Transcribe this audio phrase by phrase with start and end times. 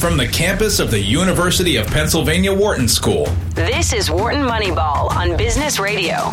[0.00, 3.26] from the campus of the University of Pennsylvania Wharton School.
[3.50, 6.30] This is Wharton Moneyball on Business Radio.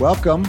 [0.00, 0.44] Welcome.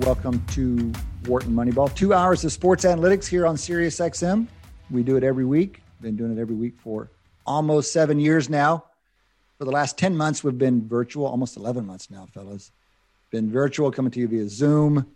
[0.00, 0.92] Welcome to
[1.28, 1.94] Wharton Moneyball.
[1.94, 4.48] Two hours of sports analytics here on SiriusXM.
[4.90, 5.82] We do it every week.
[6.00, 7.08] Been doing it every week for
[7.46, 8.86] almost seven years now.
[9.56, 12.72] For the last 10 months, we've been virtual, almost 11 months now, fellas.
[13.30, 15.06] Been virtual, coming to you via Zoom.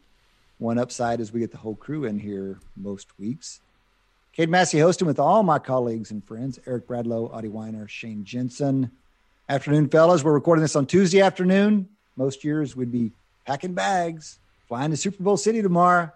[0.59, 3.61] One upside is we get the whole crew in here most weeks.
[4.33, 8.91] Cade Massey hosting with all my colleagues and friends Eric Bradlow, Adi Weiner, Shane Jensen.
[9.47, 10.25] Afternoon, fellas.
[10.25, 11.87] We're recording this on Tuesday afternoon.
[12.17, 13.13] Most years we'd be
[13.47, 16.11] packing bags, flying to Super Bowl City tomorrow.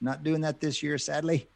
[0.00, 1.46] Not doing that this year, sadly.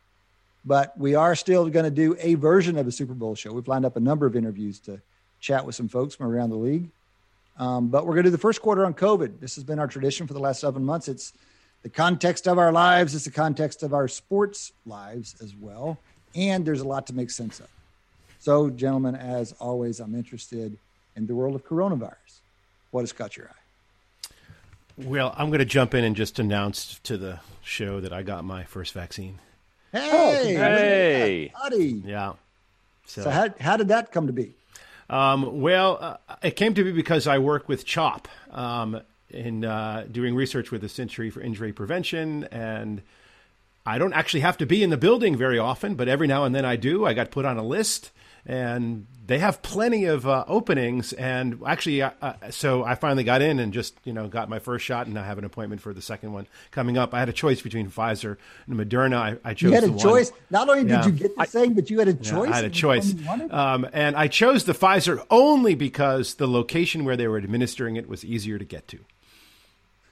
[0.66, 3.54] But we are still going to do a version of a Super Bowl show.
[3.54, 5.00] We've lined up a number of interviews to
[5.40, 6.90] chat with some folks from around the league.
[7.58, 9.40] Um, but we're going to do the first quarter on COVID.
[9.40, 11.08] This has been our tradition for the last seven months.
[11.08, 11.32] It's
[11.82, 15.98] the context of our lives, it's the context of our sports lives as well.
[16.34, 17.68] And there's a lot to make sense of.
[18.38, 20.76] So, gentlemen, as always, I'm interested
[21.16, 22.40] in the world of coronavirus.
[22.90, 24.32] What has caught your eye?
[24.96, 28.44] Well, I'm going to jump in and just announce to the show that I got
[28.44, 29.38] my first vaccine.
[29.92, 32.02] Hey, hey, buddy.
[32.04, 32.34] Yeah.
[33.06, 34.54] So, so how, how did that come to be?
[35.10, 39.00] Um, well, uh, it came to be because I work with CHOP um,
[39.32, 43.02] in uh, doing research with the Center for Injury Prevention, and
[43.84, 46.54] I don't actually have to be in the building very often, but every now and
[46.54, 47.04] then I do.
[47.04, 48.12] I got put on a list,
[48.46, 51.12] and they have plenty of uh, openings.
[51.12, 54.60] And actually, uh, uh, so I finally got in and just you know got my
[54.60, 57.12] first shot, and I have an appointment for the second one coming up.
[57.12, 58.36] I had a choice between Pfizer
[58.68, 59.16] and Moderna.
[59.16, 59.70] I, I chose.
[59.70, 60.30] You had a choice.
[60.30, 60.40] One.
[60.50, 62.48] Not only did you get the same, but you had a choice.
[62.48, 63.14] Yeah, I had a choice,
[63.50, 68.08] um, and I chose the Pfizer only because the location where they were administering it
[68.08, 68.98] was easier to get to.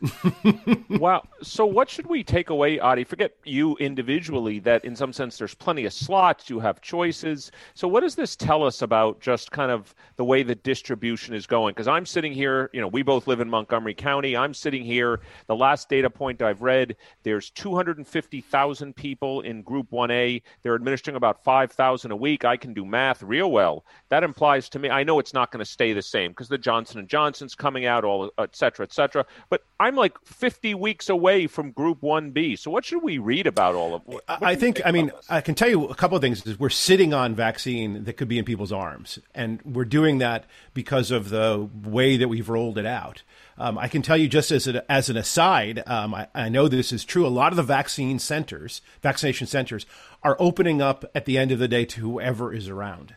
[0.91, 1.23] wow.
[1.43, 3.05] So, what should we take away, Adi?
[3.05, 7.51] Forget you individually, that in some sense there's plenty of slots, you have choices.
[7.75, 11.47] So, what does this tell us about just kind of the way the distribution is
[11.47, 11.73] going?
[11.73, 14.37] Because I'm sitting here, you know, we both live in Montgomery County.
[14.37, 15.21] I'm sitting here.
[15.49, 20.43] The last data point I've read, there's 250,000 people in Group 1A.
[20.63, 22.45] They're administering about 5,000 a week.
[22.45, 23.85] I can do math real well.
[24.09, 26.59] That implies to me, I know it's not going to stay the same because the
[26.59, 29.27] Johnson & Johnson's coming out, all et cetera, et cetera.
[29.51, 32.57] But I I'm like 50 weeks away from Group 1B.
[32.61, 35.41] So what should we read about all of what, I think, think I mean, I
[35.41, 36.47] can tell you a couple of things.
[36.47, 39.19] Is we're sitting on vaccine that could be in people's arms.
[39.35, 43.25] And we're doing that because of the way that we've rolled it out.
[43.59, 46.69] Um, I can tell you just as, a, as an aside, um, I, I know
[46.69, 47.27] this is true.
[47.27, 49.87] A lot of the vaccine centers, vaccination centers,
[50.23, 53.17] are opening up at the end of the day to whoever is around.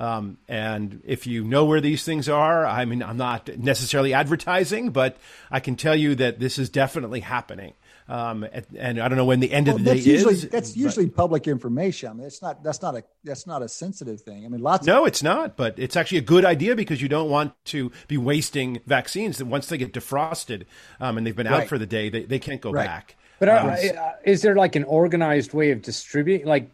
[0.00, 4.92] Um, and if you know where these things are, I mean, I'm not necessarily advertising,
[4.92, 5.18] but
[5.50, 7.74] I can tell you that this is definitely happening.
[8.08, 10.48] Um, and, and, I don't know when the end well, of the day usually, is.
[10.48, 12.08] That's usually but, public information.
[12.08, 12.64] I mean, it's not.
[12.64, 13.04] That's not a.
[13.22, 14.46] That's not a sensitive thing.
[14.46, 14.86] I mean, lots.
[14.86, 15.54] No, of, it's not.
[15.54, 19.36] But it's actually a good idea because you don't want to be wasting vaccines.
[19.36, 20.64] That once they get defrosted
[20.98, 21.64] um, and they've been right.
[21.64, 22.86] out for the day, they, they can't go right.
[22.86, 23.16] back.
[23.38, 26.46] But uh, uh, is there like an organized way of distributing?
[26.46, 26.68] Like,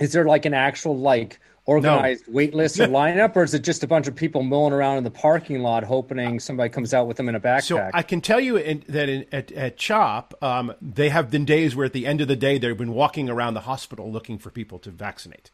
[0.00, 2.34] is there like an actual like organized no.
[2.34, 5.04] wait list or lineup, or is it just a bunch of people milling around in
[5.04, 7.62] the parking lot hoping somebody comes out with them in a backpack?
[7.62, 11.44] So I can tell you in, that in, at, at CHOP, um, they have been
[11.44, 14.38] days where at the end of the day they've been walking around the hospital looking
[14.38, 15.50] for people to vaccinate.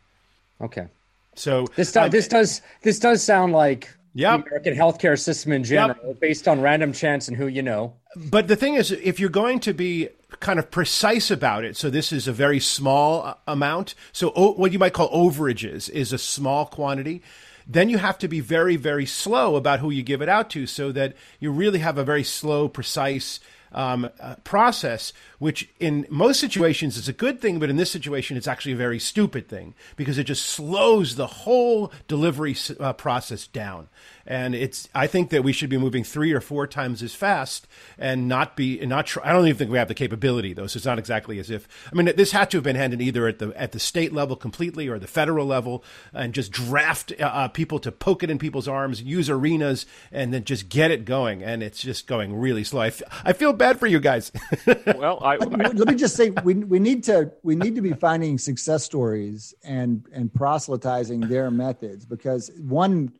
[0.61, 0.89] Okay.
[1.35, 4.41] So this does um, this does this does sound like yep.
[4.41, 6.21] the American healthcare system in general, yep.
[6.21, 7.95] based on random chance and who you know.
[8.17, 10.09] But the thing is, if you're going to be
[10.41, 13.95] kind of precise about it, so this is a very small uh, amount.
[14.13, 17.23] So o- what you might call overages is a small quantity.
[17.67, 20.67] Then you have to be very, very slow about who you give it out to,
[20.67, 23.39] so that you really have a very slow, precise
[23.73, 28.37] um, uh, process, which in most situations is a good thing, but in this situation,
[28.37, 33.47] it's actually a very stupid thing because it just slows the whole delivery uh, process
[33.47, 33.89] down.
[34.27, 37.67] And it's, I think that we should be moving three or four times as fast
[37.99, 39.29] and not be, and not try.
[39.29, 40.67] I don't even think we have the capability though.
[40.67, 43.27] So it's not exactly as if, I mean, this had to have been handled either
[43.27, 47.25] at the, at the state level completely or the federal level and just draft uh,
[47.25, 51.05] uh, people to poke it in people's arms, use arenas and then just get it
[51.05, 51.43] going.
[51.43, 52.81] And it's just going really slow.
[52.83, 54.33] I, f- I feel bad for you guys.
[54.97, 58.39] well, I, let me just say we, we need to, we need to be finding
[58.39, 63.13] success stories and, and proselytizing their methods because one,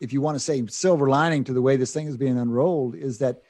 [0.00, 2.94] if you want to say silver lining to the way this thing is being unrolled
[2.94, 3.42] is that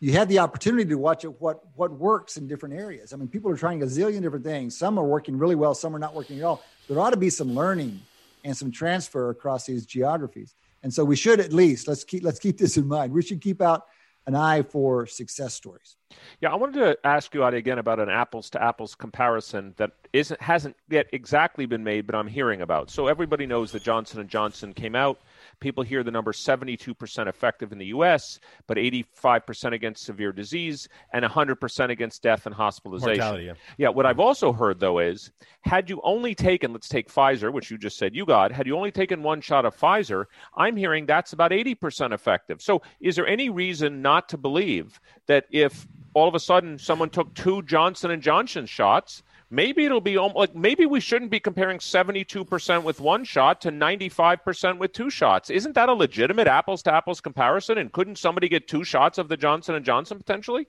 [0.00, 3.12] you have the opportunity to watch what what works in different areas.
[3.12, 4.76] I mean, people are trying a zillion different things.
[4.76, 6.62] Some are working really well, some are not working at all.
[6.88, 8.00] There ought to be some learning
[8.44, 10.54] and some transfer across these geographies.
[10.82, 13.12] And so we should at least let's keep let's keep this in mind.
[13.12, 13.86] We should keep out
[14.26, 15.96] an eye for success stories.
[16.40, 20.40] Yeah, I wanted to ask you, again about an apples to apples comparison that isn't
[20.40, 22.90] hasn't yet exactly been made, but I'm hearing about.
[22.90, 25.18] So everybody knows that Johnson and Johnson came out
[25.60, 31.24] People hear the number 72% effective in the US, but 85% against severe disease and
[31.24, 33.18] 100% against death and hospitalization.
[33.18, 33.52] Mortality, yeah.
[33.76, 35.30] yeah, what I've also heard though is
[35.62, 38.76] had you only taken, let's take Pfizer, which you just said you got, had you
[38.76, 40.26] only taken one shot of Pfizer,
[40.56, 42.62] I'm hearing that's about 80% effective.
[42.62, 47.10] So is there any reason not to believe that if all of a sudden someone
[47.10, 51.78] took two Johnson and Johnson shots, maybe it'll be like maybe we shouldn't be comparing
[51.78, 55.50] 72% with one shot to 95% with two shots.
[55.50, 59.28] Isn't that a legitimate apples to apples comparison and couldn't somebody get two shots of
[59.28, 60.66] the Johnson and Johnson potentially?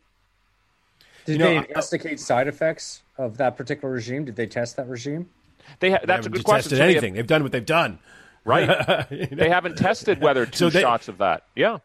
[1.26, 4.26] Did you know, they investigate I, side effects of that particular regime?
[4.26, 5.30] Did they test that regime?
[5.80, 6.70] They ha- that's they a good question.
[6.72, 7.14] Tested so anything?
[7.14, 8.00] They have, done what they've done,
[8.46, 9.08] right?
[9.12, 9.36] you know?
[9.36, 11.44] They haven't tested whether two so they, shots of that.
[11.56, 11.80] Yeah.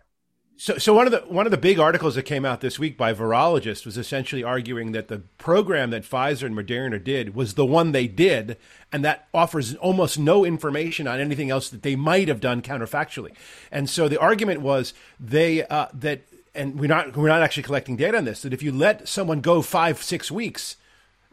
[0.56, 2.97] So, so one of the one of the big articles that came out this week
[2.97, 7.67] by virologists was essentially arguing that the program that Pfizer and Moderna did was the
[7.67, 8.56] one they did,
[8.93, 13.35] and that offers almost no information on anything else that they might have done counterfactually.
[13.73, 16.23] And so the argument was they uh, that,
[16.55, 18.43] and we're not we're not actually collecting data on this.
[18.43, 20.77] That if you let someone go five six weeks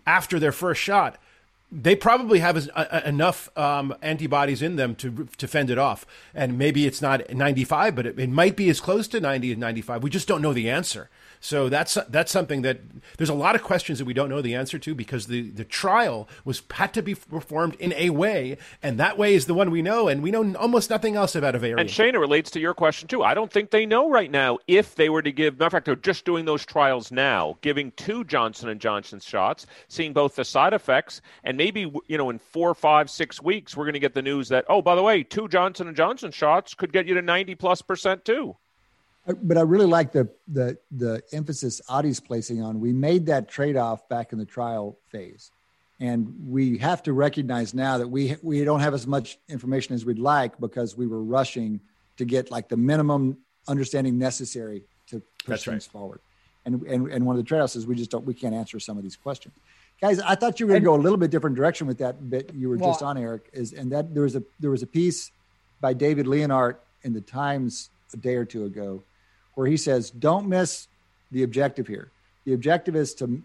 [0.07, 1.19] after their first shot,
[1.71, 6.05] they probably have a, a, enough um, antibodies in them to to fend it off.
[6.33, 9.57] And maybe it's not 95, but it, it might be as close to 90 as
[9.57, 10.03] 95.
[10.03, 11.09] We just don't know the answer.
[11.43, 12.81] So that's that's something that
[13.17, 15.65] there's a lot of questions that we don't know the answer to because the, the
[15.65, 19.71] trial was had to be performed in a way, and that way is the one
[19.71, 21.79] we know, and we know almost nothing else about a variant.
[21.79, 23.23] And Shana relates to your question too.
[23.23, 25.55] I don't think they know right now if they were to give.
[25.55, 29.65] Matter of fact, they're just doing those trials now, giving two Johnson and Johnson shots,
[29.87, 33.85] seeing both the side effects, and maybe you know in four, five, six weeks we're
[33.85, 36.75] going to get the news that oh by the way, two Johnson and Johnson shots
[36.75, 38.55] could get you to ninety plus percent too
[39.25, 42.79] but I really like the the the emphasis Adi's placing on.
[42.79, 45.51] We made that trade off back in the trial phase,
[45.99, 50.05] and we have to recognize now that we we don't have as much information as
[50.05, 51.79] we'd like because we were rushing
[52.17, 53.37] to get like the minimum
[53.67, 55.91] understanding necessary to push That's things right.
[55.91, 56.19] forward.
[56.65, 58.79] And, and and one of the trade offs is we just don't we can't answer
[58.79, 59.53] some of these questions.
[59.99, 62.27] Guys, I thought you were going to go a little bit different direction with that
[62.27, 63.49] bit you were well, just on, Eric.
[63.53, 65.31] Is and that there was a there was a piece
[65.79, 69.03] by David Leonhardt in the Times a day or two ago
[69.55, 70.87] where he says, don't miss
[71.31, 72.11] the objective here.
[72.45, 73.41] The objective is to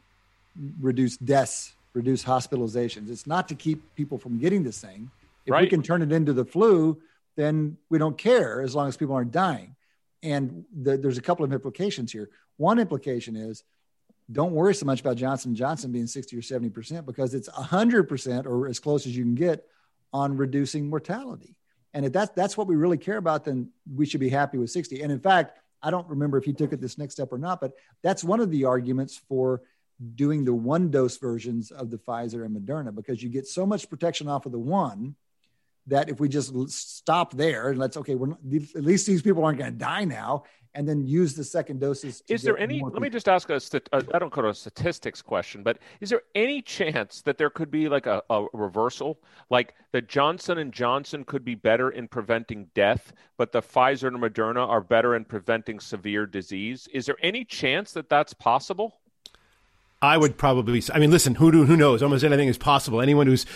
[0.80, 3.10] reduce deaths, reduce hospitalizations.
[3.10, 5.10] It's not to keep people from getting this thing.
[5.44, 5.62] If right.
[5.62, 7.00] we can turn it into the flu,
[7.36, 9.76] then we don't care as long as people aren't dying.
[10.22, 12.30] And the, there's a couple of implications here.
[12.56, 13.62] One implication is
[14.32, 18.08] don't worry so much about Johnson Johnson being 60 or 70 percent because it's 100
[18.08, 19.64] percent or as close as you can get
[20.12, 21.54] on reducing mortality.
[21.94, 24.70] And if that's that's what we really care about, then we should be happy with
[24.70, 25.00] 60.
[25.02, 27.60] And in fact, I don't remember if he took it this next step or not,
[27.60, 27.72] but
[28.02, 29.62] that's one of the arguments for
[30.16, 33.88] doing the one dose versions of the Pfizer and Moderna because you get so much
[33.88, 35.14] protection off of the one
[35.86, 38.38] that if we just stop there and let's okay, we're not,
[38.74, 40.44] at least these people aren't going to die now,
[40.76, 42.22] and then use the second doses.
[42.28, 42.82] Is there any?
[42.82, 43.60] Let me just ask a,
[43.92, 44.04] a.
[44.14, 47.70] I don't call it a statistics question, but is there any chance that there could
[47.70, 49.18] be like a, a reversal,
[49.48, 54.18] like that Johnson and Johnson could be better in preventing death, but the Pfizer and
[54.18, 56.88] Moderna are better in preventing severe disease?
[56.92, 58.98] Is there any chance that that's possible?
[60.02, 60.82] I would probably.
[60.92, 61.36] I mean, listen.
[61.36, 62.02] Who do, who knows?
[62.02, 63.00] Almost anything is possible.
[63.00, 63.46] Anyone who's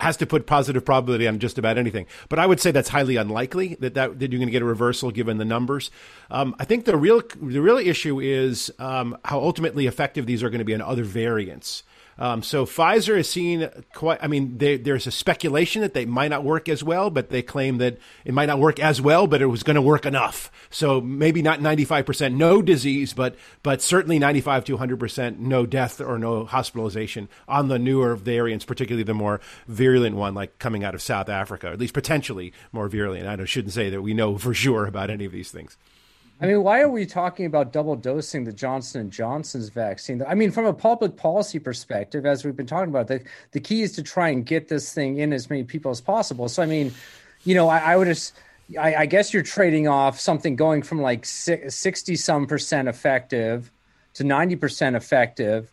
[0.00, 2.06] has to put positive probability on just about anything.
[2.28, 4.66] But I would say that's highly unlikely that that, that you're going to get a
[4.66, 5.90] reversal given the numbers.
[6.30, 10.50] Um, I think the real the real issue is um, how ultimately effective these are
[10.50, 11.82] going to be on other variants.
[12.18, 14.18] Um, so Pfizer has seen quite.
[14.22, 17.42] I mean, they, there's a speculation that they might not work as well, but they
[17.42, 20.50] claim that it might not work as well, but it was going to work enough.
[20.70, 26.18] So maybe not 95% no disease, but but certainly 95 to 100% no death or
[26.18, 31.02] no hospitalization on the newer variants, particularly the more virulent one, like coming out of
[31.02, 33.26] South Africa, at least potentially more virulent.
[33.26, 35.76] I shouldn't say that we know for sure about any of these things.
[36.42, 40.24] I mean, why are we talking about double dosing the Johnson and Johnson's vaccine?
[40.26, 43.22] I mean, from a public policy perspective, as we've been talking about, the
[43.52, 46.48] the key is to try and get this thing in as many people as possible.
[46.48, 46.92] So, I mean,
[47.44, 48.34] you know, I, I would just.
[48.78, 53.70] I, I, guess you're trading off something going from like 60 some percent effective
[54.14, 55.70] to 90 percent effective,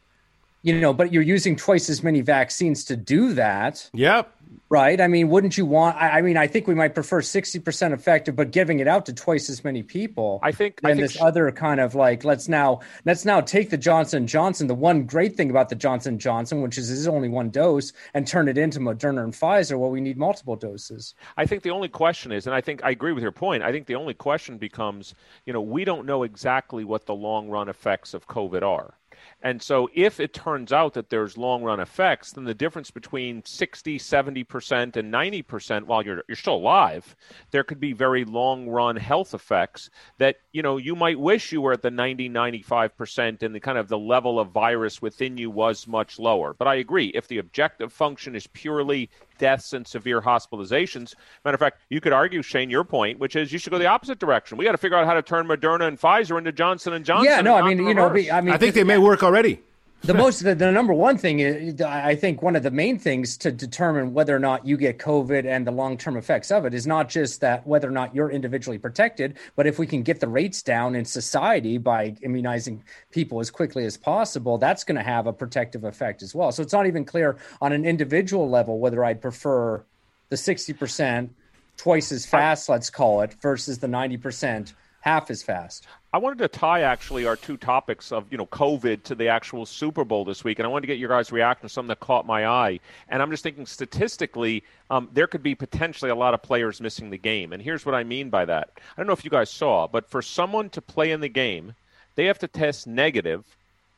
[0.61, 3.89] you know, but you're using twice as many vaccines to do that.
[3.93, 4.35] Yep.
[4.71, 5.01] Right.
[5.01, 5.97] I mean, wouldn't you want?
[5.97, 9.07] I, I mean, I think we might prefer sixty percent effective, but giving it out
[9.07, 10.39] to twice as many people.
[10.43, 10.79] I think.
[10.83, 14.67] And this other kind of like, let's now let's now take the Johnson Johnson.
[14.67, 18.27] The one great thing about the Johnson Johnson, which is is only one dose, and
[18.27, 19.79] turn it into Moderna and Pfizer.
[19.79, 21.15] Well, we need multiple doses.
[21.35, 23.63] I think the only question is, and I think I agree with your point.
[23.63, 27.49] I think the only question becomes, you know, we don't know exactly what the long
[27.49, 28.93] run effects of COVID are.
[29.41, 33.43] And so if it turns out that there's long run effects, then the difference between
[33.45, 37.15] 60, 70% and 90% while you're you're still alive,
[37.51, 41.61] there could be very long run health effects that, you know, you might wish you
[41.61, 45.51] were at the 90, 95% and the kind of the level of virus within you
[45.51, 46.53] was much lower.
[46.53, 51.15] But I agree, if the objective function is purely deaths and severe hospitalizations.
[51.45, 53.87] Matter of fact, you could argue, Shane, your point, which is you should go the
[53.87, 54.57] opposite direction.
[54.57, 57.31] We got to figure out how to turn Moderna and Pfizer into Johnson and Johnson.
[57.31, 58.07] Yeah, no, I mean, not you know.
[58.07, 59.61] I mean, I think they may work already.
[60.03, 63.37] The most the, the number one thing is i think one of the main things
[63.37, 66.87] to determine whether or not you get covid and the long-term effects of it is
[66.87, 70.27] not just that whether or not you're individually protected but if we can get the
[70.27, 75.27] rates down in society by immunizing people as quickly as possible that's going to have
[75.27, 76.51] a protective effect as well.
[76.51, 79.83] So it's not even clear on an individual level whether i'd prefer
[80.29, 81.29] the 60%
[81.77, 86.47] twice as fast let's call it versus the 90% half as fast I wanted to
[86.47, 90.43] tie actually our two topics of you know COVID to the actual Super Bowl this
[90.43, 92.79] week, and I wanted to get your guys' reaction to something that caught my eye.
[93.09, 97.11] And I'm just thinking statistically, um, there could be potentially a lot of players missing
[97.11, 97.53] the game.
[97.53, 98.71] And here's what I mean by that.
[98.75, 101.75] I don't know if you guys saw, but for someone to play in the game,
[102.15, 103.45] they have to test negative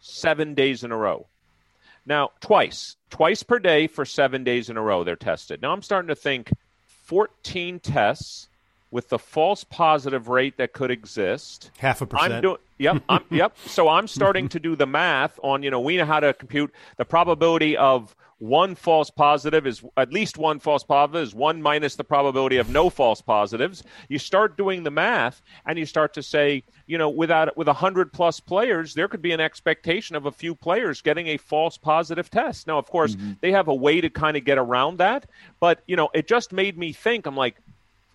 [0.02, 1.28] seven days in a row.
[2.06, 5.62] Now, twice, twice per day for seven days in a row, they're tested.
[5.62, 6.52] Now, I'm starting to think
[7.06, 8.48] 14 tests
[8.92, 11.72] with the false positive rate that could exist.
[11.78, 12.34] Half a percent.
[12.34, 12.58] I'm doing.
[12.78, 13.04] Yep.
[13.10, 13.58] I'm, yep.
[13.66, 15.64] So I'm starting to do the math on.
[15.64, 20.12] You know, we know how to compute the probability of one false positive is at
[20.12, 23.84] least one false positive is one minus the probability of no false positives.
[24.10, 27.74] You start doing the math, and you start to say, you know, without with a
[27.74, 31.78] hundred plus players, there could be an expectation of a few players getting a false
[31.78, 32.66] positive test.
[32.66, 33.34] Now, of course, mm-hmm.
[33.42, 35.28] they have a way to kind of get around that,
[35.60, 37.28] but you know, it just made me think.
[37.28, 37.58] I'm like,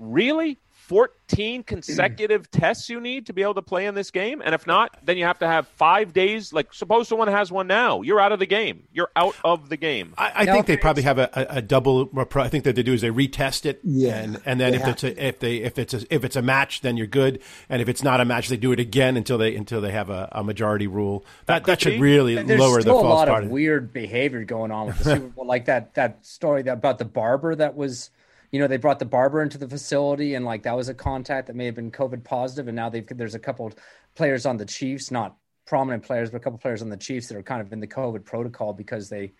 [0.00, 0.58] really?
[0.86, 4.40] 14 consecutive tests you need to be able to play in this game?
[4.44, 6.52] And if not, then you have to have five days.
[6.52, 8.02] Like, suppose someone has one now.
[8.02, 8.84] You're out of the game.
[8.92, 10.14] You're out of the game.
[10.16, 12.08] I, I Now, think they probably have a, a, a double.
[12.36, 15.04] I think that they do is they retest it, Yeah, and and then if it's
[15.04, 17.88] a, if they if it's a, if it's a match, then you're good, and if
[17.88, 20.44] it's not a match, they do it again until they until they have a, a
[20.44, 21.24] majority rule.
[21.46, 22.00] That that, could should be.
[22.00, 23.44] really there's lower the still a lot part.
[23.44, 26.98] of weird behavior going on with the Super Bowl, like that that story that, about
[26.98, 28.10] the barber that was,
[28.56, 31.46] you know, they brought the barber into the facility and like that was a contact
[31.48, 33.74] that may have been COVID positive, and now they've there's a couple of
[34.14, 35.36] players on the Chiefs, not
[35.66, 37.86] prominent players, but a couple players on the Chiefs that are kind of in the
[37.86, 39.34] COVID protocol because they,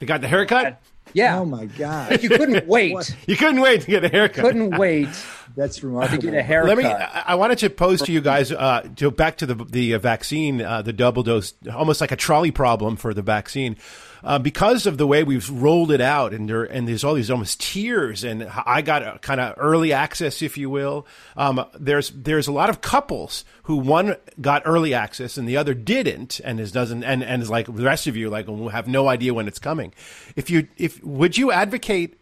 [0.00, 0.82] They got the haircut.
[1.14, 4.44] Yeah, Oh my God, you couldn't wait, You couldn't wait to get a haircut.
[4.44, 5.08] couldn't wait
[5.56, 6.18] that's remarkable.
[6.22, 6.30] to remarkable.
[6.32, 6.68] get a haircut.
[6.68, 6.84] Let me.
[6.86, 9.98] I I wanted to pose to you guys uh, to back to the the uh,
[9.98, 13.76] vaccine, uh, the double dose, almost like a trolley problem for the vaccine,
[14.24, 17.30] uh, because of the way we've rolled it out, and there and there's all these
[17.30, 21.06] almost tiers, and I got a kind of early access, if you will.
[21.36, 25.74] Um, there's there's a lot of couples who one got early access and the other
[25.74, 28.88] didn't, and is doesn't, and and is like the rest of you, like will have
[28.88, 29.92] no idea when it's coming.
[30.34, 32.18] If you if would you advocate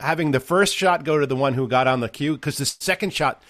[0.00, 2.66] having the first shot go to the one who got on the queue because the
[2.66, 3.40] second shot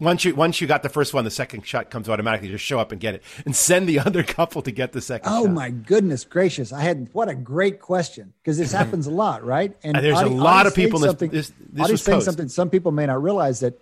[0.00, 2.80] once you once you got the first one the second shot comes automatically just show
[2.80, 5.52] up and get it and send the other couple to get the second Oh shot
[5.52, 6.72] my goodness gracious!
[6.72, 9.76] I had what a great question because this happens a lot, right?
[9.84, 12.68] And there's a lot of people in this- Something, this- this was saying something some
[12.70, 13.80] people may not realize that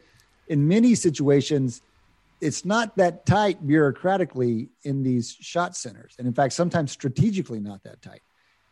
[0.48, 1.80] in many situations
[2.42, 7.82] it's not that tight bureaucratically in these shot centers, and in fact, sometimes strategically not
[7.84, 8.22] that tight.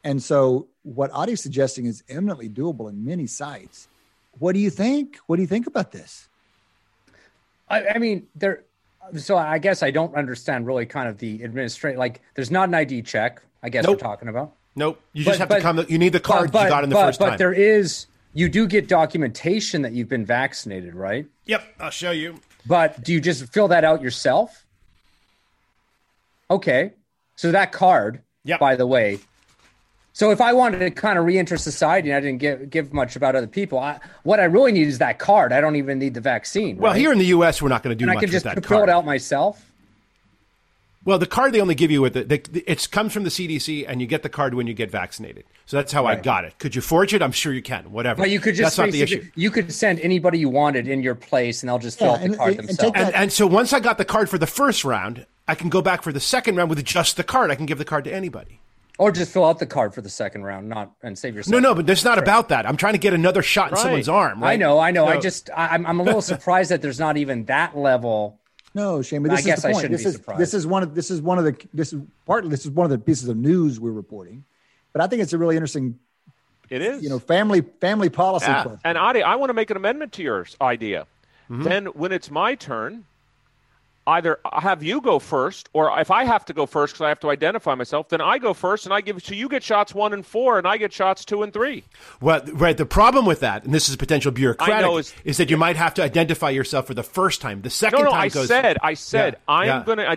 [0.05, 3.89] And so, what Adi's suggesting is eminently doable in many sites.
[4.39, 5.19] What do you think?
[5.27, 6.29] What do you think about this?
[7.69, 8.65] I, I mean, there.
[9.17, 11.99] So I guess I don't understand really kind of the administrative.
[11.99, 13.43] Like, there's not an ID check.
[13.63, 13.97] I guess Nope.
[13.97, 14.53] we're talking about.
[14.77, 16.91] nope you just But- have to come you need the card but, you got in
[16.91, 18.07] the but, first but there is.
[18.35, 21.27] You do get documentation that you've been vaccinated, right?
[21.47, 24.65] yep i'll show you But do you just fill that out yourself?
[26.51, 26.93] Okay.
[27.37, 28.61] So that card, Yep.
[28.61, 29.19] by the way.
[30.19, 33.15] So if I wanted to kind of re-enter society and I didn't give give much
[33.15, 35.53] about other people, I, what I really need is that card.
[35.53, 36.77] I don't even need the vaccine.
[36.77, 37.01] well right?
[37.01, 38.45] here in the us we're not going to do and I much can with just
[38.45, 39.71] that fill card it out myself.
[41.05, 43.85] well the card they only give you with it they, it comes from the cdc
[43.87, 46.59] and you get the card when you get vaccinated so that's how i got it
[46.59, 48.91] could you forge it i'm sure you can whatever But you could just that's not
[48.93, 49.25] the issue.
[49.37, 52.31] You could send anybody you wanted in your place, and they'll just fill Yeah, out
[52.31, 52.93] the card and- and themselves.
[52.93, 55.69] take and, and so once I got the card for the first round, I can
[55.69, 57.53] go back for the second round with just the card.
[57.53, 58.59] I can give the card to anybody.
[58.99, 61.53] Or just fill out the card for the second round, not and save yourself.
[61.53, 62.67] No, no, but it's not about that.
[62.67, 63.83] I'm trying to get another shot in Right.
[63.83, 64.43] someone's arm.
[64.43, 64.55] Right?
[64.55, 65.07] I know, I know.
[65.07, 68.41] I just, I, I'm, I'm a little surprised that there's not even that level.
[68.75, 70.41] No, Shane, but I this guess is the I shouldn't This be is surprised.
[70.41, 72.85] this is one of this is one of the this is partly this is one
[72.85, 74.45] of the pieces of news we're reporting,
[74.93, 75.99] but I think it's a really interesting
[76.69, 77.03] It is.
[77.03, 78.63] you know family family policy Yeah.
[78.65, 78.81] question.
[78.85, 81.07] And Adi, I want to make an amendment to your idea.
[81.51, 81.63] Mm-hmm.
[81.63, 83.05] Then, when it's my turn,
[84.09, 87.21] either have you go first, or if I have to go first because I have
[87.21, 89.23] to identify myself, then I go first and I give.
[89.23, 91.85] So you get shots one and four, and I get shots two and three.
[92.21, 92.77] Well, right.
[92.77, 95.77] The problem with that, and this is a potential bureaucratic, is, it's- that you might
[95.77, 97.63] have to identify yourself for the first time.
[97.63, 98.11] The second No, no.
[98.13, 98.49] time I goes.
[98.49, 99.83] said, I said, Yeah, I'm yeah.
[99.85, 100.03] gonna.
[100.05, 100.17] I,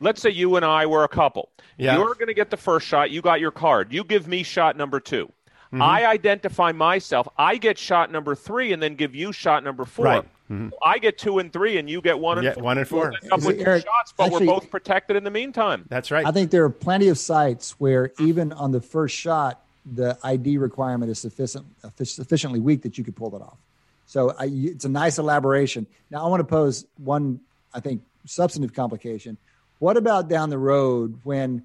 [0.00, 1.48] let's say you and I were a couple.
[1.76, 1.96] Yeah.
[1.96, 3.10] You're going to get the first shot.
[3.10, 3.92] You got your card.
[3.92, 5.26] You give me shot number 2
[5.72, 5.82] Mm-hmm.
[5.82, 7.28] I identify myself.
[7.38, 10.24] I get shot number three, and then give you shot number 4 Right.
[10.50, 10.68] Mm-hmm.
[10.82, 12.62] I get two and three, and you get one and Yeah, four.
[12.64, 12.98] one and four.
[13.04, 15.30] We'll end up See, with two Eric, shots, but actually- we're both protected in the
[15.30, 15.84] meantime.
[15.88, 16.26] That's right.
[16.26, 19.64] I think there are plenty of sites where even on the first shot,
[19.94, 21.66] the ID requirement is sufficient,
[22.02, 23.56] sufficiently weak that you could pull that off.
[24.06, 25.86] So I, it's a nice elaboration.
[26.10, 27.40] Now I want to pose one,
[27.72, 29.36] I think, substantive complication.
[29.78, 31.64] What about down the road when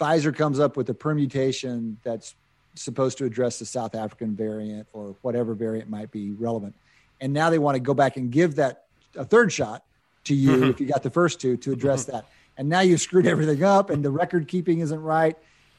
[0.00, 2.34] Pfizer comes up with a permutation that's
[2.76, 6.74] supposed to address the South African variant or whatever variant might be relevant,
[7.20, 8.84] and now they want to go back and give that
[9.16, 9.84] a third shot
[10.24, 10.70] to you mm-hmm.
[10.70, 12.12] if you got the first two to address mm-hmm.
[12.12, 15.36] that, and now you've screwed everything up, and the record keeping isn't right,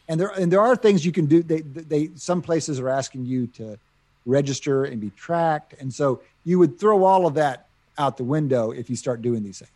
[0.07, 1.43] and there and there are things you can do.
[1.43, 3.77] They they some places are asking you to
[4.25, 7.67] register and be tracked, and so you would throw all of that
[7.97, 9.71] out the window if you start doing these things.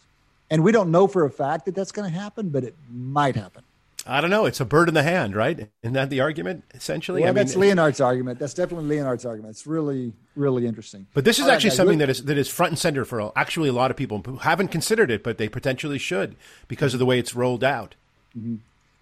[0.50, 3.36] And we don't know for a fact that that's going to happen, but it might
[3.36, 3.64] happen.
[4.06, 4.46] I don't know.
[4.46, 5.70] It's a bird in the hand, right?
[5.82, 7.22] Isn't that the argument essentially?
[7.22, 8.38] Well, I mean, that's Leonhardt's argument.
[8.38, 9.52] That's definitely Leonhardt's argument.
[9.52, 11.08] It's really, really interesting.
[11.14, 13.06] But this is All right, actually guys, something that is that is front and center
[13.06, 16.36] for actually a lot of people who haven't considered it, but they potentially should
[16.68, 17.96] because of the way it's rolled out.
[18.38, 18.56] Mm-hmm.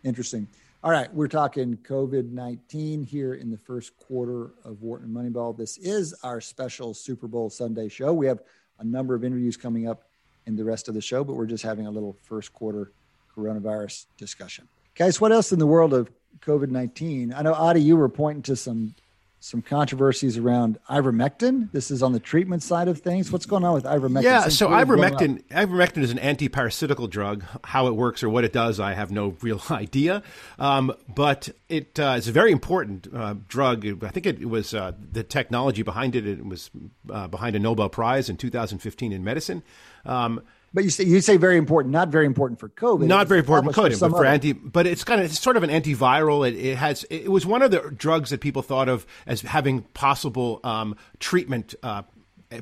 [0.04, 0.48] Interesting.
[0.84, 5.56] All right, we're talking COVID 19 here in the first quarter of Wharton Moneyball.
[5.56, 8.14] This is our special Super Bowl Sunday show.
[8.14, 8.42] We have
[8.80, 10.04] a number of interviews coming up
[10.46, 12.92] in the rest of the show, but we're just having a little first quarter
[13.36, 14.68] coronavirus discussion.
[14.96, 17.34] Guys, what else in the world of COVID 19?
[17.34, 18.96] I know, Adi, you were pointing to some
[19.44, 21.72] some controversies around ivermectin.
[21.72, 23.32] This is on the treatment side of things.
[23.32, 24.22] What's going on with ivermectin?
[24.22, 25.14] Yeah, Seems so to have blown up.
[25.14, 27.44] ivermectin, ivermectin is an antiparasitical drug.
[27.64, 30.22] How it works or what it does, I have no real idea.
[30.60, 33.84] Um, but it uh, is a very important uh, drug.
[34.04, 36.28] I think it, was uh, the technology behind it.
[36.28, 36.70] It was
[37.10, 39.64] uh, behind a Nobel Prize in 2015 in medicine.
[40.06, 43.06] Um, But you say you say very important, not very important for COVID.
[43.08, 44.54] not very important Almost coding, but for other- anti.
[44.54, 46.48] But it's kind of it's sort of an antiviral.
[46.48, 49.82] It, it has it was one of the drugs that people thought of as having
[49.94, 51.76] possible um, treatment.
[51.84, 52.04] Uh,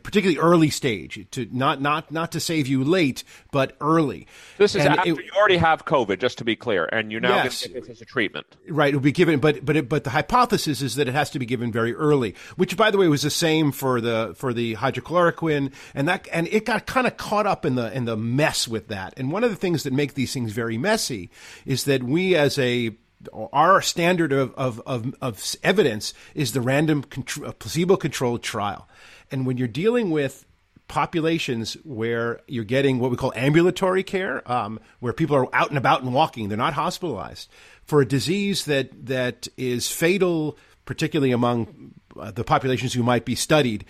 [0.03, 4.27] Particularly early stage to not not not to save you late, but early.
[4.59, 7.21] This is And after it- you already have COVID, just to be clear, and you're
[7.21, 7.63] now Yes.
[7.65, 8.45] get this as a treatment.
[8.67, 11.31] Right, it would be given, but but it, but the hypothesis is that it has
[11.31, 14.53] to be given very early, which by the way was the same for the for
[14.53, 18.15] the hydrochloroquine, and that and it got kind of caught up in the in the
[18.15, 19.13] mess with that.
[19.17, 21.31] And one of the things that make these things very messy
[21.65, 22.91] is that we as a
[23.51, 28.87] our standard of of, of, of evidence is the random contr- placebo controlled trial,
[29.31, 30.45] and when you're dealing with
[30.87, 35.77] populations where you're getting what we call ambulatory care, um, where people are out and
[35.77, 37.49] about and walking, they're not hospitalized
[37.83, 43.35] for a disease that that is fatal, particularly among uh, the populations who might be
[43.35, 43.85] studied.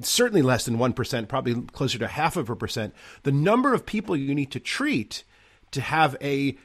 [0.00, 2.94] Certainly less than one percent, probably closer to half of a percent.
[3.24, 5.24] The number of people you need to treat
[5.72, 6.56] to have a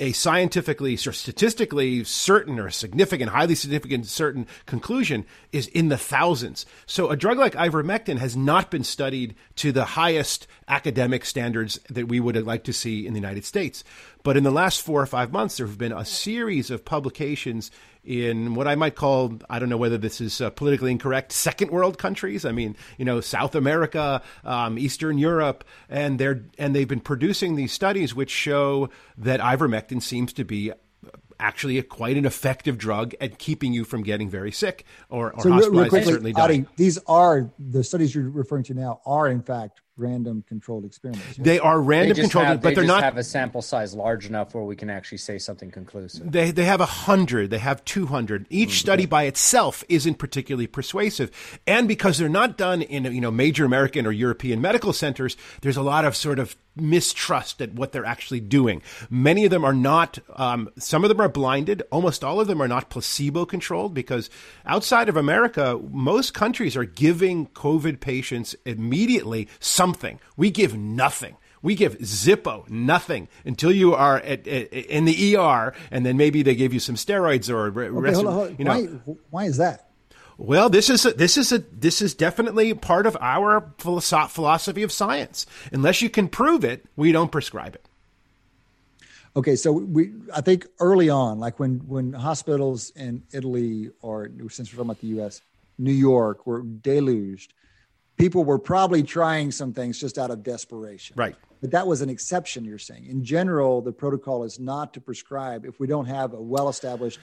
[0.00, 6.66] a scientifically or statistically certain or significant, highly significant certain conclusion is in the thousands.
[6.86, 12.08] So a drug like ivermectin has not been studied to the highest academic standards that
[12.08, 13.84] we would like to see in the United States.
[14.22, 17.70] But in the last four or five months, there have been a series of publications
[18.04, 21.70] in what I might call, I don't know whether this is uh, politically incorrect, second
[21.70, 22.44] world countries.
[22.44, 27.56] I mean, you know, South America, um, Eastern Europe, and they're and they've been producing
[27.56, 30.72] these studies which show that ivermectin seems to be
[31.38, 35.42] actually a, quite an effective drug at keeping you from getting very sick or, or
[35.42, 39.00] So real, real hospitalized quickly, certainly Adi, these are the studies you're referring to now
[39.06, 41.36] are in fact random controlled experiments.
[41.36, 43.94] They are random just controlled, have, but they they're just not have a sample size
[43.94, 46.30] large enough where we can actually say something conclusive.
[46.30, 47.50] They they have a hundred.
[47.50, 48.46] They have two hundred.
[48.50, 48.76] Each mm-hmm.
[48.76, 51.30] study by itself isn't particularly persuasive,
[51.66, 55.76] and because they're not done in you know major American or European medical centers, there's
[55.76, 58.82] a lot of sort of mistrust at what they're actually doing.
[59.08, 60.18] Many of them are not.
[60.36, 61.82] Um, some of them are blinded.
[61.90, 64.30] Almost all of them are not placebo controlled because
[64.64, 70.20] outside of America, most countries are giving COVID patients immediately something.
[70.36, 71.36] We give nothing.
[71.62, 76.42] We give Zippo nothing until you are at, at, in the ER, and then maybe
[76.42, 78.56] they give you some steroids or okay, hold on, hold on.
[78.58, 79.00] you know.
[79.04, 79.89] Why, why is that?
[80.40, 84.90] Well, this is a, this is a this is definitely part of our philosophy of
[84.90, 85.44] science.
[85.70, 87.84] Unless you can prove it, we don't prescribe it.
[89.36, 94.72] Okay, so we I think early on, like when when hospitals in Italy or since
[94.72, 95.42] we're talking about the U.S.,
[95.76, 97.52] New York were deluged,
[98.16, 101.16] people were probably trying some things just out of desperation.
[101.18, 101.36] Right.
[101.60, 102.64] But that was an exception.
[102.64, 106.40] You're saying in general, the protocol is not to prescribe if we don't have a
[106.40, 107.20] well-established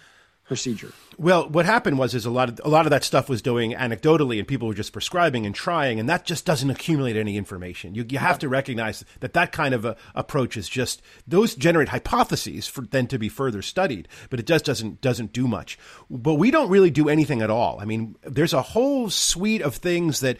[0.47, 0.91] procedure.
[1.17, 3.73] Well, what happened was is a lot of a lot of that stuff was doing
[3.73, 7.95] anecdotally, and people were just prescribing and trying, and that just doesn't accumulate any information.
[7.95, 11.89] You you have to recognize that that kind of a, approach is just those generate
[11.89, 15.77] hypotheses for then to be further studied, but it just doesn't doesn't do much.
[16.09, 17.79] But we don't really do anything at all.
[17.79, 20.37] I mean, there's a whole suite of things that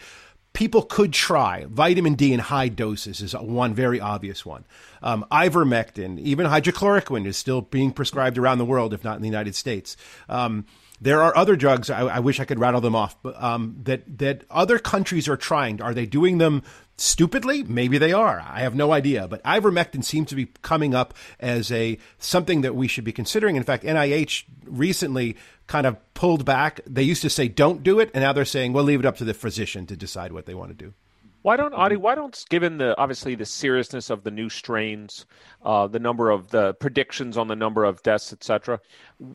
[0.58, 1.66] people could try.
[1.68, 4.64] Vitamin D in high doses is one very obvious one.
[5.04, 9.28] Um, ivermectin, even hydrochloroquine is still being prescribed around the world, if not in the
[9.28, 9.96] United States.
[10.28, 10.66] Um,
[11.00, 11.90] there are other drugs.
[11.90, 15.36] I, I, wish I could rattle them off, but um, that that other countries are
[15.36, 15.80] trying.
[15.80, 16.62] Are they doing them
[16.96, 17.62] stupidly?
[17.62, 18.40] Maybe they are.
[18.40, 19.28] I have no idea.
[19.28, 23.56] But ivermectin seems to be coming up as a something that we should be considering.
[23.56, 26.80] In fact, NIH recently kind of pulled back.
[26.86, 29.16] They used to say don't do it, and now they're saying we'll leave it up
[29.18, 30.94] to the physician to decide what they want to do.
[31.42, 31.96] Why don't Adi?
[31.96, 35.26] Why don't given the obviously the seriousness of the new strains,
[35.64, 38.80] uh, the number of the predictions on the number of deaths, etc.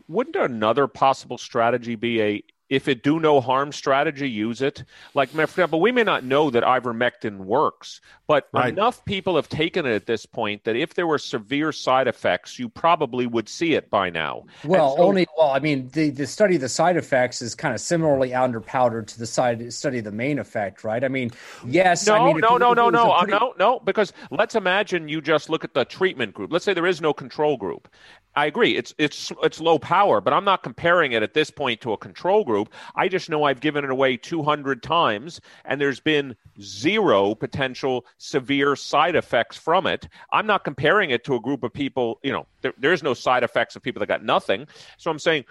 [0.08, 4.84] Wouldn't another possible strategy be a if it do no harm strategy, use it.
[5.14, 8.70] Like, for example, we may not know that ivermectin works, but right.
[8.70, 12.58] enough people have taken it at this point that if there were severe side effects,
[12.58, 14.46] you probably would see it by now.
[14.64, 17.76] Well, so, only well, I mean, the, the study of the side effects is kind
[17.76, 21.04] of similarly underpowdered to the side study of the main effect, right?
[21.04, 21.32] I mean,
[21.66, 23.38] yes, no, I mean, no, no, no, no, uh, pretty...
[23.38, 26.52] no, no, because let's imagine you just look at the treatment group.
[26.52, 27.88] Let's say there is no control group,
[28.36, 28.76] I agree.
[28.76, 31.98] It's it's it's low power, but I'm not comparing it at this point to a
[31.98, 32.74] control group.
[32.96, 38.76] I just know I've given it away 200 times and there's been zero potential severe
[38.76, 40.08] side effects from it.
[40.32, 43.44] I'm not comparing it to a group of people, you know, there, there's no side
[43.44, 44.68] effects of people that got nothing.
[44.98, 45.46] So I'm saying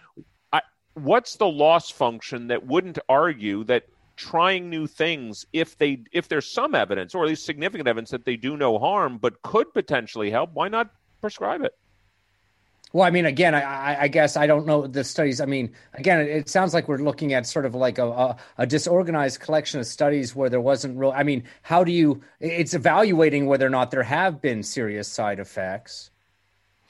[0.52, 0.62] I,
[0.94, 3.84] what's the loss function that wouldn't argue that
[4.16, 8.24] trying new things if they if there's some evidence or at least significant evidence that
[8.24, 10.90] they do no harm but could potentially help, why not
[11.20, 11.74] prescribe it?
[12.92, 15.40] Well, I mean, again, I, I, guess I don't know the studies.
[15.40, 18.36] I mean, again, it, it sounds like we're looking at sort of like a, a,
[18.58, 21.12] a, disorganized collection of studies where there wasn't real.
[21.12, 22.22] I mean, how do you?
[22.40, 26.10] It's evaluating whether or not there have been serious side effects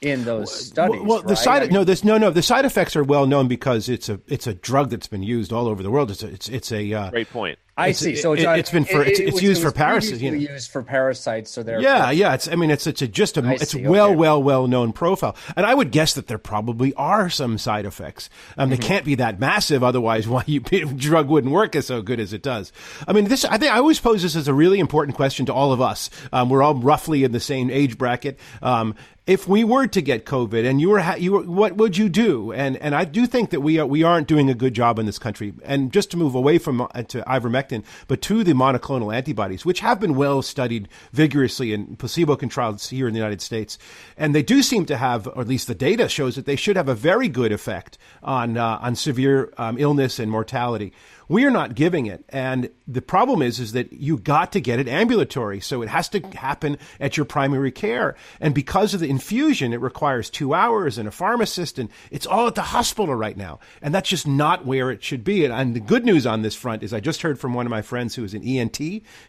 [0.01, 1.01] in those studies.
[1.01, 1.37] Well, the right?
[1.37, 2.29] side I mean, no, this no, no.
[2.29, 5.53] The side effects are well known because it's a it's a drug that's been used
[5.53, 6.11] all over the world.
[6.11, 7.57] It's a, it's it's a uh, great point.
[7.75, 8.15] I see.
[8.15, 10.21] So it's, it, has been for it's, it, it's used for parasites.
[10.21, 10.37] You know.
[10.37, 11.49] Used for parasites.
[11.49, 12.35] So they're yeah, yeah.
[12.35, 14.15] It's I mean it's it's a, just a I it's see, well okay.
[14.15, 18.29] well well known profile, and I would guess that there probably are some side effects.
[18.57, 18.79] Um, mm-hmm.
[18.79, 22.31] they can't be that massive, otherwise, why you drug wouldn't work as so good as
[22.31, 22.71] it does.
[23.07, 25.53] I mean, this I think I always pose this as a really important question to
[25.53, 26.11] all of us.
[26.31, 28.39] Um, we're all roughly in the same age bracket.
[28.61, 28.93] Um,
[29.25, 32.09] if we were to get COVID and you were, ha- you were, what would you
[32.09, 32.51] do?
[32.51, 35.05] And and I do think that we are, we aren't doing a good job in
[35.05, 35.53] this country.
[35.63, 39.79] And just to move away from uh, to ivermectin, but to the monoclonal antibodies, which
[39.79, 43.77] have been well studied vigorously in placebo controlled here in the United States,
[44.17, 46.75] and they do seem to have, or at least the data shows that they should
[46.75, 50.91] have a very good effect on uh, on severe um, illness and mortality.
[51.29, 52.25] We are not giving it.
[52.29, 55.61] And the problem is, is that you got to get it ambulatory.
[55.61, 58.15] So it has to happen at your primary care.
[58.39, 62.47] And because of the infusion, it requires two hours and a pharmacist and it's all
[62.47, 63.59] at the hospital right now.
[63.81, 65.45] And that's just not where it should be.
[65.45, 67.69] And, and the good news on this front is I just heard from one of
[67.69, 68.79] my friends who is an ENT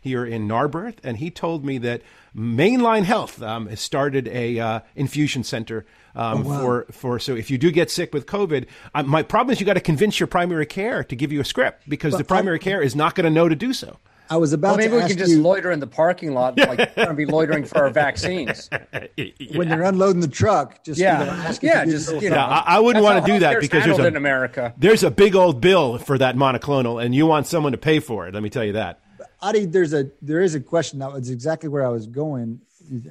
[0.01, 2.01] here in Narberth, and he told me that
[2.33, 5.85] Main Line Health um, has started a uh, infusion center
[6.17, 6.61] um, oh, wow.
[6.61, 9.67] for for so if you do get sick with COVID, uh, my problem is you
[9.67, 12.59] got to convince your primary care to give you a script because but the primary
[12.59, 13.99] I, care is not going to know to do so.
[14.31, 16.79] I was about well, maybe we can just you, loiter in the parking lot, like
[16.79, 18.71] we're going to be loitering for our vaccines.
[18.73, 19.07] yeah.
[19.55, 22.37] When they're unloading the truck, just yeah, yeah, just you know.
[22.37, 24.75] Yeah, I, I wouldn't want to do that because there's a, in America.
[24.77, 28.27] There's a big old bill for that monoclonal, and you want someone to pay for
[28.27, 28.35] it.
[28.35, 29.01] Let me tell you that.
[29.41, 32.61] Adi, there's a there is a question that was exactly where I was going.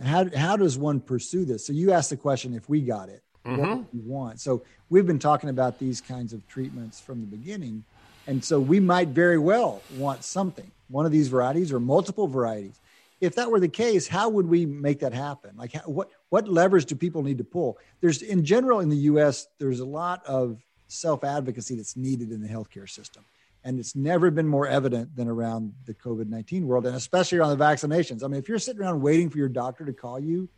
[0.03, 1.65] How how does one pursue this?
[1.65, 3.61] So you asked the question if we got it, mm-hmm.
[3.61, 4.39] what we want.
[4.39, 7.83] So we've been talking about these kinds of treatments from the beginning,
[8.27, 12.79] and so we might very well want something, one of these varieties or multiple varieties.
[13.21, 15.51] If that were the case, how would we make that happen?
[15.55, 17.77] Like, what what levers do people need to pull?
[18.01, 19.47] There's in general in the U.S.
[19.59, 20.59] There's a lot of
[20.93, 23.25] self advocacy that's needed in the healthcare system
[23.63, 27.57] And it's never been more evident than around the COVID 19 world, and especially around
[27.57, 28.23] the vaccinations.
[28.23, 30.49] I mean, if you're sitting around waiting for your doctor to call you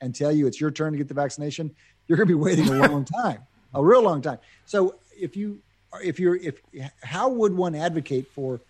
[0.00, 1.74] and tell you it's your turn to get the vaccination,
[2.06, 3.38] you're going to be waiting a long time,
[3.74, 4.38] a real long time.
[4.64, 5.60] So if you,
[6.02, 6.60] if you're, if,
[7.02, 8.60] how would one advocate for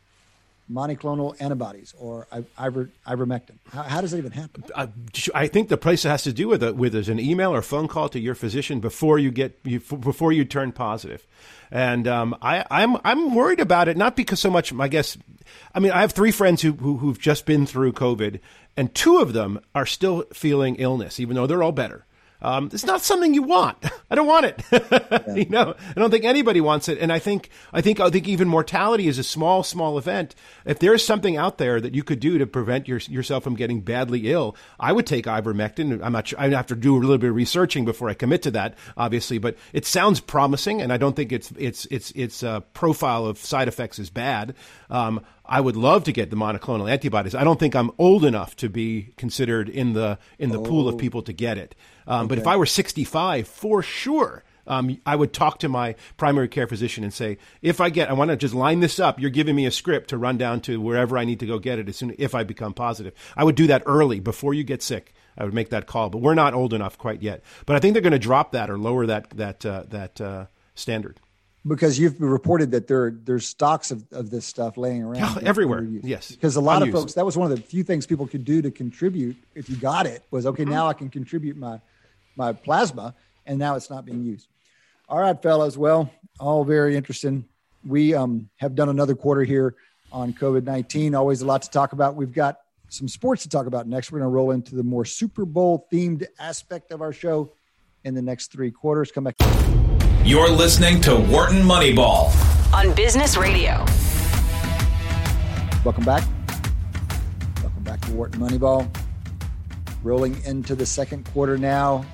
[0.71, 2.27] monoclonal antibodies or
[2.59, 3.57] iver, ivermectin?
[3.73, 4.65] How, how, does that even happen?
[4.75, 4.87] Uh,
[5.35, 7.89] I think the place has to do with it, with is an email or phone
[7.89, 11.27] call to your physician before you get you, before you turn positive.
[11.71, 14.73] And um, I, I'm I'm worried about it, not because so much.
[14.75, 15.17] I guess,
[15.75, 18.41] I mean, I have three friends who, who who've just been through COVID,
[18.77, 22.05] and two of them are still feeling illness, even though they're all better.
[22.43, 23.79] Um, it's not something you want.
[24.11, 24.63] I don't want it.
[24.73, 25.35] yeah.
[25.35, 26.99] You know, I don't think anybody wants it.
[26.99, 30.35] And I think, I think, I think even mortality is a small, small event.
[30.67, 33.81] If there's something out there that you could do to prevent your, yourself from getting
[33.81, 36.03] badly ill, I would take ivermectin.
[36.03, 36.41] I'm not sure.
[36.41, 39.39] I have to do a little bit of researching before I commit to that, obviously,
[39.39, 40.83] but it sounds promising.
[40.83, 44.55] And I don't think it's, it's, it's, its uh, profile of side effects is bad.
[44.91, 47.35] Um, I would love to get the monoclonal antibodies.
[47.35, 50.65] I don't think I'm old enough to be considered in the in the oh.
[50.65, 50.99] pool of oh.
[50.99, 51.75] people to get it.
[52.07, 52.29] Um, okay.
[52.29, 56.67] But if I were 65, for sure, um, I would talk to my primary care
[56.67, 59.19] physician and say, if I get, I want to just line this up.
[59.19, 61.79] You're giving me a script to run down to wherever I need to go get
[61.79, 63.13] it as soon if I become positive.
[63.37, 65.15] I would do that early before you get sick.
[65.37, 67.43] I would make that call, but we're not old enough quite yet.
[67.65, 70.47] But I think they're going to drop that or lower that that uh, that uh,
[70.75, 71.21] standard
[71.67, 75.83] because you've reported that there there's stocks of, of this stuff laying around everywhere.
[75.83, 76.95] Yes, because a lot Unused.
[76.95, 79.71] of folks that was one of the few things people could do to contribute if
[79.71, 80.65] you got it was okay.
[80.65, 81.81] Now I can contribute my
[82.37, 83.15] my plasma,
[83.47, 84.49] and now it's not being used.
[85.09, 85.77] All right, fellas.
[85.77, 87.45] Well, all very interesting.
[87.85, 89.75] We um, have done another quarter here
[90.13, 91.15] on COVID nineteen.
[91.15, 92.15] Always a lot to talk about.
[92.15, 94.13] We've got some sports to talk about next.
[94.13, 97.53] We're going to roll into the more Super Bowl themed aspect of our show
[98.05, 99.11] in the next three quarters.
[99.11, 99.37] Come back.
[100.25, 102.31] You're listening to Wharton Moneyball
[102.73, 103.85] on Business Radio.
[105.85, 106.23] Welcome back.
[107.63, 108.89] Welcome back to Wharton Moneyball.
[110.03, 112.05] Rolling into the second quarter now.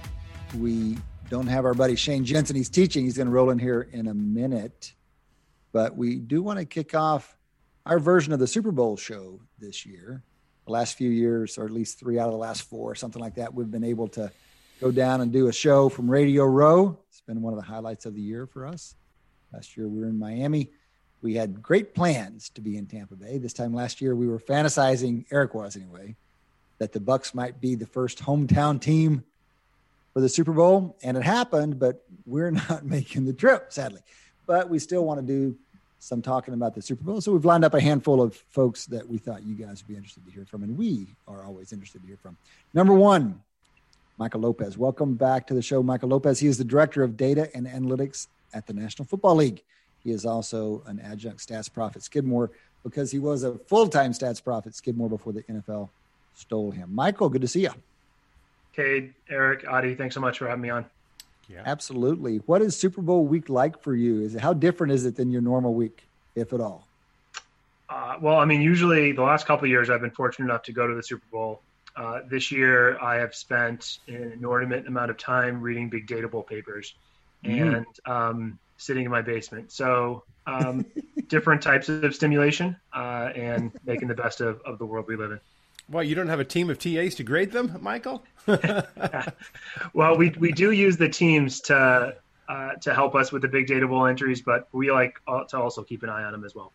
[0.55, 0.97] We
[1.31, 2.57] don't have our buddy Shane Jensen.
[2.57, 3.05] He's teaching.
[3.05, 4.95] He's going to roll in here in a minute.
[5.73, 7.37] But we do want to kick off
[7.85, 10.23] our version of the Super Bowl show this year.
[10.65, 13.35] The last few years, or at least three out of the last four, something like
[13.37, 14.31] that, we've been able to
[14.81, 16.99] go down and do a show from Radio Row.
[17.11, 18.95] It's been one of the highlights of the year for us.
[19.53, 20.71] Last year we were in Miami.
[21.21, 23.39] We had great plans to be in Tampa Bay.
[23.39, 26.17] This time last year we were fantasizing, Eric was anyway,
[26.79, 29.25] that the Bucs might be the first hometown team
[30.13, 34.01] for the Super Bowl, and it happened, but we're not making the trip, sadly.
[34.47, 35.57] But we still want to do
[35.99, 37.21] some talking about the Super Bowl.
[37.21, 39.97] So we've lined up a handful of folks that we thought you guys would be
[39.97, 42.37] interested to hear from, and we are always interested to hear from.
[42.73, 43.41] Number one,
[44.19, 44.77] Michael Lopez.
[44.77, 46.41] Welcome back to the show, Michael Lopez.
[46.41, 49.63] He is the director of data and analytics at the National Football League.
[50.03, 52.51] He is also an adjunct stats prof at Skidmore
[52.83, 55.91] because he was a full time stats prof at Skidmore before the NFL
[56.35, 56.95] stole him.
[56.95, 57.71] Michael, good to see you.
[58.79, 60.87] Cade, Eric, Adi, thanks so much for having me on.
[61.49, 61.63] Yeah.
[61.65, 62.39] Absolutely.
[62.47, 64.23] What is Super Bowl week like for you?
[64.23, 66.87] Is it, how different is it than your normal week, if at all?
[67.89, 70.87] Uh, well, I mean, usually the last couple years I've been fortunate enough to go
[70.87, 71.63] to the Super Bowl
[71.99, 76.45] uh, this year, I have spent an inordinate amount of time reading big data bowl
[76.45, 76.95] papers
[77.45, 77.77] mm.
[77.77, 79.73] and um, sitting in my basement.
[79.73, 80.87] So, um,
[81.29, 85.33] different types of stimulation uh, and making the best of, of the world we live
[85.33, 85.41] in.
[85.91, 88.23] Well, you don't have a team of TAs to grade them, Michael?
[89.95, 92.15] well, we, we do use the teams to
[92.49, 95.59] uh, to help us with the big data bowl entries, but we like uh, to
[95.59, 96.73] also keep an eye on them as well.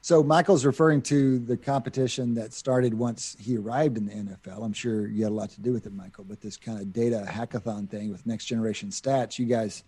[0.00, 4.64] So Michael's referring to the competition that started once he arrived in the NFL.
[4.64, 6.92] I'm sure you had a lot to do with it, Michael, but this kind of
[6.92, 9.84] data hackathon thing with next generation stats, you guys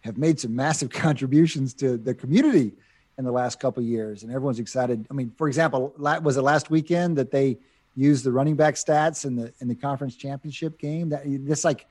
[0.00, 2.72] have made some massive contributions to the community
[3.18, 5.06] in the last couple years and everyone's excited.
[5.10, 7.58] I mean, for example, was it last weekend that they
[7.96, 11.10] used the running back stats in the in the conference championship game?
[11.10, 11.86] That this like,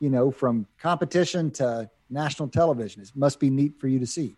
[0.00, 3.02] you know, from competition to national television.
[3.02, 4.36] It must be neat for you to see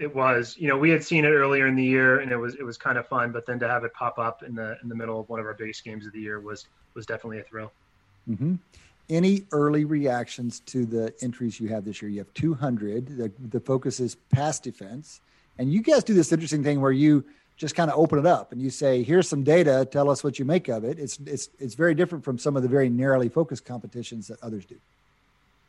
[0.00, 0.56] it was.
[0.58, 2.78] You know, we had seen it earlier in the year, and it was it was
[2.78, 3.30] kind of fun.
[3.32, 5.46] But then to have it pop up in the in the middle of one of
[5.46, 7.70] our biggest games of the year was was definitely a thrill.
[8.28, 8.54] Mm-hmm.
[9.10, 12.10] Any early reactions to the entries you have this year?
[12.10, 13.18] You have 200.
[13.18, 15.20] The, the focus is pass defense,
[15.60, 17.22] and you guys do this interesting thing where you
[17.58, 19.86] just kind of open it up and you say, "Here's some data.
[19.90, 22.62] Tell us what you make of it." It's it's it's very different from some of
[22.62, 24.76] the very narrowly focused competitions that others do.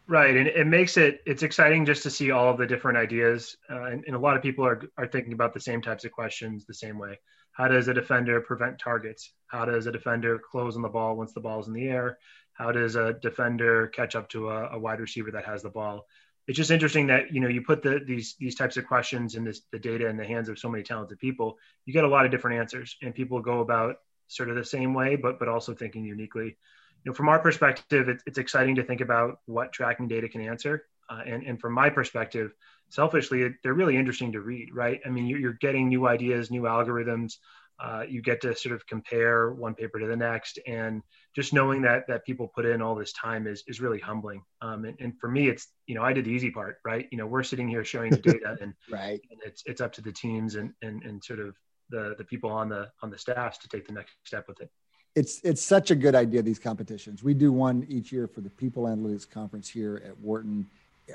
[0.08, 3.58] Right, and it makes it it's exciting just to see all of the different ideas,
[3.70, 6.14] uh, and, and, a lot of people are are thinking about the same types of
[6.14, 7.20] questions the same way.
[7.52, 9.34] How does a defender prevent targets?
[9.48, 12.18] How does a defender close on the ball once the ball is in the air?
[12.54, 16.08] How does a defender catch up to a, a wide receiver that has the ball?
[16.48, 19.46] It's just interesting that you know you put the these these types of questions and
[19.46, 22.26] this the data in the hands of so many talented people you get a lot
[22.26, 22.98] of different answers.
[23.02, 26.58] And people go about sort of the same way but but also thinking uniquely.
[27.04, 30.42] You know from our perspective it's, it's exciting to think about what tracking data can
[30.42, 30.86] answer.
[31.10, 32.54] Uh, and and from my perspective
[32.90, 35.00] selfishly they're really interesting to read right?
[35.06, 37.38] I mean you're, getting new ideas new algorithms
[37.82, 40.60] uh, you get to sort of compare one paper to the next.
[40.68, 41.02] And
[41.36, 44.44] just knowing that that people put in all this time is is really humbling.
[44.62, 47.08] Um, and, and, for me it's you know i did the easy part right?
[47.12, 49.20] You know we're sitting here showing the data and right.
[49.32, 51.56] and it's it's up to the teams and and, and sort of
[51.90, 54.70] the the people on the on the staffs to take the next step with it.
[55.16, 57.24] It's it's such a good idea these competitions.
[57.24, 60.68] We do one each year for the people analytics conference here at wharton.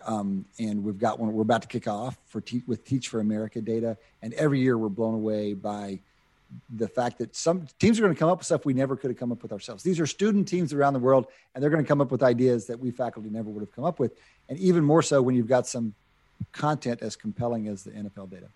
[0.04, 3.20] Um, and we've got one we're about to kick off for te- with teach for
[3.20, 3.96] america data.
[4.20, 6.00] And every year we're blown away by
[6.74, 9.10] the fact that some teams are going to come up with stuff we never could
[9.10, 9.82] have come up with ourselves.
[9.82, 12.66] These are student teams around the world, and they're going to come up with ideas
[12.66, 14.12] that we faculty never would have come up with.
[14.48, 15.94] And even more so when you've got some
[16.52, 18.46] content as compelling as the NFL data.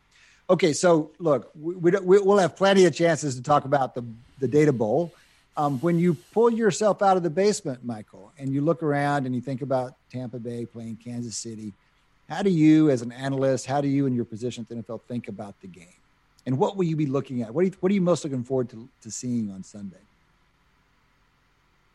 [0.49, 4.05] Okay, so look, we, we, will have plenty of chances to talk about the,
[4.41, 5.13] the data bowl.
[5.57, 9.35] Um, when you pull yourself out of the basement, Michael, and you look around and
[9.35, 11.73] you think about Tampa Bay playing Kansas City,
[12.29, 15.03] how do you, as an analyst, how do you in your position at the NFL
[15.03, 16.00] think about the game?
[16.47, 17.53] And what will you be looking at?
[17.53, 19.99] What are you, what are you most looking forward to, to seeing on Sunday?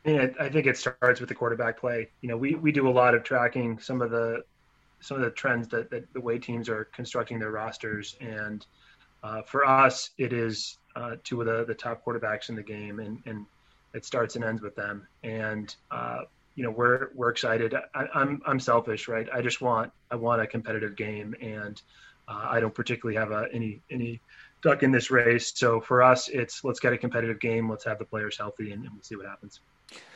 [0.05, 2.09] Yeah, I think it starts with the quarterback play.
[2.21, 4.43] You know, we, we do a lot of tracking some of the
[5.01, 8.65] some of the trends that, that the way teams are constructing their rosters, and
[9.23, 12.99] uh, for us, it is uh, two of the, the top quarterbacks in the game,
[12.99, 13.45] and, and
[13.93, 15.07] it starts and ends with them.
[15.23, 16.21] And uh,
[16.55, 17.73] you know, we're we're excited.
[17.73, 19.27] I, am I'm, I'm selfish, right?
[19.33, 21.81] I just want I want a competitive game, and
[22.27, 24.21] uh, I don't particularly have a, any any
[24.65, 25.53] duck in this race.
[25.55, 27.69] So for us, it's let's get a competitive game.
[27.69, 29.61] Let's have the players healthy, and, and we'll see what happens.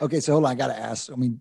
[0.02, 0.50] Okay, so hold on.
[0.50, 1.10] I got to ask.
[1.10, 1.40] I mean,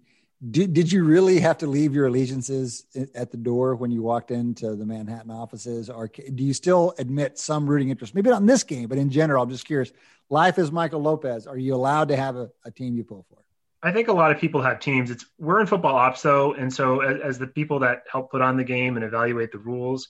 [0.52, 4.32] did did you really have to leave your allegiances at the door when you walked
[4.32, 8.15] into the Manhattan offices, or do you still admit some rooting interest?
[8.15, 9.43] Maybe not in this game, but in general.
[9.43, 9.91] I'm just curious.
[10.30, 11.48] Life is Michael Lopez.
[11.48, 13.39] Are you allowed to have a, a team you pull for?
[13.82, 15.10] I think a lot of people have teams.
[15.10, 18.41] It's we're in football ops though, and so as, as the people that help put
[18.41, 20.10] on the game and evaluate the rules,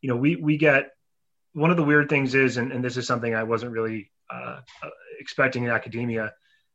[0.00, 0.92] you know, we we get
[1.56, 4.60] one of the weird things is, and, and this is something I wasn't really uh,
[4.82, 6.34] uh, expecting in academia,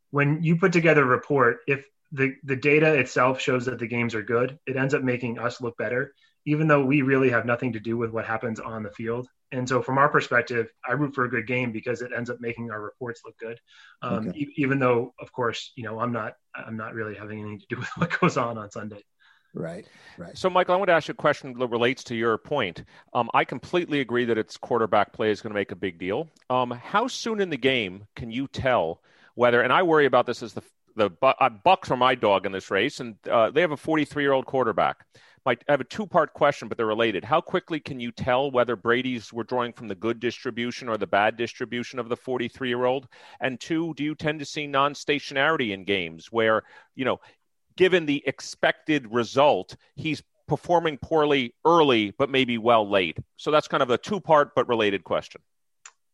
[0.10, 4.16] when you put together a report, if the the data itself shows that the games
[4.16, 6.16] are good, it ends up making us look better,
[6.48, 9.28] even though we really have nothing to do with what happens on the field.
[9.52, 12.42] And so, from our perspective, I root for a good game because it ends up
[12.42, 13.60] making our reports look good.
[14.02, 14.40] Um, okay.
[14.40, 17.66] e- even though, of course, you know, I'm not I'm not really having anything to
[17.70, 19.04] do with what goes on on Sunday.
[19.54, 19.86] Right,
[20.18, 20.38] right.
[20.38, 22.84] So, Michael, I want to ask you a question that relates to your point.
[23.14, 26.30] Um, I completely agree that its quarterback play is going to make a big deal.
[26.50, 29.02] Um, how soon in the game can you tell
[29.36, 29.62] whether?
[29.62, 30.64] And I worry about this as the
[30.96, 34.24] the uh, Bucs are my dog in this race, and uh, they have a 43
[34.24, 35.06] year old quarterback.
[35.46, 37.24] My, I have a two part question, but they're related.
[37.24, 41.08] How quickly can you tell whether Brady's were drawing from the good distribution or the
[41.08, 43.08] bad distribution of the 43 year old?
[43.40, 46.64] And two, do you tend to see non stationarity in games where,
[46.96, 47.20] you know,
[47.76, 53.18] given the expected result, he's performing poorly early, but maybe well late.
[53.38, 55.42] So that's kind of a two part but related question.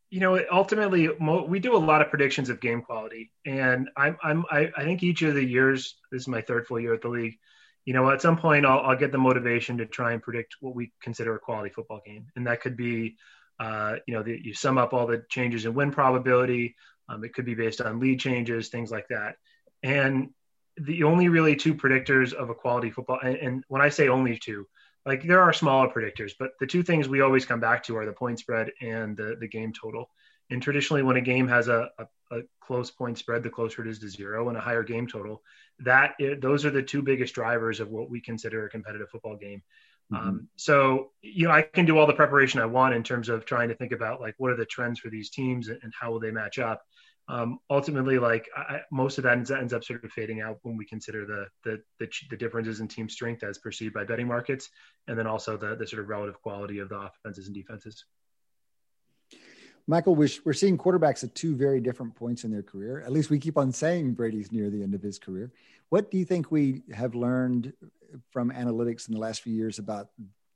[0.10, 4.46] You know, ultimately, we do a lot of predictions of game quality, and I'm, I'm,
[4.50, 7.10] I, I think each of the years, this is my third full year at the
[7.10, 7.38] league.
[7.84, 10.76] You know, at some point, I'll, I'll get the motivation to try and predict what
[10.76, 13.18] we consider a quality football game, and that could be,
[13.60, 16.76] uh, you know, the, you sum up all the changes in win probability.
[17.10, 19.36] Um, it could be based on lead changes, things like that.
[19.84, 20.30] And
[20.80, 24.38] the only really two predictors of a quality football, and, and, when I say only
[24.38, 24.68] two,
[25.06, 28.06] like there are smaller predictors, but the two things we always come back to are
[28.06, 30.10] the point spread and the, the game total.
[30.50, 33.90] And traditionally, when a game has a, a, a close point spread, the closer it
[33.90, 35.42] is to zero, and a higher game total,
[35.80, 39.62] that those are the two biggest drivers of what we consider a competitive football game.
[40.12, 40.28] Mm-hmm.
[40.28, 43.46] Um, so, you know, I can do all the preparation I want in terms of
[43.46, 46.12] trying to think about like what are the trends for these teams and, and how
[46.12, 46.82] will they match up
[47.30, 50.78] um, ultimately, like I, most of that ends, ends, up sort of fading out when
[50.78, 54.70] we consider the, the, the the differences in team strength as perceived by betting markets,
[55.08, 58.06] and then also the the sort of relative quality of the offenses and defenses.
[59.88, 63.02] Michael, we're, we're seeing quarterbacks at two very different points in their career.
[63.02, 65.52] At least we keep on saying Brady's near the end of his career.
[65.90, 67.72] What do you think we have learned
[68.32, 70.10] from analytics in the last few years about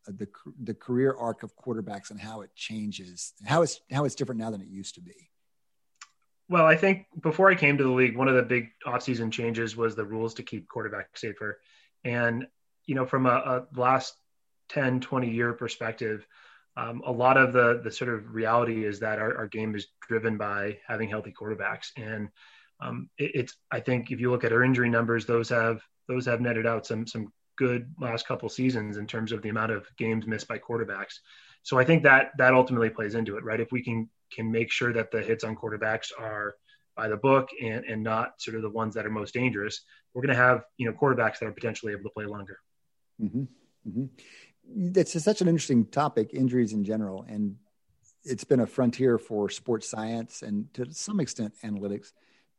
[0.08, 0.28] the
[0.64, 4.50] the career arc of quarterbacks and how it changes, how it's how it's different now
[4.50, 5.31] than it used to be?
[6.52, 9.78] Well, I think before I came to the league, one of the big offseason changes
[9.78, 11.62] was the rules to keep quarterbacks safer.
[12.04, 12.46] And,
[12.86, 14.16] you know, from a, a last
[14.68, 16.28] 10, 20 year perspective,
[16.76, 19.88] um, a lot of the the sort of reality is that our, our game is
[20.06, 21.92] driven by having healthy quarterbacks.
[21.96, 22.28] And
[22.82, 26.26] um, it, it's, I think if you look at our injury numbers, those have, those
[26.26, 29.88] have netted out some, some good last couple seasons in terms of the amount of
[29.98, 31.20] games missed by quarterbacks.
[31.64, 33.62] So I think that that ultimately plays into it, right?
[33.62, 36.56] If we can can make sure that the hits on quarterbacks are
[36.96, 39.82] by the book and and not sort of the ones that are most dangerous,
[40.14, 42.58] we're going to have you know quarterbacks that are potentially able to play longer.
[43.22, 43.44] Mm-hmm.
[43.88, 44.92] Mm-hmm.
[44.96, 47.56] It's such an interesting topic, injuries in general, and
[48.24, 52.14] it's been a frontier for sports science and to some extent analytics.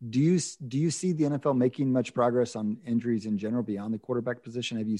[0.09, 3.95] Do you do you see the NFL making much progress on injuries in general beyond
[3.95, 4.79] the quarterback position?
[4.79, 4.99] Have you,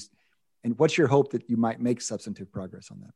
[0.63, 3.13] and what's your hope that you might make substantive progress on that?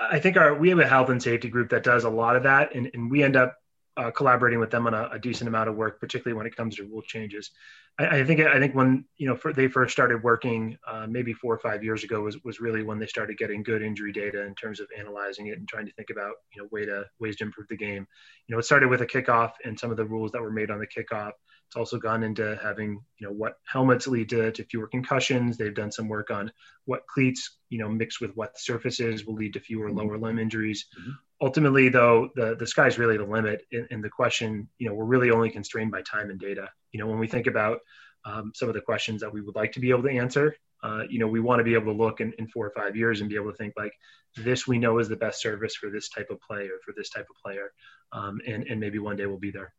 [0.00, 2.44] I think our we have a health and safety group that does a lot of
[2.44, 3.56] that, and, and we end up
[3.96, 6.76] uh, collaborating with them on a, a, decent amount of work, particularly when it comes
[6.76, 7.50] to rule changes.
[7.98, 11.34] I, I think I think when you know for, they first started working, uh, maybe
[11.34, 14.42] four or five years ago, was was really when they started getting good injury data
[14.42, 17.36] in terms of analyzing it and trying to think about you know way to ways
[17.36, 18.06] to improve the game.
[18.46, 20.70] You know, it started with a kickoff and some of the rules that were made
[20.70, 21.32] on the kickoff.
[21.70, 25.56] It's also gone into having you know what helmets lead to, to fewer concussions.
[25.56, 26.50] They've done some work on
[26.84, 29.98] what cleats you know mixed with what surfaces will lead to fewer mm-hmm.
[29.98, 30.86] lower limb injuries.
[30.98, 34.94] Mm-hmm ultimately though the the sky's really the limit in, in, the question you know
[34.94, 37.78] we're really only constrained by time and data you know when we think about
[38.24, 41.02] um, some of the questions that we would like to be able to answer uh,
[41.08, 43.20] you know we want to be able to look in, in four or five years
[43.20, 43.92] and be able to think like
[44.36, 47.26] this we know is the best service for this type of player for this type
[47.30, 47.72] of player
[48.12, 49.72] um, and and maybe one day we'll be there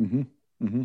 [0.00, 0.22] mm-hmm.
[0.62, 0.84] Mm-hmm.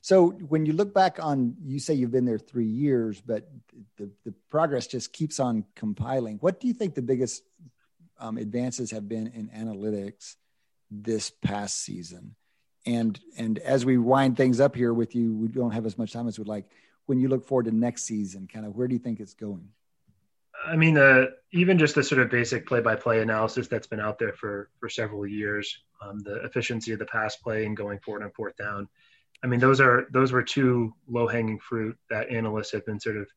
[0.00, 3.48] So when you look back on, you say you've been there three years, but
[3.96, 6.36] the, the progress just keeps on compiling.
[6.38, 7.42] What do you think the biggest
[8.18, 10.36] um, advances have been in analytics
[10.90, 12.34] this past season.
[12.84, 16.12] And and as we wind things up here with you, we don't have as much
[16.12, 16.66] time as we'd like.
[17.06, 19.68] When you look forward to next season, kind of where do you think it's going?
[20.64, 24.32] I mean, uh, even just the sort of basic play-by-play analysis that's been out there
[24.32, 28.30] for for several years, um, the efficiency of the pass play and going forward on
[28.30, 28.88] fourth down.
[29.44, 33.28] I mean, those are those were two low-hanging fruit that analysts have been sort of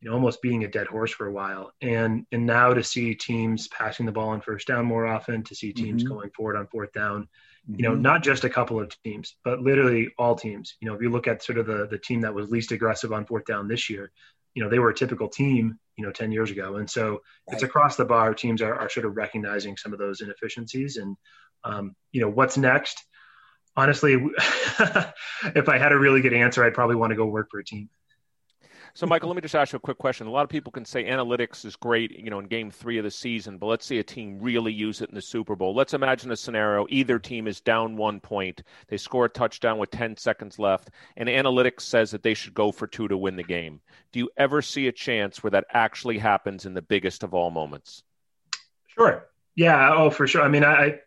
[0.00, 3.14] you know almost being a dead horse for a while and and now to see
[3.14, 6.14] teams passing the ball on first down more often to see teams mm-hmm.
[6.14, 7.74] going forward on fourth down mm-hmm.
[7.76, 8.02] you know mm-hmm.
[8.02, 11.26] not just a couple of teams but literally all teams you know if you look
[11.26, 14.10] at sort of the the team that was least aggressive on fourth down this year
[14.54, 17.20] you know they were a typical team you know 10 years ago and so right.
[17.48, 21.16] it's across the bar teams are, are sort of recognizing some of those inefficiencies and
[21.64, 23.04] um, you know what's next
[23.78, 24.14] honestly
[25.54, 27.64] if i had a really good answer i'd probably want to go work for a
[27.64, 27.88] team
[28.98, 30.26] so, Michael, let me just ask you a quick question.
[30.26, 33.04] A lot of people can say analytics is great, you know, in game three of
[33.04, 35.72] the season, but let's see a team really use it in the Super Bowl.
[35.72, 39.92] Let's imagine a scenario either team is down one point, they score a touchdown with
[39.92, 43.44] 10 seconds left, and analytics says that they should go for two to win the
[43.44, 43.80] game.
[44.10, 47.50] Do you ever see a chance where that actually happens in the biggest of all
[47.50, 48.02] moments?
[48.88, 49.28] Sure.
[49.54, 49.94] Yeah.
[49.94, 50.42] Oh, for sure.
[50.42, 50.98] I mean, I,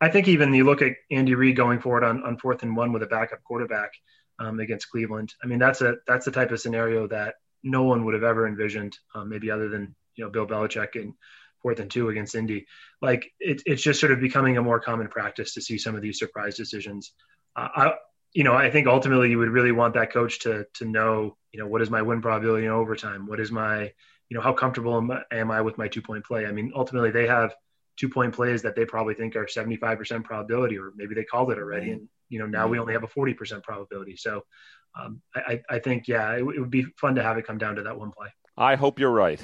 [0.00, 2.92] I think even you look at Andy Reid going forward on, on fourth and one
[2.92, 3.92] with a backup quarterback
[4.38, 5.34] um, against Cleveland.
[5.42, 8.46] I mean, that's a that's the type of scenario that no one would have ever
[8.46, 11.14] envisioned, um, maybe other than you know Bill Belichick and
[11.62, 12.66] fourth and two against Indy.
[13.00, 16.02] Like it, it's just sort of becoming a more common practice to see some of
[16.02, 17.12] these surprise decisions.
[17.54, 17.94] Uh, I,
[18.34, 21.60] you know, I think ultimately you would really want that coach to to know, you
[21.60, 23.26] know, what is my win probability in overtime?
[23.26, 23.90] What is my,
[24.28, 26.44] you know, how comfortable am, am I with my two point play?
[26.44, 27.54] I mean, ultimately they have
[27.96, 31.58] two point plays that they probably think are 75% probability, or maybe they called it
[31.58, 31.90] already.
[31.90, 34.16] And, you know, now we only have a 40% probability.
[34.16, 34.42] So
[34.98, 37.76] um, I, I, think, yeah, it, it, would be fun to have it come down
[37.76, 38.28] to that one play.
[38.56, 39.40] I hope you're right.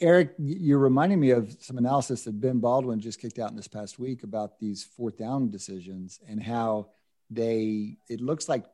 [0.00, 3.68] Eric, you're reminding me of some analysis that Ben Baldwin just kicked out in this
[3.68, 6.88] past week about these fourth down decisions and how
[7.30, 8.64] they, it looks like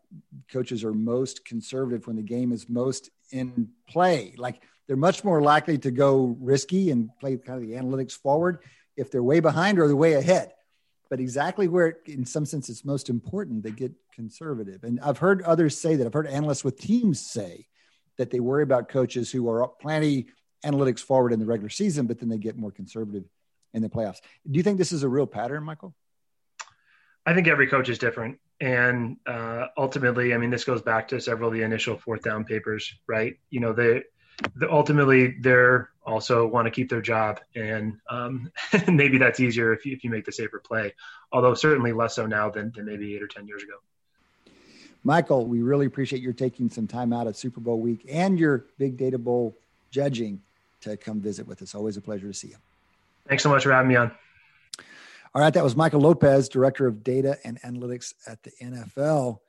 [0.51, 4.35] coaches are most conservative when the game is most in play.
[4.39, 8.59] Like they're much more likely to go risky and play kind of the analytics forward
[8.97, 10.53] if they're way behind or they're way ahead.
[11.11, 14.85] But exactly where, it, in some sense, it's most important, they get conservative.
[14.85, 16.07] And I've heard others say that.
[16.07, 17.66] I've heard analysts with teams say
[18.16, 20.26] that they worry about coaches who are planning
[20.64, 23.24] analytics forward in the regular season, but then they get more conservative
[23.74, 24.20] in the playoffs.
[24.51, 25.95] Do you think this is a real pattern, Michael?
[27.26, 28.39] I think every coach is different.
[28.61, 32.45] And uh, ultimately, I mean, this goes back to several of the initial fourth down
[32.45, 33.37] papers, right?
[33.51, 34.05] You know, the
[34.57, 38.51] the, ultimately they're also want to keep their job and um,
[38.89, 40.93] maybe that's easier if you, if you make the safer play
[41.32, 43.74] although certainly less so now than, than maybe eight or ten years ago.
[45.03, 48.66] Michael we really appreciate your taking some time out of super bowl week and your
[48.78, 49.57] big data bowl
[49.91, 50.41] judging
[50.80, 51.74] to come visit with us.
[51.74, 52.57] Always a pleasure to see you.
[53.28, 54.11] Thanks so much for having me on.
[55.35, 59.41] All right that was michael lopez director of data and analytics at the nfl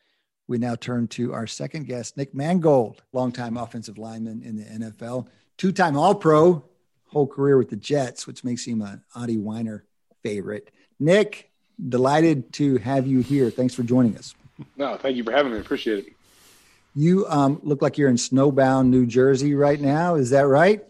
[0.48, 5.28] we now turn to our second guest, Nick Mangold, longtime offensive lineman in the NFL,
[5.58, 6.64] two time All Pro,
[7.08, 9.82] whole career with the Jets, which makes him an Adi Wyner
[10.22, 10.72] favorite.
[11.00, 11.52] Nick,
[11.90, 13.50] delighted to have you here.
[13.50, 14.36] Thanks for joining us.
[14.78, 15.60] No, thank you for having me.
[15.60, 16.14] Appreciate it.
[16.94, 20.16] You um, look like you're in snowbound New Jersey right now.
[20.16, 20.86] Is that right?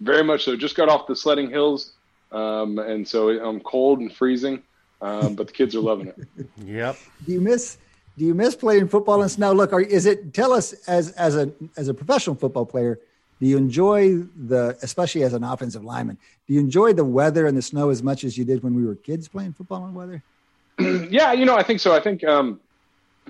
[0.00, 0.54] Very much so.
[0.54, 1.94] Just got off the sledding hills,
[2.30, 4.62] um, and so I'm cold and freezing,
[5.02, 6.16] um, but the kids are loving it.
[6.64, 6.96] Yep.
[7.26, 7.78] Do you miss?
[8.18, 9.52] Do you miss playing football in snow?
[9.52, 10.34] Look, are, is it?
[10.34, 12.98] Tell us as as a as a professional football player,
[13.40, 17.56] do you enjoy the, especially as an offensive lineman, do you enjoy the weather and
[17.56, 20.22] the snow as much as you did when we were kids playing football in weather?
[21.10, 21.94] yeah, you know, I think so.
[21.94, 22.60] I think, um,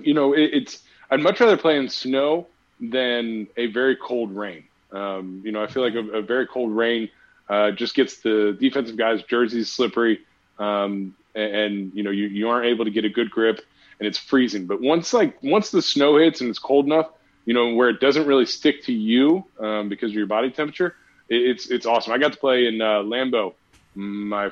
[0.01, 2.47] you know, it, it's, I'd much rather play in snow
[2.79, 4.63] than a very cold rain.
[4.91, 7.09] Um, you know, I feel like a, a very cold rain
[7.47, 10.21] uh, just gets the defensive guys' jerseys slippery,
[10.57, 13.61] um, and, and, you know you, you aren't able to get a good grip,
[13.99, 14.65] and it's freezing.
[14.65, 17.09] But once like once the snow hits and it's cold enough,
[17.45, 20.95] you know, where it doesn't really stick to you um, because of your body temperature,
[21.29, 22.13] it, it's it's awesome.
[22.13, 23.53] I got to play in uh, Lambeau
[23.95, 24.51] my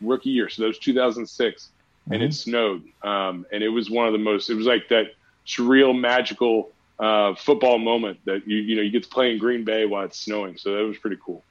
[0.00, 2.12] rookie year, so that was 2006, mm-hmm.
[2.12, 4.50] and it snowed, um, and it was one of the most.
[4.50, 5.14] It was like that
[5.46, 9.64] surreal, magical uh, football moment that you you know you get to play in Green
[9.64, 10.56] Bay while it's snowing.
[10.56, 11.42] So that was pretty cool.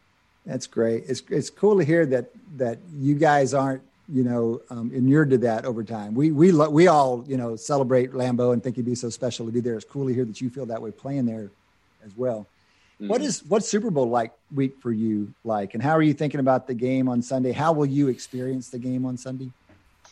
[0.45, 1.05] That's great.
[1.07, 5.37] It's it's cool to hear that that you guys aren't you know, um, inured to
[5.39, 6.15] that over time.
[6.15, 9.51] We we we all you know celebrate Lambeau and think he'd be so special to
[9.51, 9.75] be there.
[9.75, 11.49] It's cool to hear that you feel that way playing there
[12.03, 12.47] as well.
[12.95, 13.07] Mm-hmm.
[13.07, 16.39] What is what's Super Bowl like week for you like, and how are you thinking
[16.39, 17.51] about the game on Sunday?
[17.51, 19.51] How will you experience the game on Sunday?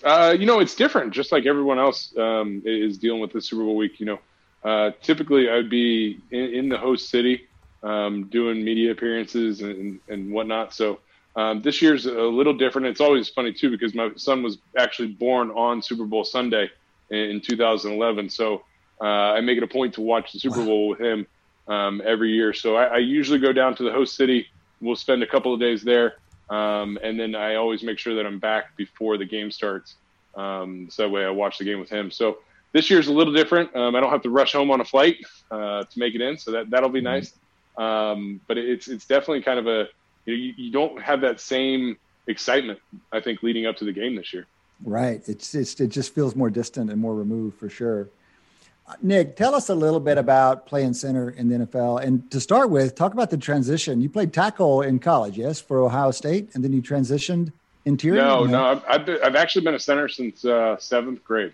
[0.03, 1.11] Uh, you know, it's different.
[1.11, 3.99] Just like everyone else um, is dealing with the Super Bowl week.
[3.99, 4.19] You know,
[4.63, 7.47] uh, typically I'd be in, in the host city
[7.83, 10.73] um, doing media appearances and, and whatnot.
[10.73, 10.99] So
[11.37, 12.87] um, this year's a little different.
[12.87, 16.69] It's always funny too because my son was actually born on Super Bowl Sunday
[17.11, 18.29] in 2011.
[18.29, 18.63] So
[18.99, 21.27] uh, I make it a point to watch the Super Bowl with him
[21.67, 22.53] um, every year.
[22.53, 24.47] So I, I, usually go down to the host city.
[24.81, 26.15] We'll spend a couple of days there,
[26.49, 29.95] um, and then I always make sure that I'm back before the game starts.
[30.35, 32.09] Um, so that way I watch the game with him.
[32.09, 32.39] So
[32.71, 33.75] this year's a little different.
[33.75, 35.17] Um, I don't have to rush home on a flight
[35.51, 37.05] uh, to make it in, so that that'll be mm-hmm.
[37.05, 37.33] nice.
[37.77, 39.87] Um, but it's it's definitely kind of a
[40.27, 41.97] you, know, you, you don't have that same
[42.27, 42.79] excitement.
[43.11, 44.45] I think leading up to the game this year.
[44.83, 45.21] Right.
[45.27, 48.09] It's, it's it just feels more distant and more removed for sure.
[48.87, 52.03] Uh, Nick, tell us a little bit about playing center in the NFL.
[52.03, 54.01] And to start with, talk about the transition.
[54.01, 57.51] You played tackle in college, yes, for Ohio State, and then you transitioned
[57.85, 58.21] interior.
[58.21, 61.53] No, no, I've, I've, been, I've actually been a center since uh, seventh grade.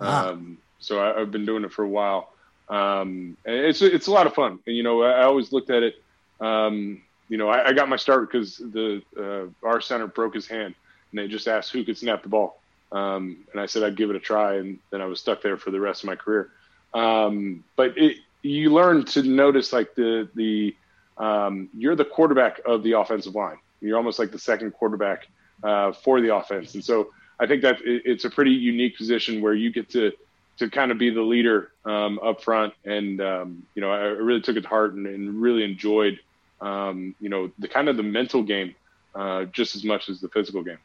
[0.00, 0.28] Ah.
[0.28, 2.32] Um, so I, have been doing it for a while.
[2.68, 4.60] Um, and it's it's a lot of fun.
[4.66, 6.02] And you know, I, I always looked at it.
[6.40, 10.46] Um, you know, I, I got my start because the uh, our center broke his
[10.48, 10.74] hand,
[11.10, 12.60] and they just asked who could snap the ball,
[12.92, 15.56] um, and I said I'd give it a try, and then I was stuck there
[15.56, 16.50] for the rest of my career.
[16.92, 20.74] Um, but it, you learn to notice like the the
[21.16, 23.58] um, you're the quarterback of the offensive line.
[23.80, 25.28] You're almost like the second quarterback
[25.62, 29.40] uh, for the offense, and so I think that it, it's a pretty unique position
[29.40, 30.12] where you get to
[30.58, 32.74] to kind of be the leader um, up front.
[32.84, 36.18] And um, you know, I really took it to heart and, and really enjoyed
[36.60, 38.74] um, you know, the kind of the mental game
[39.14, 40.78] uh, just as much as the physical game.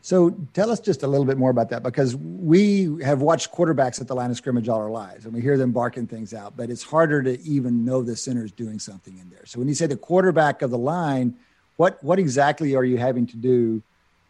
[0.00, 4.00] So tell us just a little bit more about that because we have watched quarterbacks
[4.00, 6.56] at the line of scrimmage all our lives and we hear them barking things out,
[6.56, 9.44] but it's harder to even know the center is doing something in there.
[9.44, 11.36] So when you say the quarterback of the line,
[11.76, 13.82] what what exactly are you having to do?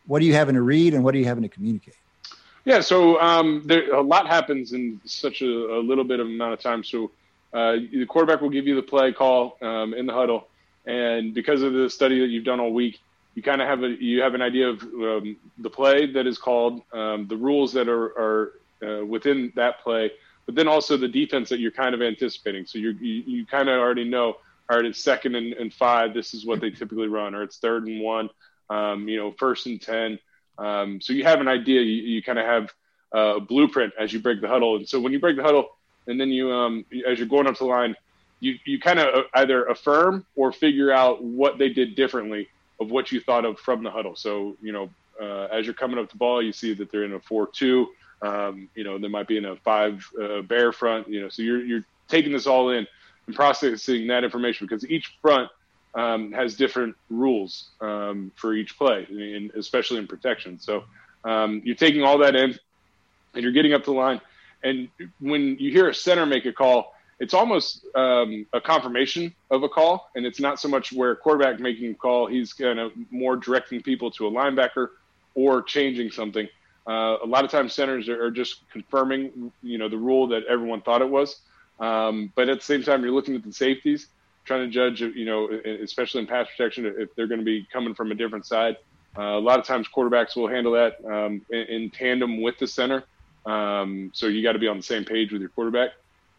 [0.07, 1.95] What are you having to read and what are you having to communicate?
[2.65, 6.53] Yeah, so um, there, a lot happens in such a, a, little bit of amount
[6.53, 6.83] of time.
[6.83, 7.13] So
[7.53, 10.49] uh, the quarterback will give you the play call um, in the huddle,
[10.85, 13.01] and because of the study that you've done all week,
[13.35, 16.39] you kind of have a you have an idea of um, the play that is
[16.39, 20.11] called, um, the rules that are, are uh, within that play,
[20.47, 22.67] but then also the defense that you're kind of anticipating.
[22.67, 24.37] So you you kind of already know.
[24.69, 26.13] All right, it's second and, and, five.
[26.13, 28.31] This is what they typically run, or it's third and one.
[28.69, 30.19] Um, you know, first and ten.
[30.59, 31.83] Um, so you have an idea.
[31.83, 32.73] You, you kind of have
[33.13, 34.77] a blueprint as you break the huddle.
[34.77, 35.76] And so when you break the huddle,
[36.07, 37.95] and then you, um, as you're going up the line,
[38.41, 42.49] you you kind of uh, either affirm or figure out what they did differently
[42.81, 44.15] of what you thought of from the huddle.
[44.15, 44.91] So you know,
[45.21, 47.89] uh, as you're coming up the ball, you see that they're in a four-two.
[48.23, 51.09] Um, you know, they might be in a five uh, bear front.
[51.09, 52.87] You know, so you're you're taking this all in
[53.27, 55.51] and processing that information because each front
[55.95, 60.61] um, has different rules um, for each play, and especially in protection.
[60.61, 60.85] So
[61.25, 62.59] um, you're taking all that in,
[63.35, 64.21] and you're getting up the line
[64.67, 64.89] and
[65.21, 69.69] when you hear a center make a call, it's almost um, a confirmation of a
[69.69, 73.37] call, and it's not so much where quarterback making a call; he's kind of more
[73.37, 74.89] directing people to a linebacker
[75.35, 76.49] or changing something.
[76.87, 80.45] Uh, a lot of times, centers are, are, just confirming, you know, the rule that
[80.47, 81.41] everyone thought it was.
[81.81, 84.09] Um, but at the same time, you're looking at the safeties,
[84.45, 85.49] trying to judge, you know,
[85.83, 88.77] especially in pass protection, if they're going to be coming from a different side.
[89.19, 92.67] Uh, a lot of times, quarterbacks will handle that um, in, in tandem with the
[92.67, 93.05] center.
[93.47, 95.91] Um, so you got to be on the same page with your quarterback.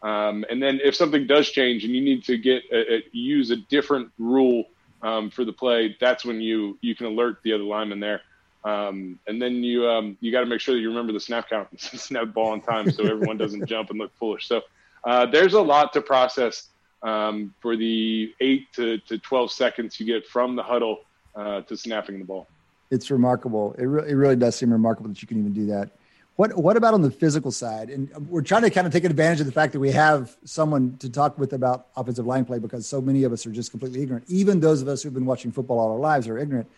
[0.02, 3.50] Um, and then if something does change and you need to get a, a, use
[3.50, 4.64] a different rule
[5.02, 8.20] um, for the play, that's when you you can alert the other lineman there.
[8.64, 11.48] Um, and then you um, you got to make sure that you remember the snap
[11.48, 14.46] count, and snap ball on time, so everyone doesn't jump and look foolish.
[14.46, 14.62] So
[15.04, 16.68] uh, there's a lot to process
[17.02, 21.00] um, for the eight to, to 12 seconds you get from the huddle
[21.34, 22.46] uh, to snapping the ball.
[22.90, 23.74] It's remarkable.
[23.78, 25.90] It, re- it really does seem remarkable that you can even do that.
[26.38, 27.90] What what about on the physical side?
[27.90, 30.96] And we're trying to kind of take advantage of the fact that we have someone
[30.98, 34.02] to talk with about offensive line play because so many of us are just completely
[34.02, 34.24] ignorant.
[34.28, 36.70] Even those of us who've been watching football all our lives are ignorant,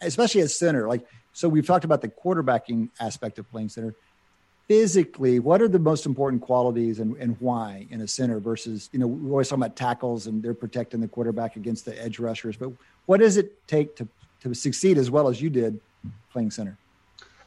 [0.00, 0.88] especially at center.
[0.88, 3.94] Like so, we've talked about the quarterbacking aspect of playing center.
[4.66, 8.98] Physically, what are the most important qualities and, and why in a center versus you
[8.98, 12.56] know we're always talk about tackles and they're protecting the quarterback against the edge rushers,
[12.56, 12.72] but
[13.06, 14.08] what does it take to
[14.40, 15.78] to succeed as well as you did
[16.32, 16.76] playing center?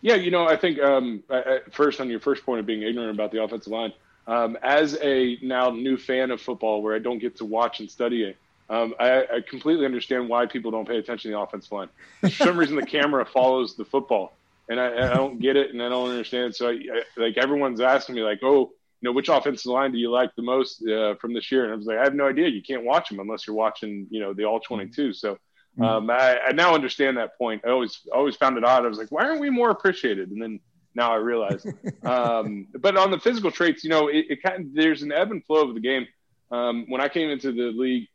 [0.02, 1.24] Yeah, you know, I think um,
[1.72, 3.94] first on your first point of being ignorant about the offensive line,
[4.28, 7.90] um, as a now new fan of football, where I don't get to watch and
[7.90, 8.38] study it,
[8.70, 11.90] um, I, I, completely understand why people don't pay attention to the offensive line.
[12.20, 14.34] For some reason, the camera follows the football,
[14.68, 16.54] and I, I, don't get it, and I don't understand.
[16.54, 20.12] So, I, like everyone's asking me, like, "Oh, you know, which offensive line do you
[20.12, 22.50] like the most uh, from this year?" And I was like, "I have no idea.
[22.50, 25.38] You can't watch them unless you're watching, you know, the all 22." So
[25.78, 25.84] Mm-hmm.
[25.84, 27.62] Um, I, I, now understand that point.
[27.66, 28.84] I always always found it odd.
[28.84, 30.32] I was like, why aren't we more appreciated?
[30.32, 30.60] And then
[30.96, 31.66] now I realize.
[32.04, 35.32] um, but on the physical traits, you know, it, it, kind of there's an ebb
[35.32, 36.08] and flow of the game.
[36.52, 38.08] Um, when I came into the league,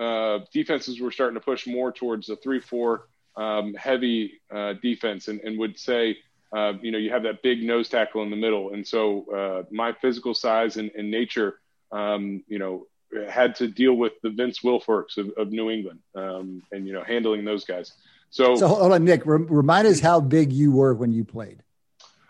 [0.00, 5.40] uh, defenses were starting to push more towards a three-four um, heavy uh, defense, and,
[5.40, 6.16] and, would say,
[6.56, 9.62] uh, you know, you have that big nose tackle in the middle, and so uh,
[9.70, 11.58] my physical size and, and nature,
[11.92, 12.86] um, you know,
[13.28, 17.02] had to deal with the Vince Wilforks of, of New England, um, and you know,
[17.02, 17.92] handling those guys.
[18.30, 19.22] So, so hold on, Nick.
[19.24, 21.62] remind us how big you were when you played.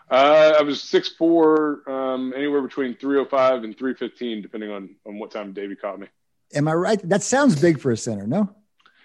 [0.09, 4.71] Uh, I was six four, um, anywhere between three oh five and three fifteen, depending
[4.71, 6.07] on on what time Davey caught me.
[6.53, 7.09] Am I right?
[7.09, 8.53] That sounds big for a center, no?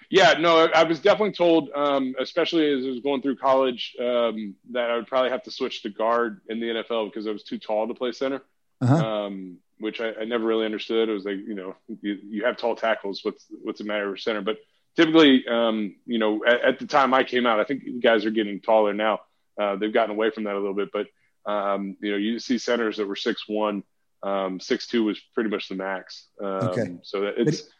[0.08, 4.54] Yeah, no, I was definitely told, um, especially as I was going through college, um,
[4.70, 7.42] that I would probably have to switch to guard in the NFL because I was
[7.42, 8.42] too tall to play center.
[8.80, 8.94] Uh-huh.
[8.94, 11.08] Um, which I, I, never really understood.
[11.08, 13.20] It was like, you know, you, you have tall tackles.
[13.22, 14.40] What's what's the matter with center?
[14.40, 14.58] But
[14.96, 18.30] typically, um, you know, at, at, the time I came out, I think guys are
[18.30, 19.20] getting taller now.
[19.60, 21.06] Uh, they've gotten away from that a little bit, but
[21.50, 23.82] um, you know, you see centers that were six one,
[24.22, 26.26] um, six two was pretty much the max.
[26.42, 26.96] Um, okay.
[27.02, 27.62] So that it's.
[27.62, 27.70] But,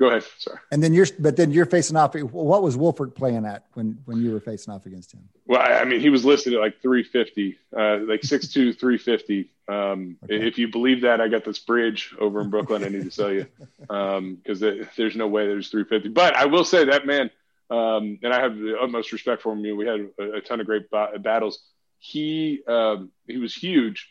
[0.00, 0.24] Go ahead.
[0.38, 0.58] Sorry.
[0.72, 2.14] And then you're, but then you're facing off.
[2.14, 5.28] What was Wilfork playing at when when you were facing off against him?
[5.46, 9.50] Well, I mean, he was listed at like 350, uh, like 6'2", 350.
[9.68, 10.46] Um, okay.
[10.46, 12.82] If you believe that, I got this bridge over in Brooklyn.
[12.82, 13.46] I need to sell you
[13.78, 16.08] because um, there's no way there's 350.
[16.08, 17.30] But I will say that man,
[17.68, 19.62] um, and I have the utmost respect for him.
[19.66, 21.60] You know, we had a, a, ton of great ba- battles.
[21.98, 24.08] He um, he was huge,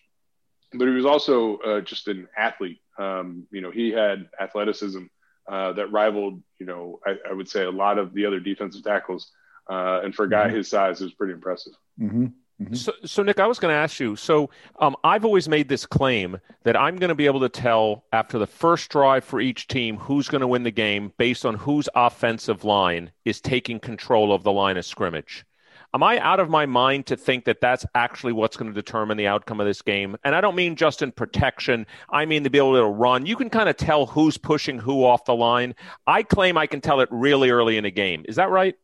[0.71, 2.79] but he was also uh, just an athlete.
[2.99, 5.05] Um, you know, he had athleticism
[5.49, 8.83] uh, that rivaled, you know, I, I, would say a lot of the other defensive
[8.83, 9.31] tackles.
[9.69, 10.57] Uh, and for a guy mm-hmm.
[10.57, 11.73] his size, it was pretty impressive.
[11.99, 12.27] Mm-hmm.
[12.61, 12.73] Mm-hmm.
[12.73, 14.15] So, so, Nick, I was going to ask you.
[14.17, 18.03] So, um, I've always made this claim that I'm going to be able to tell
[18.11, 21.55] after the first drive for each team who's going to win the game based on
[21.55, 25.45] whose offensive line is taking control of the line of scrimmage.
[25.91, 29.17] Am I out of my mind to think that that's actually what's going to determine
[29.17, 30.15] the outcome of this game?
[30.23, 31.87] And I don't mean just in protection.
[32.11, 33.25] I mean to be able to run.
[33.25, 35.73] You can kind of tell who's pushing who off the line.
[36.05, 38.23] I claim I can tell it really early in a game.
[38.27, 38.75] Is that right?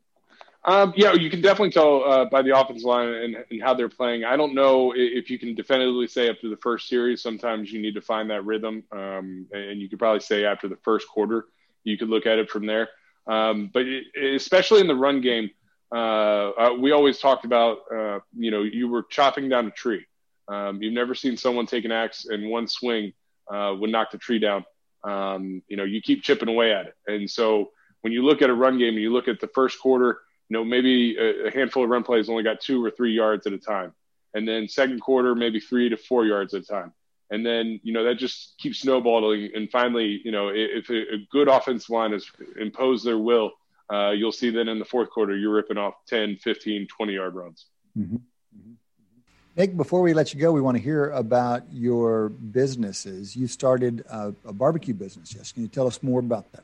[0.63, 3.87] Um, yeah, you can definitely tell uh, by the offensive line and, and, how they're
[3.87, 4.23] playing.
[4.23, 7.21] I don't know if you can definitively say after the first series.
[7.21, 10.77] Sometimes you need to find that rhythm, um, and you could probably say after the
[10.77, 11.45] first quarter,
[11.83, 12.89] you could look at it from there.
[13.27, 13.85] Um, but
[14.19, 15.51] especially in the run game,
[15.95, 20.05] uh, uh, we always talked about, uh, you know, you were chopping down a tree.
[20.49, 23.13] Um, you've never seen someone take an axe and one swing
[23.49, 24.65] uh, would knock the tree down.
[25.05, 26.95] Um, you know, you keep chipping away at it.
[27.07, 27.71] And so
[28.01, 30.19] when you look at a run game and you look at the first quarter,
[30.49, 33.47] you know, maybe a, a handful of run plays only got two or three yards
[33.47, 33.93] at a time.
[34.33, 36.91] And then second quarter, maybe three to four yards at a time.
[37.31, 39.51] And then, you know, that just keeps snowballing.
[39.55, 42.25] And finally, you know, if a, a good offensive line has
[42.59, 43.53] imposed their will–
[43.91, 47.35] uh, you'll see that in the fourth quarter, you're ripping off 10, 15, 20 yard
[47.35, 47.65] runs.
[47.97, 48.15] Mm-hmm.
[48.15, 48.71] Mm-hmm.
[49.55, 53.35] Nick, before we let you go, we want to hear about your businesses.
[53.35, 55.51] You started a, a barbecue business, yes?
[55.51, 56.63] Can you tell us more about that?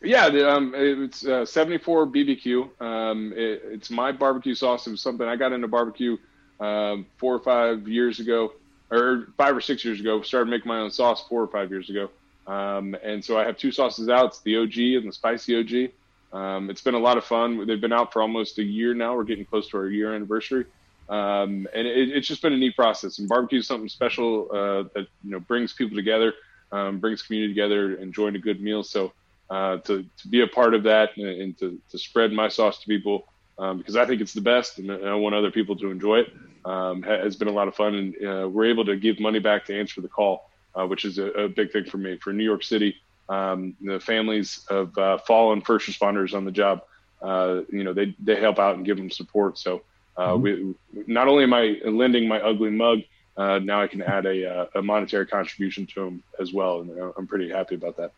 [0.00, 2.80] Yeah, um, it's uh, 74 BBQ.
[2.80, 4.86] Um, it, it's my barbecue sauce.
[4.86, 6.16] It was something I got into barbecue
[6.60, 8.52] um, four or five years ago,
[8.90, 10.22] or five or six years ago.
[10.22, 12.10] Started making my own sauce four or five years ago.
[12.46, 14.26] Um, and so I have two sauces out.
[14.26, 15.90] It's the OG and the spicy OG.
[16.32, 17.66] Um, it's been a lot of fun.
[17.66, 19.16] They've been out for almost a year now.
[19.16, 20.66] We're getting close to our year anniversary.
[21.08, 23.18] Um, and it, it's just been a neat process.
[23.18, 26.34] And barbecue is something special uh, that you know brings people together,
[26.70, 28.82] um, brings community together, and enjoying a good meal.
[28.82, 29.12] So
[29.48, 32.80] uh, to to be a part of that and, and to to spread my sauce
[32.80, 33.26] to people
[33.58, 36.32] um, because I think it's the best and I want other people to enjoy it
[36.64, 37.94] um, has been a lot of fun.
[37.94, 41.18] And uh, we're able to give money back to answer the call, uh, which is
[41.18, 42.96] a, a, big thing for me for New York City.
[43.28, 46.82] Um, the families of uh, fallen first responders on the job,
[47.20, 49.58] uh, you know, they they help out and give them support.
[49.58, 49.82] So
[50.16, 50.72] uh, mm-hmm.
[50.94, 53.00] we, not only am I lending my ugly mug,
[53.36, 57.12] uh, now I can add a, uh, a, monetary contribution to them as well, and
[57.16, 58.12] I'm pretty happy about that.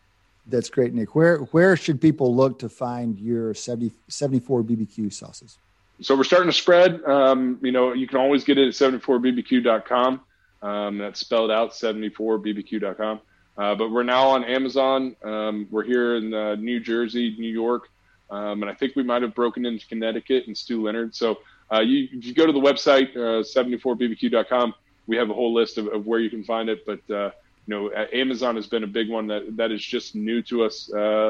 [0.47, 1.13] That's great, Nick.
[1.13, 5.57] Where where should people look to find your 70, 74 BBQ sauces?
[6.01, 7.03] So we're starting to spread.
[7.03, 10.21] Um, you know, you can always get it at 74bbq.com.
[10.63, 13.19] Um, that's spelled out 74bbq.com.
[13.61, 15.15] Uh, but we're now on Amazon.
[15.23, 17.89] Um, we're here in uh, New Jersey, New York,
[18.31, 21.13] um, and I think we might have broken into Connecticut and Stew Leonard.
[21.13, 21.41] So
[21.71, 24.73] uh, you, if you go to the website, 74bbq.com, uh,
[25.05, 26.87] we have a whole list of, of where you can find it.
[26.87, 27.29] But uh,
[27.67, 30.89] you know, Amazon has been a big one that that is just new to us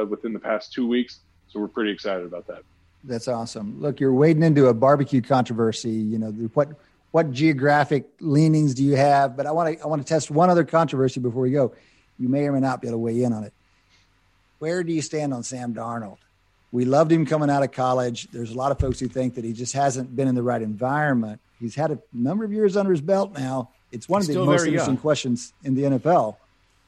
[0.09, 1.19] within the past two weeks.
[1.49, 2.63] So we're pretty excited about that.
[3.03, 3.81] That's awesome.
[3.81, 5.89] Look, you're wading into a barbecue controversy.
[5.89, 6.69] You know what
[7.11, 9.35] what geographic leanings do you have?
[9.35, 11.73] But I want to I want to test one other controversy before we go.
[12.21, 13.51] You may or may not be able to weigh in on it.
[14.59, 16.17] Where do you stand on Sam Darnold?
[16.71, 18.27] We loved him coming out of college.
[18.31, 20.61] There's a lot of folks who think that he just hasn't been in the right
[20.61, 21.41] environment.
[21.59, 23.69] He's had a number of years under his belt now.
[23.91, 25.01] It's one He's of the most interesting young.
[25.01, 26.37] questions in the NFL.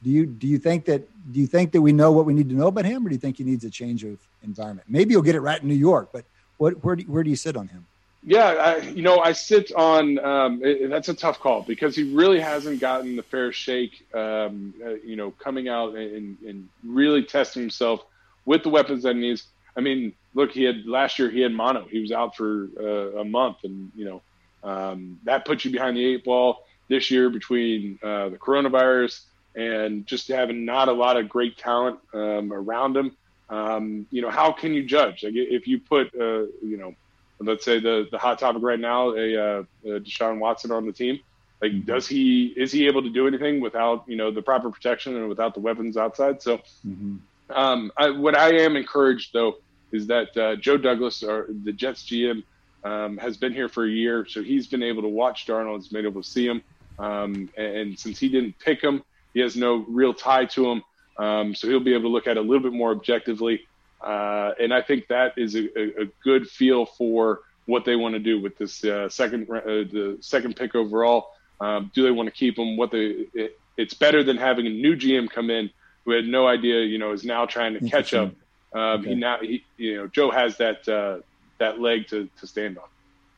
[0.04, 2.48] Do you do you think that do you think that we know what we need
[2.50, 4.86] to know about him, or do you think he needs a change of environment?
[4.88, 6.24] Maybe he'll get it right in New York, but
[6.58, 7.86] what where do, where do you sit on him?
[8.26, 10.18] Yeah, I, you know, I sit on.
[10.18, 14.06] Um, it, that's a tough call because he really hasn't gotten the fair shake.
[14.14, 18.02] Um, uh, you know, coming out and, and really testing himself
[18.46, 19.46] with the weapons that he needs.
[19.76, 21.84] I mean, look, he had last year he had mono.
[21.84, 24.22] He was out for uh, a month, and you know
[24.62, 29.20] um, that puts you behind the eight ball this year between uh, the coronavirus
[29.54, 33.16] and just having not a lot of great talent um, around him.
[33.50, 35.22] Um, you know, how can you judge?
[35.22, 36.94] Like if you put, uh, you know,
[37.40, 40.92] let's say the the hot topic right now, a, uh, a Deshaun Watson on the
[40.92, 41.20] team.
[41.60, 41.86] Like, mm-hmm.
[41.86, 45.28] does he is he able to do anything without you know the proper protection and
[45.28, 46.42] without the weapons outside?
[46.42, 47.16] So, mm-hmm.
[47.50, 49.56] um, I, what I am encouraged though
[49.92, 52.42] is that uh, Joe Douglas, or the Jets GM,
[52.82, 55.88] um, has been here for a year, so he's been able to watch Darnold, he's
[55.88, 56.62] been able to see him,
[56.98, 60.82] um, and, and, since he didn't pick him, he has no real tie to him,
[61.16, 63.66] um, so he'll be able to look at it a little bit more objectively,
[64.04, 68.18] uh, and I think that is a, a, good feel for what they want to
[68.18, 71.30] do with this uh, second uh, the second pick overall.
[71.60, 72.76] Um, do they want to keep him?
[72.76, 75.70] What they it, it's better than having a new GM come in
[76.04, 78.34] who had no idea, you know, is now trying to catch up.
[78.74, 79.10] Um, okay.
[79.10, 81.18] He now, he, you know, Joe has that uh,
[81.58, 82.84] that leg to, to stand on.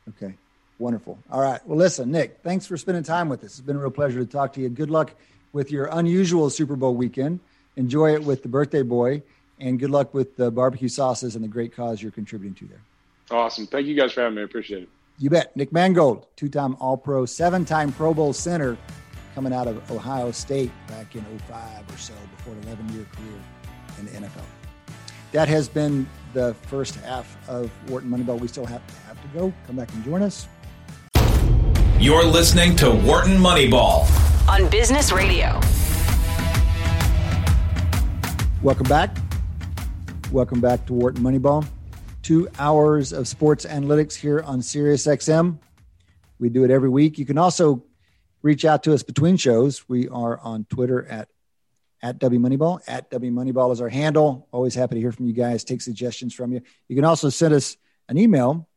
[0.09, 0.33] Okay.
[0.79, 1.17] Wonderful.
[1.31, 1.65] All right.
[1.65, 3.51] Well, listen, Nick, thanks for spending time with us.
[3.51, 4.69] It's been a real pleasure to talk to you.
[4.69, 5.13] Good luck
[5.53, 7.39] with your unusual Super Bowl weekend.
[7.77, 9.21] Enjoy it with the birthday boy,
[9.59, 12.81] and good luck with the barbecue sauces and the great cause you're contributing to there.
[13.31, 13.67] Awesome.
[13.67, 14.41] Thank you guys for having me.
[14.41, 14.89] I appreciate it.
[15.19, 15.55] You bet.
[15.55, 18.77] Nick Mangold, two time All Pro, seven time Pro Bowl center,
[19.33, 23.39] coming out of Ohio State back in 05 or so before an 11 year career
[23.99, 24.45] in the NFL.
[25.31, 28.39] That has been the first half of Wharton Moneyball.
[28.39, 29.53] We still have, to, have to go.
[29.65, 30.47] Come back and join us.
[31.99, 34.07] You're listening to Wharton Moneyball
[34.47, 35.59] on Business Radio.
[38.61, 39.17] Welcome back.
[40.33, 41.65] Welcome back to Wharton Moneyball.
[42.21, 45.57] Two hours of sports analytics here on SiriusXM.
[46.37, 47.17] We do it every week.
[47.17, 47.85] You can also
[48.41, 49.87] reach out to us between shows.
[49.87, 51.29] We are on Twitter at
[52.01, 52.81] at W Moneyball.
[52.87, 54.49] At W Moneyball is our handle.
[54.51, 56.61] Always happy to hear from you guys, take suggestions from you.
[56.89, 57.77] You can also send us
[58.09, 58.67] an email,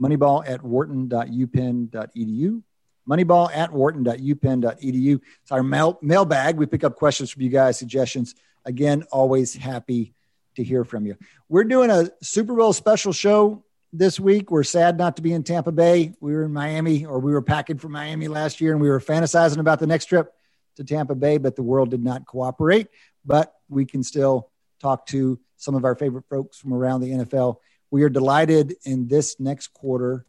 [0.00, 2.62] moneyball at wharton.upenn.edu.
[3.08, 5.20] Moneyball at wharton.upenn.edu.
[5.42, 6.56] It's our mail, mailbag.
[6.56, 8.34] We pick up questions from you guys, suggestions.
[8.64, 10.14] Again, always happy
[10.56, 11.16] to hear from you.
[11.48, 14.50] We're doing a Super Bowl special show this week.
[14.50, 16.12] We're sad not to be in Tampa Bay.
[16.20, 19.00] We were in Miami, or we were packing for Miami last year, and we were
[19.00, 20.32] fantasizing about the next trip
[20.76, 22.88] to Tampa Bay, but the world did not cooperate.
[23.24, 24.50] But we can still
[24.80, 27.56] talk to some of our favorite folks from around the NFL.
[27.90, 30.26] We are delighted in this next quarter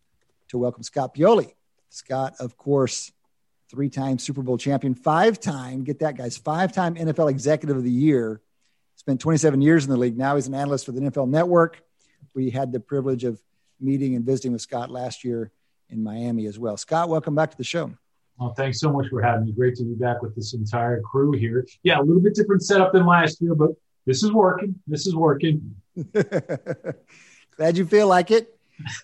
[0.50, 1.54] to welcome Scott Pioli.
[1.90, 3.12] Scott, of course,
[3.70, 7.84] three time Super Bowl champion, five time, get that, guys, five time NFL Executive of
[7.84, 8.42] the Year.
[8.98, 10.18] Spent 27 years in the league.
[10.18, 11.82] Now he's an analyst for the NFL Network.
[12.34, 13.42] We had the privilege of
[13.80, 15.52] meeting and visiting with Scott last year
[15.90, 16.78] in Miami as well.
[16.78, 17.92] Scott, welcome back to the show.
[18.40, 19.52] Well, thanks so much for having me.
[19.52, 21.66] Great to be back with this entire crew here.
[21.84, 23.72] Yeah, a little bit different setup than last year, but
[24.06, 24.76] this is working.
[24.88, 25.76] This is working.
[27.58, 28.56] Glad you feel like it.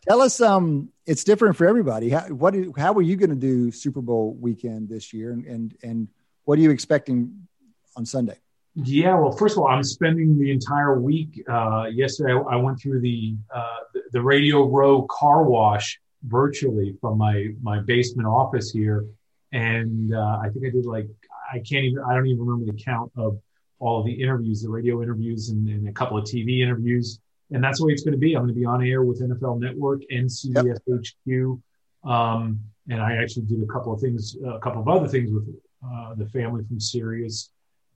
[0.07, 2.09] Tell us, um, it's different for everybody.
[2.09, 5.31] How, what, how are you going to do Super Bowl weekend this year?
[5.31, 6.07] And, and, and
[6.45, 7.47] what are you expecting
[7.95, 8.37] on Sunday?
[8.75, 11.43] Yeah, well, first of all, I'm spending the entire week.
[11.47, 13.77] Uh, yesterday, I, I, went through the, uh,
[14.11, 19.05] the, Radio Row car wash virtually from my my basement office here,
[19.51, 21.07] and uh, I think I did like
[21.51, 23.39] I can't even I don't even remember the count of
[23.77, 27.19] all of the interviews, the radio interviews, and, and a couple of TV interviews,
[27.51, 28.33] and that's the way it's going to be.
[28.33, 30.99] I'm going to be on air with NFL Network and CBS yep.
[30.99, 32.59] HQ, um,
[32.89, 35.47] and I actually did a couple of things, a couple of other things with
[35.85, 37.51] uh, the family from Sirius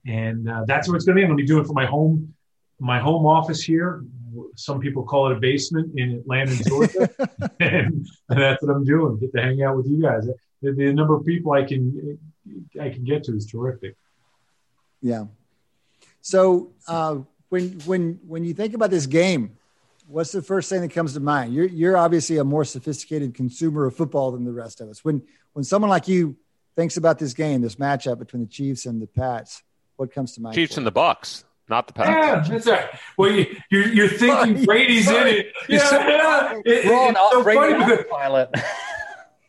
[0.07, 1.23] and uh, that's what it's going to be.
[1.23, 2.33] I'm going to be doing for my home,
[2.79, 4.03] my home office here.
[4.55, 7.09] Some people call it a basement in Atlanta, Georgia,
[7.59, 9.17] and, and, that's what I'm doing.
[9.19, 10.27] Get to hang out with you guys.
[10.61, 12.19] The, the, number of people I can
[12.79, 13.95] I can get to is terrific.
[15.01, 15.25] Yeah.
[16.21, 19.57] So uh, when when when you think about this game,
[20.07, 21.53] what's the first thing that comes to mind?
[21.53, 25.03] You're you're obviously a more sophisticated consumer of football than the rest of us.
[25.03, 26.35] When when someone like you
[26.75, 29.63] thinks about this game, this matchup between the Chiefs and the Pats,
[29.97, 30.55] what comes to mind?
[30.55, 32.47] Chiefs and the Bucs, not the Pats.
[32.47, 32.89] Yeah, that's right.
[33.17, 35.53] Well, you, you're, you're thinking Brady's in it.
[35.67, 36.61] Yeah, yeah.
[36.65, 38.49] It, We're it's so funny because pilot.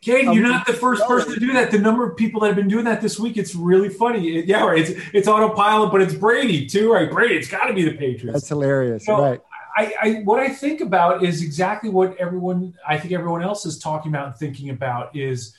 [0.01, 1.71] Cade, you're not the first person to do that.
[1.71, 4.37] The number of people that have been doing that this week, it's really funny.
[4.37, 4.79] It, yeah, right.
[4.79, 7.11] It's it's autopilot, but it's Brady too, right?
[7.11, 8.33] Brady, it's got to be the Patriots.
[8.33, 9.41] That's hilarious, right?
[9.77, 13.77] I, I, what I think about is exactly what everyone I think everyone else is
[13.77, 15.55] talking about and thinking about is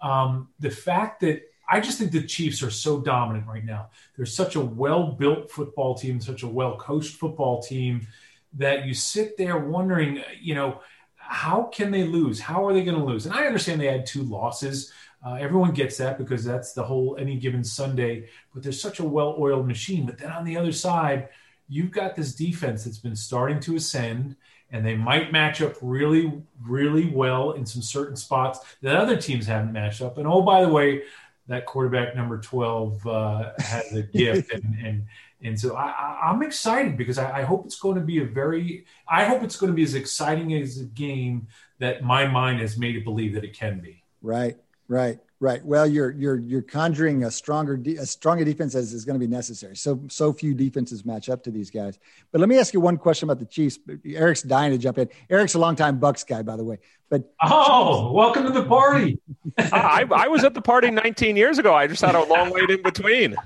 [0.00, 3.88] um, the fact that I just think the Chiefs are so dominant right now.
[4.16, 8.06] They're such a well built football team, such a well coached football team
[8.54, 10.80] that you sit there wondering, you know,
[11.16, 12.38] how can they lose?
[12.38, 13.26] How are they going to lose?
[13.26, 14.92] And I understand they had two losses.
[15.24, 18.28] Uh, everyone gets that because that's the whole any given Sunday.
[18.52, 20.06] But they're such a well oiled machine.
[20.06, 21.28] But then on the other side,
[21.68, 24.36] you've got this defense that's been starting to ascend
[24.70, 29.46] and they might match up really, really well in some certain spots that other teams
[29.46, 30.18] haven't matched up.
[30.18, 31.02] And oh, by the way,
[31.46, 35.04] that quarterback number 12 uh, has a gift and, and
[35.42, 38.86] and so I, am excited because I, I, hope it's going to be a very
[39.06, 41.48] I hope it's going to be as exciting as a game
[41.80, 44.02] that my mind has made it believe that it can be.
[44.22, 44.56] Right,
[44.88, 45.18] right.
[45.44, 45.62] Right.
[45.62, 49.26] Well, you're you're you're conjuring a stronger de- a stronger defense as is going to
[49.26, 49.76] be necessary.
[49.76, 51.98] So so few defenses match up to these guys.
[52.32, 53.78] But let me ask you one question about the Chiefs.
[54.06, 55.10] Eric's dying to jump in.
[55.28, 56.78] Eric's a longtime Bucs guy, by the way.
[57.10, 59.20] But oh, welcome to the party.
[59.58, 61.74] I, I was at the party 19 years ago.
[61.74, 63.36] I just had a long wait in between.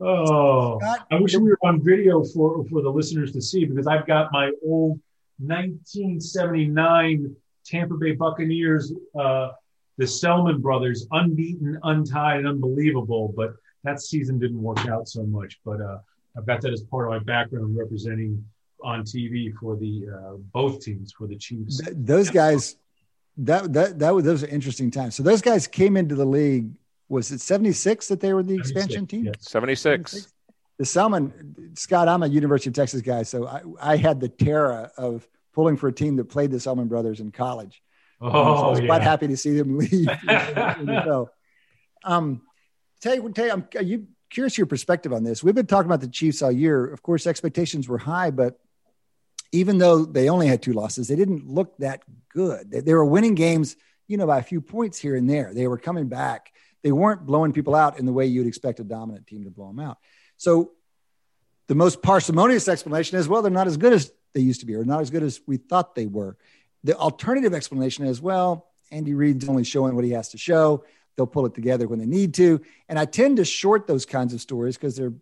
[0.00, 0.78] Oh,
[1.10, 4.30] I wish we were on video for for the listeners to see because I've got
[4.30, 5.00] my old
[5.38, 7.34] 1979
[7.66, 8.92] Tampa Bay Buccaneers.
[9.18, 9.48] Uh,
[9.96, 13.32] the Selmon brothers, unbeaten, untied, and unbelievable.
[13.36, 15.58] But that season didn't work out so much.
[15.64, 15.98] But uh,
[16.36, 18.44] I've got that as part of my background representing
[18.82, 21.78] on TV for the uh, both teams for the Chiefs.
[21.78, 22.76] Th- those guys,
[23.38, 25.14] that that that was those are interesting times.
[25.14, 26.70] So those guys came into the league.
[27.08, 29.26] Was it seventy six that they were the expansion team?
[29.26, 29.36] Yes.
[29.40, 30.32] Seventy six.
[30.76, 34.90] The Selmon Scott, I'm a University of Texas guy, so I, I had the terror
[34.96, 37.80] of pulling for a team that played the Selmon brothers in college.
[38.20, 38.86] Oh, so I was yeah.
[38.86, 40.08] quite happy to see them leave.
[41.04, 41.30] so,
[42.04, 42.42] um,
[43.00, 45.42] tell you, tell you, I'm are you curious your perspective on this.
[45.42, 46.84] We've been talking about the Chiefs all year.
[46.86, 48.58] Of course, expectations were high, but
[49.52, 52.70] even though they only had two losses, they didn't look that good.
[52.70, 53.76] They, they were winning games,
[54.08, 55.54] you know, by a few points here and there.
[55.54, 56.52] They were coming back.
[56.82, 59.68] They weren't blowing people out in the way you'd expect a dominant team to blow
[59.68, 59.98] them out.
[60.36, 60.72] So,
[61.66, 64.74] the most parsimonious explanation is, well, they're not as good as they used to be,
[64.74, 66.36] or not as good as we thought they were.
[66.84, 70.84] The alternative explanation is, well, Andy Reid's only showing what he has to show.
[71.16, 72.60] They'll pull it together when they need to.
[72.88, 75.12] And I tend to short those kinds of stories because they're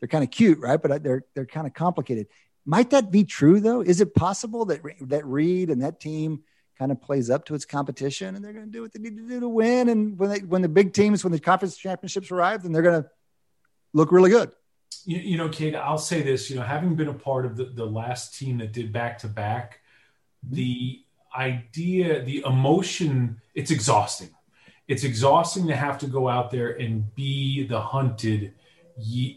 [0.00, 0.80] they're kind of cute, right?
[0.80, 2.26] But uh, they're they're kind of complicated.
[2.64, 3.80] Might that be true though?
[3.80, 6.42] Is it possible that that Reid and that team
[6.78, 9.16] kind of plays up to its competition and they're going to do what they need
[9.16, 9.88] to do to win?
[9.88, 13.02] And when they when the big teams, when the conference championships arrive, then they're going
[13.02, 13.08] to
[13.92, 14.50] look really good.
[15.04, 16.50] You, you know, Cade, I'll say this.
[16.50, 19.28] You know, having been a part of the, the last team that did back to
[19.28, 19.80] back,
[20.44, 20.54] Mm-hmm.
[20.54, 21.04] the
[21.36, 24.30] idea, the emotion, it's exhausting.
[24.88, 28.54] It's exhausting to have to go out there and be the hunted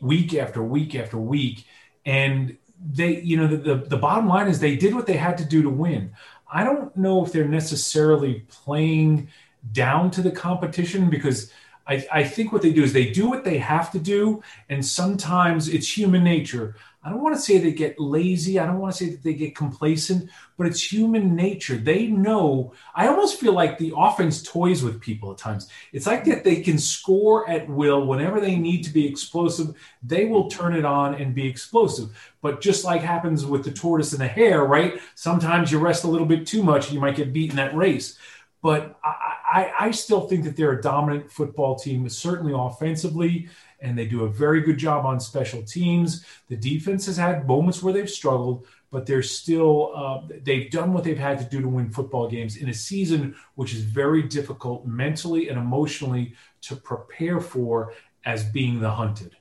[0.01, 1.65] week after week after week.
[2.05, 5.37] And they, you know, the, the, the bottom line is they did what they had
[5.37, 6.11] to do to win.
[6.51, 9.29] I don't know if they're necessarily playing
[9.71, 11.51] down to the competition because
[11.87, 14.43] I, I think what they do is they do what they have to do.
[14.69, 16.75] And sometimes it's human nature.
[17.05, 18.57] I don't want to say they get lazy.
[18.57, 20.27] I don't want to say that they get complacent,
[20.57, 21.77] but it's human nature.
[21.77, 22.73] They know.
[22.95, 25.69] I almost feel like the offense toys with people at times.
[25.93, 29.75] It's like that they can score at will whenever they need to be explosive.
[30.01, 32.09] They will turn it on and be explosive.
[32.41, 34.99] But just like happens with the tortoise and the hare, right?
[35.13, 38.17] Sometimes you rest a little bit too much and you might get beaten that race.
[38.63, 43.49] But I, I, I still think that they're a dominant football team, certainly offensively
[43.85, 46.25] and they do a very good job on special teams.
[46.47, 51.03] The defense has had moments where they've struggled, but they're still uh, they've done what
[51.03, 54.85] they've had to do to win football games in a season which is very difficult
[54.85, 57.93] mentally and emotionally to prepare for
[58.25, 59.35] as being the hunted.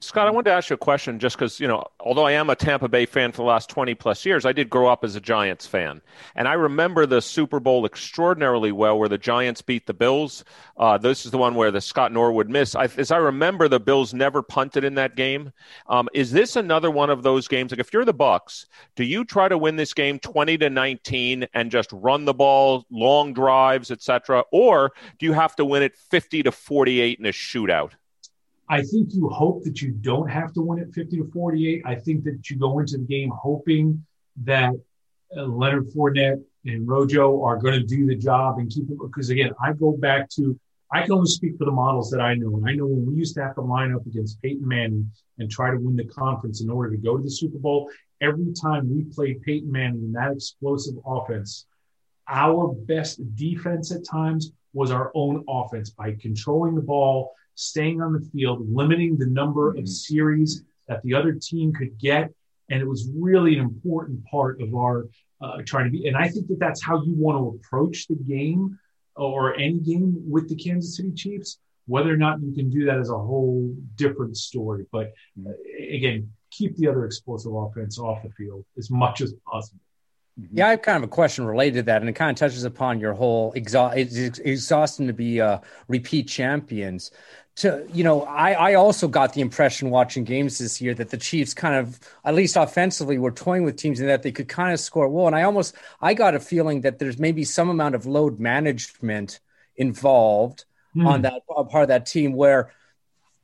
[0.00, 2.50] Scott, I wanted to ask you a question just because, you know, although I am
[2.50, 5.16] a Tampa Bay fan for the last 20 plus years, I did grow up as
[5.16, 6.00] a Giants fan.
[6.34, 10.44] And I remember the Super Bowl extraordinarily well where the Giants beat the Bills.
[10.76, 12.74] Uh, this is the one where the Scott Norwood miss.
[12.74, 15.52] I, as I remember, the Bills never punted in that game.
[15.88, 17.72] Um, is this another one of those games?
[17.72, 18.66] Like, if you're the Bucs,
[18.96, 22.84] do you try to win this game 20 to 19 and just run the ball,
[22.90, 27.30] long drives, etc., or do you have to win it 50 to 48 in a
[27.30, 27.92] shootout?
[28.68, 31.82] I think you hope that you don't have to win it 50 to 48.
[31.84, 34.04] I think that you go into the game hoping
[34.44, 34.72] that
[35.36, 38.98] uh, Leonard Fournette and Rojo are going to do the job and keep it.
[38.98, 40.58] Because again, I go back to,
[40.90, 42.56] I can only speak for the models that I know.
[42.56, 45.50] And I know when we used to have to line up against Peyton Manning and
[45.50, 47.90] try to win the conference in order to go to the Super Bowl,
[48.22, 51.66] every time we played Peyton Manning in that explosive offense,
[52.28, 58.12] our best defense at times was our own offense by controlling the ball staying on
[58.12, 59.86] the field, limiting the number of mm-hmm.
[59.86, 62.30] series that the other team could get.
[62.70, 65.06] And it was really an important part of our
[65.40, 66.08] uh, trying to be.
[66.08, 68.78] And I think that that's how you want to approach the game
[69.16, 71.58] or any game with the Kansas City Chiefs.
[71.86, 74.86] Whether or not you can do that is a whole different story.
[74.90, 75.12] But
[75.46, 79.80] uh, again, keep the other explosive offense off the field as much as possible.
[80.40, 80.58] Mm-hmm.
[80.58, 82.64] Yeah, I have kind of a question related to that, and it kind of touches
[82.64, 83.96] upon your whole exhaust.
[83.96, 87.12] It's exhausting to be uh, repeat champions
[87.56, 91.16] to you know I, I also got the impression watching games this year that the
[91.16, 94.72] chiefs kind of at least offensively were toying with teams and that they could kind
[94.72, 97.94] of score well and i almost i got a feeling that there's maybe some amount
[97.94, 99.40] of load management
[99.76, 100.64] involved
[100.96, 101.06] mm.
[101.06, 102.72] on that part of that team where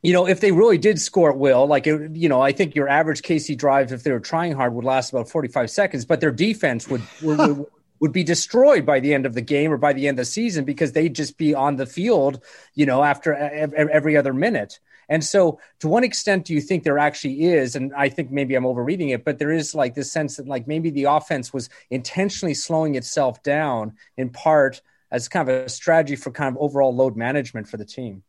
[0.02, 2.74] you know if they really did score at will like it, you know i think
[2.74, 6.20] your average kc drive if they were trying hard would last about 45 seconds but
[6.20, 7.64] their defense would, would
[8.00, 10.30] would be destroyed by the end of the game or by the end of the
[10.30, 12.42] season because they'd just be on the field,
[12.74, 14.80] you know, after every other minute.
[15.08, 17.74] And so, to what extent do you think there actually is?
[17.74, 20.68] And I think maybe I'm overreading it, but there is like this sense that like
[20.68, 24.80] maybe the offense was intentionally slowing itself down in part
[25.10, 28.22] as kind of a strategy for kind of overall load management for the team.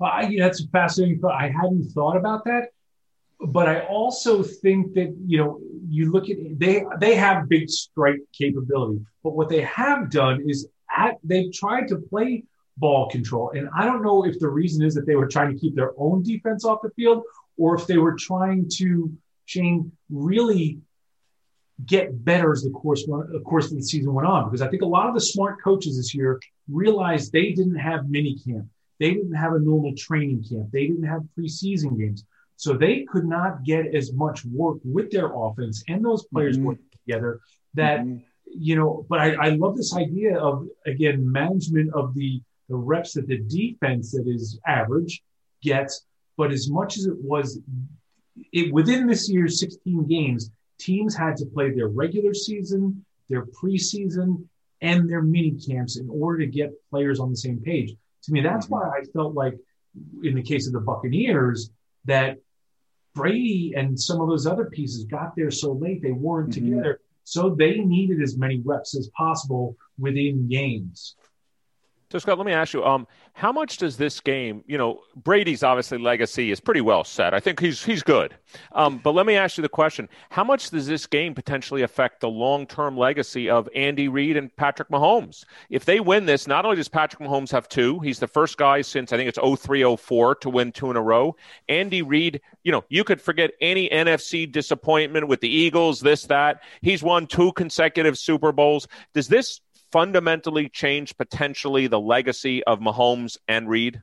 [0.00, 1.40] Well, I, that's a fascinating thought.
[1.40, 2.70] I hadn't thought about that
[3.40, 8.20] but I also think that you know you look at they they have big strike
[8.32, 12.44] capability, but what they have done is at, they've tried to play
[12.78, 15.58] ball control, and I don't know if the reason is that they were trying to
[15.58, 17.24] keep their own defense off the field,
[17.58, 19.12] or if they were trying to
[19.44, 20.80] Shane really
[21.84, 24.44] get better as the course the course of the season went on.
[24.44, 28.08] Because I think a lot of the smart coaches this year realized they didn't have
[28.08, 28.66] mini camp,
[28.98, 32.24] they didn't have a normal training camp, they didn't have preseason games.
[32.56, 36.66] So they could not get as much work with their offense and those players mm-hmm.
[36.66, 37.40] working together
[37.74, 38.18] that, mm-hmm.
[38.46, 43.12] you know, but I, I love this idea of, again, management of the, the reps
[43.14, 45.22] that the defense that is average
[45.62, 46.06] gets.
[46.38, 47.60] But as much as it was
[48.52, 54.44] it, within this year's 16 games, teams had to play their regular season, their preseason,
[54.80, 57.94] and their mini camps in order to get players on the same page.
[58.24, 58.74] To me, that's mm-hmm.
[58.74, 59.54] why I felt like,
[60.22, 61.70] in the case of the Buccaneers,
[62.04, 62.38] that
[63.16, 66.70] Brady and some of those other pieces got there so late they weren't mm-hmm.
[66.70, 67.00] together.
[67.24, 71.16] So they needed as many reps as possible within games.
[72.10, 75.64] So Scott, let me ask you, um, how much does this game, you know, Brady's
[75.64, 77.34] obviously legacy is pretty well set.
[77.34, 78.34] I think he's he's good.
[78.72, 82.20] Um, but let me ask you the question: How much does this game potentially affect
[82.20, 85.44] the long-term legacy of Andy Reid and Patrick Mahomes?
[85.68, 88.82] If they win this, not only does Patrick Mahomes have two, he's the first guy
[88.82, 91.34] since I think it's 0304 to win two in a row.
[91.68, 96.62] Andy Reid, you know, you could forget any NFC disappointment with the Eagles, this that.
[96.82, 98.86] He's won two consecutive Super Bowls.
[99.12, 99.60] Does this
[99.92, 104.02] fundamentally change potentially the legacy of Mahomes and Reid?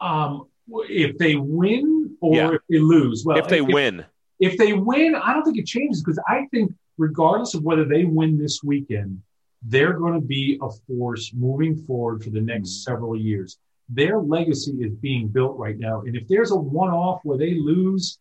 [0.00, 2.50] Um, if they win or yeah.
[2.52, 3.24] if they lose.
[3.24, 4.04] Well, if they if, win,
[4.40, 8.04] if they win, I don't think it changes because I think regardless of whether they
[8.04, 9.22] win this weekend,
[9.62, 12.92] they're going to be a force moving forward for the next mm-hmm.
[12.92, 13.58] several years.
[13.88, 18.18] Their legacy is being built right now, and if there's a one-off where they lose,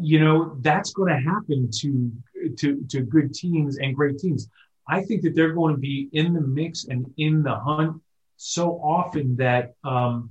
[0.00, 2.12] you know that's going to happen to
[2.56, 4.48] to to good teams and great teams.
[4.90, 8.02] I think that they're going to be in the mix and in the hunt
[8.36, 10.30] so often that um,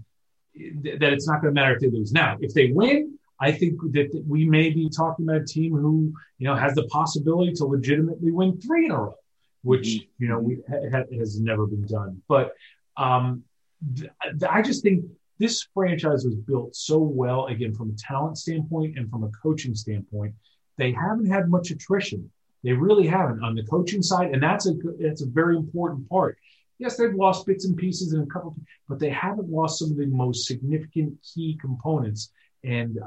[0.55, 2.12] th- that it's not going to matter if they lose.
[2.12, 6.14] Now, if they win, I think that we may be talking about a team who
[6.38, 9.16] you know has the possibility to legitimately win three in a row,
[9.64, 10.24] which mm-hmm.
[10.24, 12.22] you know we, ha- has never been done.
[12.28, 12.53] But
[12.97, 13.43] um,
[13.95, 14.12] th-
[14.49, 15.05] I just think
[15.38, 19.74] this franchise was built so well again from a talent standpoint and from a coaching
[19.74, 20.34] standpoint.
[20.78, 22.30] They haven't had much attrition.
[22.64, 26.38] They really haven't on the coaching side, and that's a that's a very important part.
[26.78, 28.55] Yes, they've lost bits and pieces in a couple,
[28.88, 32.32] but they haven't lost some of the most significant key components.
[32.64, 32.99] And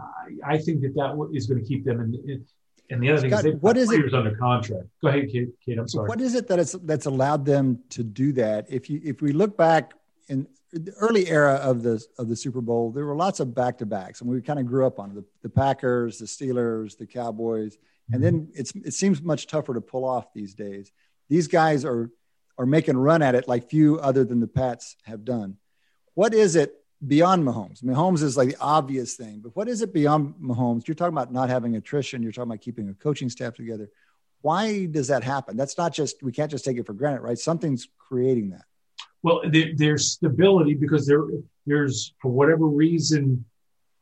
[0.44, 2.30] I, I think that that is going to keep them in.
[2.30, 2.46] in
[2.90, 4.86] and the other Scott, thing is, what is players it, under contract.
[5.00, 5.48] Go ahead, Kate.
[5.64, 6.08] Kate I'm sorry.
[6.08, 8.66] What is it that it's that's allowed them to do that?
[8.68, 9.94] If you if we look back
[10.28, 13.78] in the early era of the of the Super Bowl, there were lots of back
[13.78, 17.06] to backs, and we kind of grew up on the, the Packers, the Steelers, the
[17.06, 17.78] Cowboys,
[18.10, 18.36] and mm-hmm.
[18.36, 20.92] then it's it seems much tougher to pull off these days.
[21.28, 22.10] These guys are
[22.58, 25.56] are making run at it like few other than the Pats have done.
[26.14, 26.74] What is it
[27.06, 27.82] beyond Mahomes?
[27.82, 30.86] Mahomes is like the obvious thing, but what is it beyond Mahomes?
[30.86, 32.22] You're talking about not having attrition.
[32.22, 33.90] You're talking about keeping a coaching staff together.
[34.42, 35.56] Why does that happen?
[35.56, 37.38] That's not just we can't just take it for granted, right?
[37.38, 38.64] Something's creating that.
[39.22, 41.24] Well, there, there's stability because there
[41.66, 43.44] there's for whatever reason.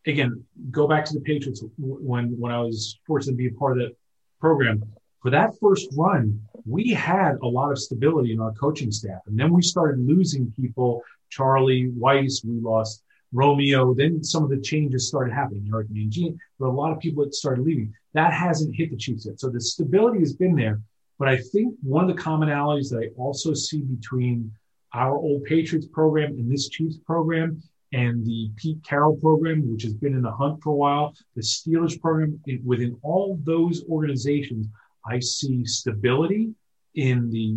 [0.07, 3.79] Again, go back to the Patriots when when I was fortunate to be a part
[3.79, 3.97] of that
[4.41, 4.83] program
[5.21, 9.21] for that first run, we had a lot of stability in our coaching staff.
[9.27, 13.95] And then we started losing people, Charlie Weis, we lost Romeo.
[13.95, 15.69] Then some of the changes started happening.
[15.73, 17.93] Eric Mangini, there were a lot of people that started leaving.
[18.15, 19.39] That hasn't hit the Chiefs yet.
[19.39, 20.81] So the stability has been there.
[21.19, 24.51] But I think one of the commonalities that I also see between
[24.95, 27.63] our old Patriots program and this Chiefs program
[27.93, 31.43] and the Pete Carroll program, which has been in the hunt for a while, the
[31.43, 34.69] Steelers program, within all those organizations,
[35.05, 36.55] I see stability
[36.95, 37.57] in the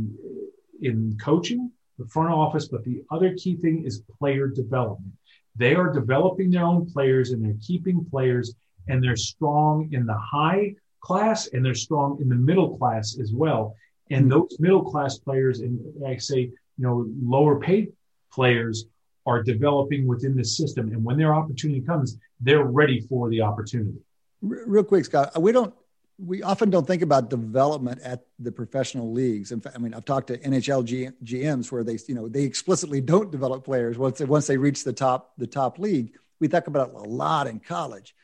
[0.81, 5.13] in coaching, the front office, but the other key thing is player development.
[5.55, 8.55] They are developing their own players and they're keeping players
[8.87, 13.31] and they're strong in the high class and they're strong in the middle class as
[13.33, 13.75] well.
[14.09, 14.29] And hmm.
[14.29, 17.93] those middle class players and I say, you know, lower paid
[18.31, 18.85] players
[19.25, 20.91] are developing within the system.
[20.91, 23.97] And when their opportunity comes, they're ready for the opportunity.
[24.41, 25.73] Real quick, Scott, we don't
[26.19, 29.51] we often don't think about development at the professional leagues.
[29.51, 33.01] In fact, I mean, I've talked to NHL GMs where they, you know, they explicitly
[33.01, 36.13] don't develop players once they, once they reach the top the top league.
[36.39, 38.15] We talk about it a lot in college.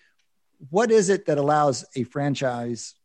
[0.70, 2.96] What is it that allows a franchise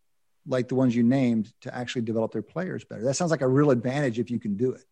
[0.46, 3.04] like the ones you named to actually develop their players better?
[3.04, 4.84] That sounds like a real advantage if you can do it.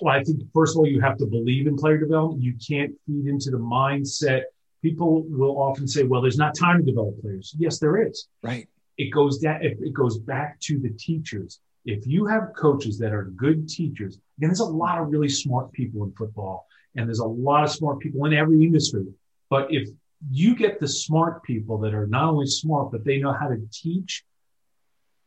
[0.00, 2.42] Well, I think first of all, you have to believe in player development.
[2.42, 4.42] You can't feed into the mindset.
[4.82, 8.28] People will often say, "Well, there's not time to develop players." Yes, there is.
[8.42, 8.68] Right
[8.98, 11.60] it goes that it goes back to the teachers.
[11.84, 15.72] If you have coaches that are good teachers, again, there's a lot of really smart
[15.72, 19.06] people in football, and there's a lot of smart people in every industry.
[19.48, 19.88] But if
[20.30, 23.68] you get the smart people that are not only smart, but they know how to
[23.72, 24.24] teach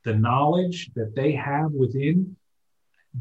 [0.03, 2.35] the knowledge that they have within,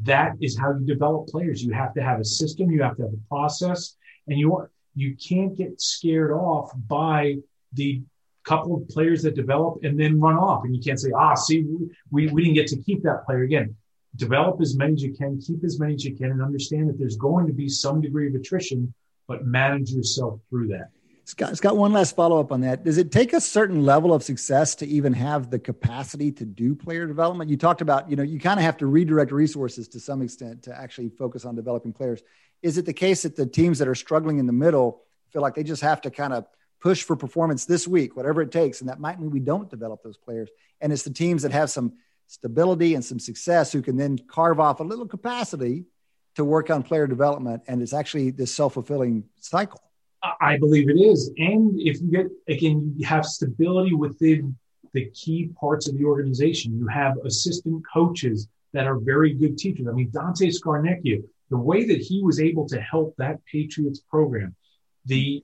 [0.02, 1.62] that is how you develop players.
[1.62, 3.96] You have to have a system, you have to have a process,
[4.28, 7.36] and you you can't get scared off by
[7.72, 8.02] the
[8.44, 10.64] couple of players that develop and then run off.
[10.64, 11.64] And you can't say, ah, see,
[12.10, 13.76] we, we didn't get to keep that player again.
[14.16, 16.98] Develop as many as you can, keep as many as you can, and understand that
[16.98, 18.92] there's going to be some degree of attrition,
[19.28, 20.90] but manage yourself through that.
[21.30, 22.82] Scott, Scott, one last follow up on that.
[22.82, 26.74] Does it take a certain level of success to even have the capacity to do
[26.74, 27.50] player development?
[27.50, 30.64] You talked about, you know, you kind of have to redirect resources to some extent
[30.64, 32.20] to actually focus on developing players.
[32.62, 35.02] Is it the case that the teams that are struggling in the middle
[35.32, 36.46] feel like they just have to kind of
[36.80, 38.80] push for performance this week, whatever it takes.
[38.80, 40.48] And that might mean we don't develop those players.
[40.80, 41.92] And it's the teams that have some
[42.26, 45.84] stability and some success who can then carve off a little capacity
[46.34, 47.62] to work on player development.
[47.68, 49.80] And it's actually this self fulfilling cycle.
[50.40, 51.30] I believe it is.
[51.38, 54.56] And if you get, again, you have stability within
[54.92, 56.78] the key parts of the organization.
[56.78, 59.86] You have assistant coaches that are very good teachers.
[59.88, 64.54] I mean, Dante Scarnecchia, the way that he was able to help that Patriots program,
[65.06, 65.42] the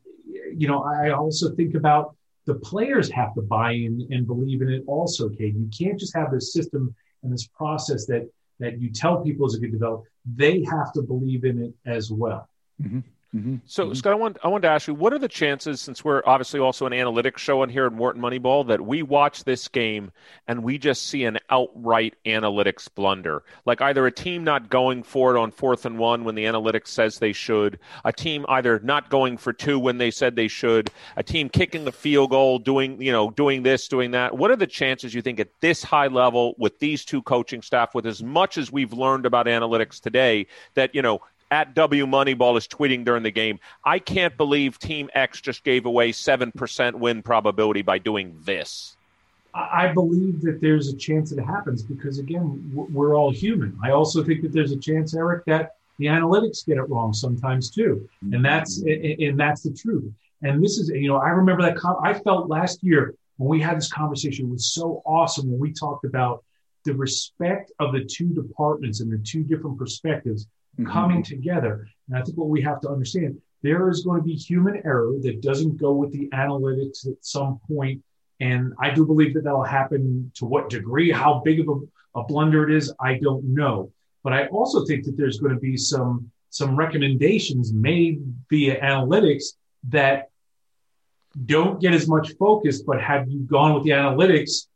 [0.52, 2.16] you know, I also think about
[2.46, 5.54] the players have to buy in and believe in it also, Kate.
[5.54, 9.54] You can't just have this system and this process that that you tell people is
[9.54, 10.04] a good develop.
[10.24, 12.48] They have to believe in it as well.
[12.82, 13.00] Mm-hmm.
[13.36, 13.56] Mm-hmm.
[13.66, 13.94] So, mm-hmm.
[13.94, 16.58] Scott, I want I wanted to ask you, what are the chances, since we're obviously
[16.58, 20.10] also an analytics show on here at Wharton Moneyball, that we watch this game
[20.48, 25.36] and we just see an outright analytics blunder, like either a team not going for
[25.36, 29.10] it on fourth and one when the analytics says they should, a team either not
[29.10, 33.00] going for two when they said they should, a team kicking the field goal, doing
[33.02, 34.38] you know doing this, doing that.
[34.38, 37.94] What are the chances you think at this high level with these two coaching staff,
[37.94, 42.56] with as much as we've learned about analytics today, that you know at W Moneyball
[42.56, 43.58] is tweeting during the game.
[43.84, 48.96] I can't believe Team X just gave away 7% win probability by doing this.
[49.54, 53.78] I believe that there's a chance it happens because, again, we're all human.
[53.82, 57.70] I also think that there's a chance, Eric, that the analytics get it wrong sometimes
[57.70, 58.06] too.
[58.32, 59.22] And that's, mm-hmm.
[59.22, 60.12] and that's the truth.
[60.42, 63.78] And this is, you know, I remember that I felt last year when we had
[63.78, 66.44] this conversation, it was so awesome when we talked about
[66.84, 70.46] the respect of the two departments and the two different perspectives
[70.78, 70.90] mm-hmm.
[70.90, 71.88] coming together.
[72.08, 75.14] And I think what we have to understand there is going to be human error
[75.22, 78.02] that doesn't go with the analytics at some point.
[78.40, 82.24] And I do believe that that'll happen to what degree, how big of a, a
[82.24, 83.92] blunder it is, I don't know.
[84.22, 89.56] But I also think that there's going to be some some recommendations made via analytics
[89.88, 90.30] that
[91.44, 94.68] don't get as much focus, but had you gone with the analytics,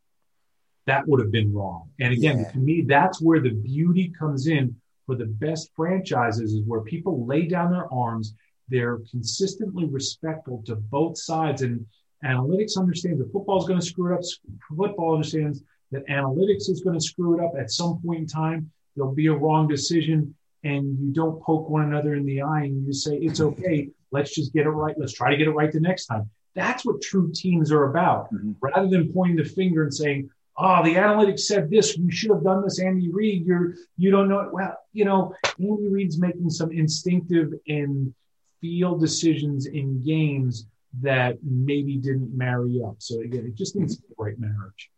[0.85, 1.89] that would have been wrong.
[1.99, 2.51] And again, yeah.
[2.51, 4.75] to me, that's where the beauty comes in
[5.11, 8.33] for the best franchises is where people lay down their arms.
[8.69, 11.63] They're consistently respectful to both sides.
[11.63, 11.85] And
[12.23, 14.23] analytics understands that football is going to screw it up.
[14.69, 18.71] Football understands that analytics is going to screw it up at some point in time.
[18.95, 20.33] There'll be a wrong decision,
[20.63, 23.89] and you don't poke one another in the eye and you say, it's okay.
[24.11, 24.95] Let's just get it right.
[24.97, 26.29] Let's try to get it right the next time.
[26.55, 28.33] That's what true teams are about.
[28.33, 28.51] Mm-hmm.
[28.61, 30.29] Rather than pointing the finger and saying,
[30.61, 31.97] oh, the analytics said this.
[31.97, 33.45] You should have done this, Andy Reid.
[33.45, 34.41] You're you don't know.
[34.41, 34.53] it.
[34.53, 38.13] Well, you know, Andy Reid's making some instinctive and
[38.61, 40.67] feel decisions in games
[41.01, 42.95] that maybe didn't marry up.
[42.99, 44.91] So again, it just needs the right marriage.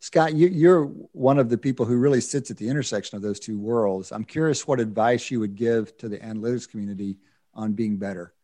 [0.00, 3.40] Scott, you, are one of the people who really sits at the intersection of those
[3.40, 4.12] two worlds.
[4.12, 7.18] I'm curious what advice you would give to the analytics community
[7.54, 8.34] on being better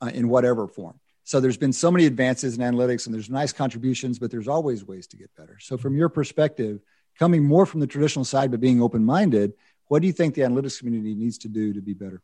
[0.00, 1.00] uh, in whatever form.
[1.30, 4.84] So there's been so many advances in analytics and there's nice contributions, but there's always
[4.84, 5.58] ways to get better.
[5.60, 6.80] So from your perspective,
[7.20, 9.52] coming more from the traditional side, but being open-minded,
[9.86, 12.20] what do you think the analytics community needs to do to be better?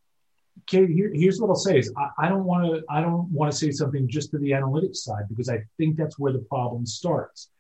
[0.66, 3.53] Kate, here, here's what I'll say is I, I don't want to I don't want
[3.53, 6.85] to say something just to the analytics side because I think that's where the problem
[6.85, 7.51] starts.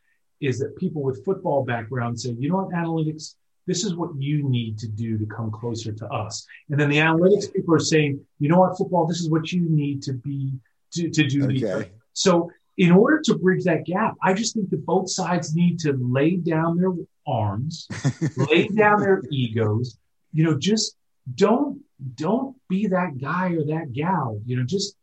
[0.40, 3.36] Is that people with football background say, you know what, analytics,
[3.68, 6.44] this is what you need to do to come closer to us.
[6.70, 9.60] And then the analytics people are saying, you know what, football, this is what you
[9.60, 10.52] need to be
[10.92, 11.90] to, to do okay.
[12.12, 15.92] So in order to bridge that gap, I just think that both sides need to
[15.92, 16.92] lay down their
[17.26, 17.88] arms,
[18.36, 19.98] lay down their egos.
[20.32, 20.96] You know, just
[21.34, 21.80] don't
[22.14, 24.40] don't be that guy or that gal.
[24.44, 24.96] You know, just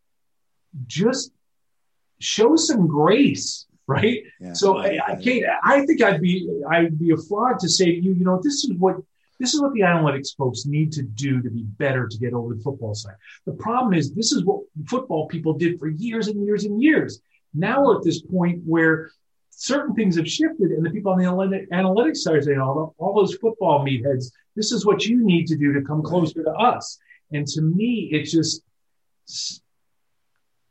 [0.87, 1.31] just
[2.19, 4.21] show some grace, right?
[4.39, 4.53] Yeah.
[4.53, 8.01] So, I, I, Kate, I think I'd be I'd be a fraud to say to
[8.01, 8.97] you, you know, this is what
[9.43, 12.55] this is what the analytics folks need to do to be better to get over
[12.55, 13.15] the football side.
[13.45, 17.19] The problem is this is what football people did for years and years and years.
[17.53, 19.11] Now we're at this point where
[19.49, 21.25] certain things have shifted and the people on the
[21.73, 25.47] analytics side are saying, oh, all, all those football meatheads, this is what you need
[25.47, 26.97] to do to come closer to us.
[27.33, 28.61] And to me, it's just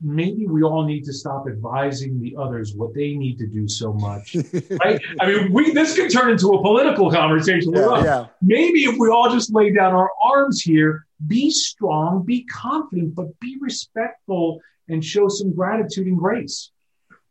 [0.02, 3.92] maybe we all need to stop advising the others what they need to do so
[3.92, 4.36] much.
[4.84, 5.00] right?
[5.20, 7.72] I mean, we this could turn into a political conversation.
[7.74, 8.26] Yeah, yeah.
[8.40, 13.38] Maybe if we all just lay down our arms here, be strong, be confident, but
[13.40, 16.70] be respectful and show some gratitude and grace.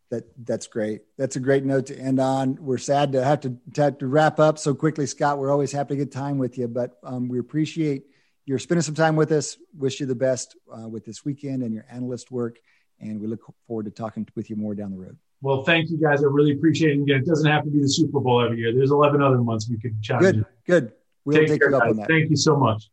[0.09, 1.01] That that's great.
[1.17, 2.57] That's a great note to end on.
[2.59, 5.37] We're sad to have to, to, have to wrap up so quickly, Scott.
[5.37, 8.03] We're always happy to get time with you, but um, we appreciate
[8.51, 9.57] you're spending some time with us.
[9.77, 12.59] Wish you the best uh, with this weekend and your analyst work.
[12.99, 15.17] And we look forward to talking with you more down the road.
[15.39, 16.21] Well, thank you guys.
[16.21, 17.01] I really appreciate it.
[17.01, 18.73] Again, it doesn't have to be the Super Bowl every year.
[18.73, 20.19] There's 11 other months we could chat.
[20.19, 20.91] Good, good.
[21.23, 21.91] We'll take, take care, you up guys.
[21.91, 22.09] on that.
[22.09, 22.89] Thank you so much.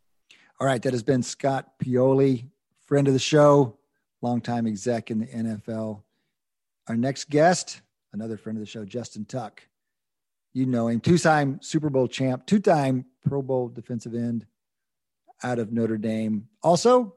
[0.61, 0.81] All right.
[0.81, 2.45] That has been Scott Pioli,
[2.85, 3.77] friend of the show,
[4.21, 6.03] longtime exec in the NFL.
[6.87, 7.81] Our next guest,
[8.13, 9.61] another friend of the show, Justin Tuck.
[10.53, 14.45] You know him, two time Super Bowl champ, two time Pro Bowl defensive end,
[15.43, 16.47] out of Notre Dame.
[16.61, 17.15] Also,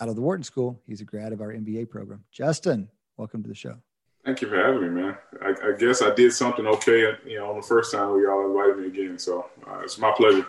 [0.00, 2.24] out of the Wharton School, he's a grad of our MBA program.
[2.32, 3.76] Justin, welcome to the show.
[4.24, 5.16] Thank you for having me, man.
[5.42, 8.46] I, I guess I did something okay, you know, on the first time we all
[8.46, 9.18] invited me again.
[9.18, 10.46] So uh, it's my pleasure.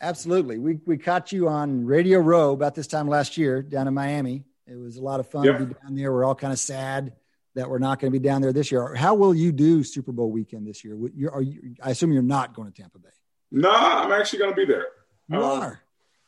[0.00, 0.58] Absolutely.
[0.58, 4.44] We, we caught you on Radio Row about this time last year down in Miami.
[4.66, 5.58] It was a lot of fun yep.
[5.58, 6.10] to be down there.
[6.10, 7.12] We're all kind of sad
[7.54, 8.94] that we're not going to be down there this year.
[8.94, 10.96] How will you do Super Bowl weekend this year?
[11.14, 13.10] You're, are you, I assume you're not going to Tampa Bay.
[13.50, 14.86] No, I'm actually going to be there.
[15.28, 15.82] You um, are.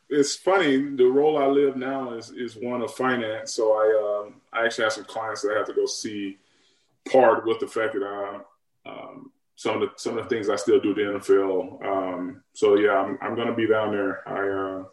[0.09, 0.77] It's funny.
[0.77, 3.53] The role I live now is is one of finance.
[3.53, 6.39] So I um, I actually have some clients that I have to go see.
[7.11, 8.41] Part with the fact that I
[8.89, 11.85] um, some of the some of the things I still do the NFL.
[11.85, 14.27] Um, so yeah, I'm I'm gonna be down there.
[14.29, 14.85] I uh,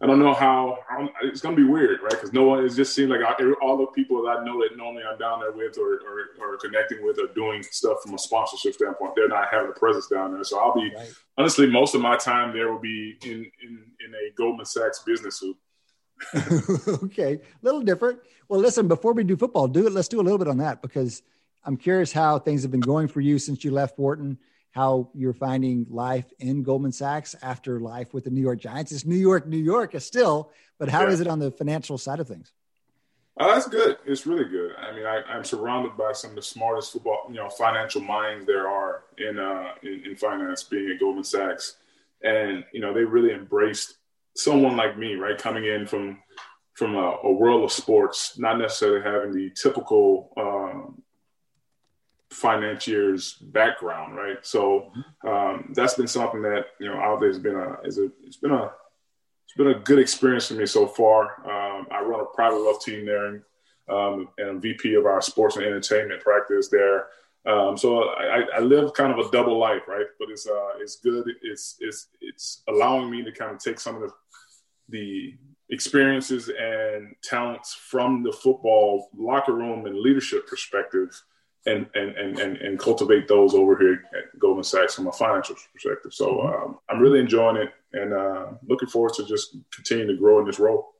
[0.00, 0.78] I don't know how
[1.22, 2.10] it's going to be weird, right?
[2.10, 2.64] Because no one.
[2.64, 5.40] It just seems like I, all the people that I know that normally I'm down
[5.40, 9.28] there with or, or, or connecting with or doing stuff from a sponsorship standpoint, they're
[9.28, 10.44] not having a presence down there.
[10.44, 11.12] So I'll be right.
[11.38, 15.40] honestly most of my time there will be in in in a Goldman Sachs business
[15.40, 15.56] suit.
[17.04, 18.20] okay, a little different.
[18.48, 19.92] Well, listen, before we do football, do it.
[19.92, 21.22] Let's do a little bit on that because
[21.64, 24.38] I'm curious how things have been going for you since you left Wharton
[24.74, 28.90] how you're finding life in Goldman Sachs after life with the New York Giants.
[28.90, 31.10] It's New York, New York is still, but how yeah.
[31.10, 32.52] is it on the financial side of things?
[33.38, 33.98] Oh, that's good.
[34.04, 34.72] It's really good.
[34.76, 38.46] I mean, I, am surrounded by some of the smartest football, you know, financial minds
[38.46, 41.76] there are in, uh, in, in finance, being at Goldman Sachs,
[42.22, 43.94] and you know, they really embraced
[44.36, 46.18] someone like me, right, coming in from
[46.72, 51.03] from a, a world of sports, not necessarily having the typical um,
[52.34, 54.38] financier's background, right?
[54.42, 54.90] So
[55.26, 58.36] um, that's been something that you know out there has been a is a it's
[58.36, 58.64] been a
[59.44, 61.40] it's been a good experience for me so far.
[61.44, 63.42] Um, I run a private wealth team there, and,
[63.88, 67.06] um, and I'm VP of our sports and entertainment practice there.
[67.46, 70.06] Um, so I, I, live kind of a double life, right?
[70.18, 71.28] But it's uh, it's good.
[71.42, 74.10] It's it's it's allowing me to kind of take some of the
[74.88, 75.34] the
[75.70, 81.10] experiences and talents from the football locker room and leadership perspective
[81.66, 85.56] and, and, and, and, and cultivate those over here at Goldman Sachs from a financial
[85.72, 86.12] perspective.
[86.12, 86.64] So mm-hmm.
[86.64, 90.46] um, I'm really enjoying it and uh, looking forward to just continuing to grow in
[90.46, 90.94] this role.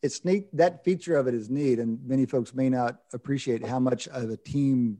[0.00, 0.56] It's neat.
[0.56, 4.30] That feature of it is neat, and many folks may not appreciate how much of
[4.30, 4.98] a team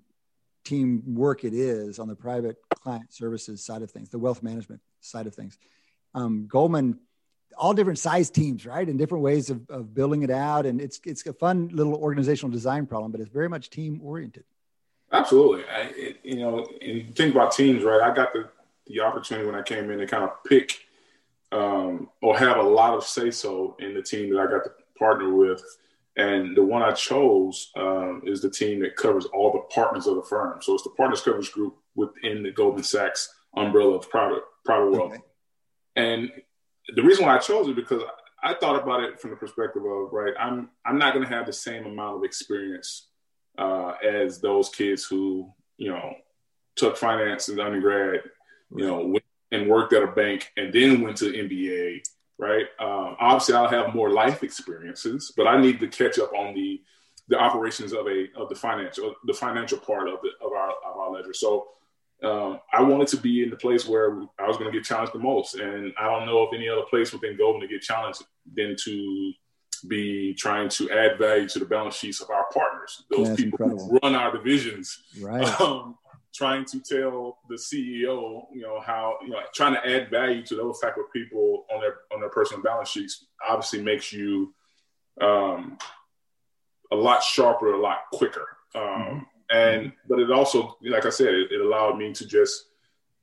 [0.64, 4.80] team work it is on the private client services side of things, the wealth management
[5.00, 5.56] side of things.
[6.14, 6.98] Um, Goldman,
[7.56, 11.00] all different size teams, right, and different ways of, of building it out, and it's
[11.04, 14.44] it's a fun little organizational design problem, but it's very much team oriented.
[15.12, 15.64] Absolutely.
[15.64, 18.00] I, it, you know, and think about teams, right?
[18.00, 18.48] I got the,
[18.86, 20.72] the opportunity when I came in to kind of pick
[21.52, 24.70] um, or have a lot of say so in the team that I got to
[24.98, 25.62] partner with.
[26.16, 30.16] And the one I chose um, is the team that covers all the partners of
[30.16, 30.60] the firm.
[30.60, 35.12] So it's the partners coverage group within the Goldman Sachs umbrella of private private wealth.
[35.12, 35.22] Okay.
[35.96, 36.30] And
[36.94, 38.02] the reason why I chose it because
[38.42, 41.46] I thought about it from the perspective of right, I'm I'm not going to have
[41.46, 43.07] the same amount of experience
[43.58, 46.14] uh, as those kids who you know
[46.76, 48.22] took finance in undergrad,
[48.74, 52.00] you know, went and worked at a bank and then went to MBA.
[52.38, 52.66] Right.
[52.78, 56.80] Um, obviously, I'll have more life experiences, but I need to catch up on the
[57.28, 60.96] the operations of a of the financial the financial part of the of our of
[60.96, 61.34] our ledger.
[61.34, 61.66] So
[62.22, 65.12] um, I wanted to be in the place where I was going to get challenged
[65.12, 68.22] the most, and I don't know if any other place within Goldman to get challenged
[68.54, 69.32] than to
[69.86, 73.58] be trying to add value to the balance sheets of our partners, those That's people
[73.64, 73.88] incredible.
[73.88, 75.02] who run our divisions.
[75.20, 75.48] Right.
[75.60, 75.96] Um,
[76.34, 80.54] trying to tell the CEO, you know, how you know, trying to add value to
[80.54, 84.54] those type of people on their on their personal balance sheets obviously makes you
[85.20, 85.78] um,
[86.92, 88.46] a lot sharper, a lot quicker.
[88.74, 89.18] Um, mm-hmm.
[89.50, 92.66] And but it also, like I said, it, it allowed me to just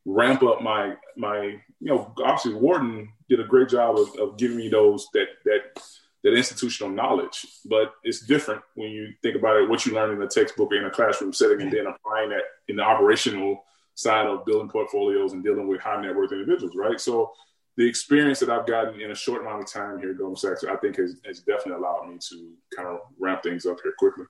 [0.06, 4.58] ramp up my my you know obviously Wharton did a great job of, of giving
[4.58, 5.82] me those that that
[6.26, 7.46] that institutional knowledge.
[7.66, 10.76] But it's different when you think about it, what you learn in a textbook or
[10.76, 15.34] in a classroom setting, and then applying that in the operational side of building portfolios
[15.34, 17.00] and dealing with high net worth individuals, right?
[17.00, 17.32] So
[17.78, 20.64] the experience that I've gotten in a short amount of time here at Goldman Sachs,
[20.64, 24.26] I think has, has definitely allowed me to kind of ramp things up here quickly.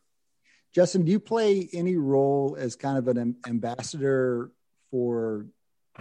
[0.74, 4.52] Justin, do you play any role as kind of an ambassador
[4.92, 5.46] for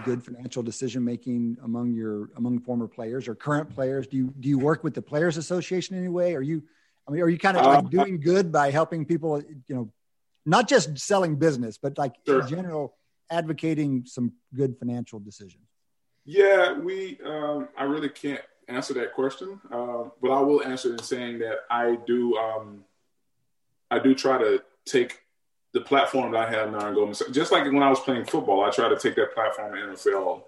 [0.05, 4.07] good financial decision making among your among former players or current players?
[4.07, 6.35] Do you do you work with the Players Association anyway?
[6.35, 6.63] Are you
[7.07, 9.93] I mean, are you kind of like uh, doing good by helping people, you know,
[10.47, 12.41] not just selling business, but like sure.
[12.41, 12.97] in general
[13.31, 15.65] advocating some good financial decisions?
[16.25, 17.19] Yeah, we.
[17.25, 21.59] Um, I really can't answer that question, uh, but I will answer in saying that
[21.71, 22.37] I do.
[22.37, 22.85] Um,
[23.91, 25.24] I do try to take
[25.75, 28.25] the platform that I have now in Goldman Sachs, just like when I was playing
[28.25, 30.45] football, I try to take that platform in NFL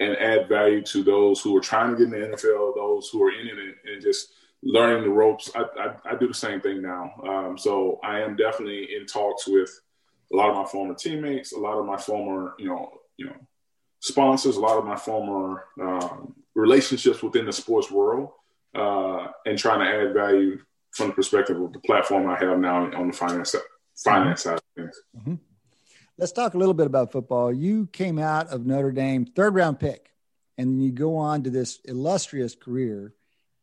[0.00, 3.22] and add value to those who are trying to get in the NFL, those who
[3.22, 4.32] are in it, and just
[4.62, 5.50] learning the ropes.
[5.54, 7.12] I, I, I do the same thing now.
[7.22, 9.70] Um, so I am definitely in talks with
[10.32, 13.36] a lot of my former teammates, a lot of my former, you know, you know,
[14.00, 18.30] sponsors, a lot of my former um, relationships within the sports world,
[18.74, 20.58] uh, and trying to add value
[20.92, 23.54] from the perspective of the platform I have now on the finance
[23.96, 24.61] finance side of things.
[24.78, 25.34] Mm-hmm.
[26.18, 27.52] Let's talk a little bit about football.
[27.52, 30.10] You came out of Notre Dame, third round pick,
[30.58, 33.14] and you go on to this illustrious career.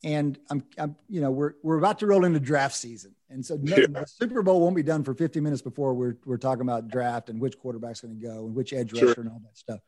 [0.04, 3.58] And I'm, I'm you know, we're we're about to roll into draft season, and so
[3.62, 6.88] no, the Super Bowl won't be done for 50 minutes before we're we're talking about
[6.88, 9.82] draft and which quarterback's going to go and which edge rusher and all that stuff.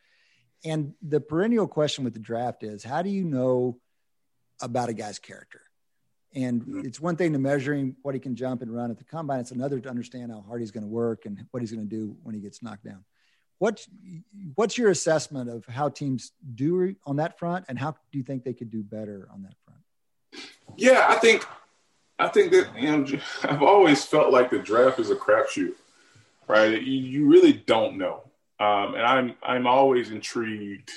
[0.63, 3.79] And the perennial question with the draft is, how do you know
[4.61, 5.61] about a guy's character?
[6.33, 6.85] And mm-hmm.
[6.85, 9.39] it's one thing to measuring what he can jump and run at the combine.
[9.39, 11.95] It's another to understand how hard he's going to work and what he's going to
[11.95, 13.03] do when he gets knocked down.
[13.59, 13.87] What's
[14.55, 18.43] what's your assessment of how teams do on that front, and how do you think
[18.43, 20.47] they could do better on that front?
[20.77, 21.45] Yeah, I think
[22.17, 23.05] I think that you know
[23.43, 25.73] I've always felt like the draft is a crapshoot,
[26.47, 26.81] right?
[26.81, 28.23] You, you really don't know,
[28.59, 30.89] um, and I'm I'm always intrigued.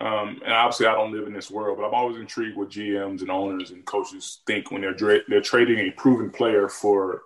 [0.00, 3.20] Um, and obviously, I don't live in this world, but I'm always intrigued what GMs
[3.20, 7.22] and owners and coaches think when they're dra- they're trading a proven player for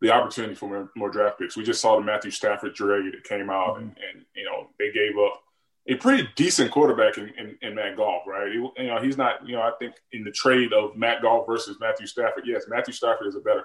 [0.00, 1.56] the opportunity for more, more, draft picks.
[1.56, 4.90] We just saw the Matthew Stafford trade that came out, and, and, you know they
[4.90, 5.40] gave up
[5.86, 8.50] a pretty decent quarterback in, in, in Matt Goff, right?
[8.50, 11.46] He, you know he's not, you know, I think in the trade of Matt Goff
[11.46, 13.64] versus Matthew Stafford, yes, Matthew Stafford is a better,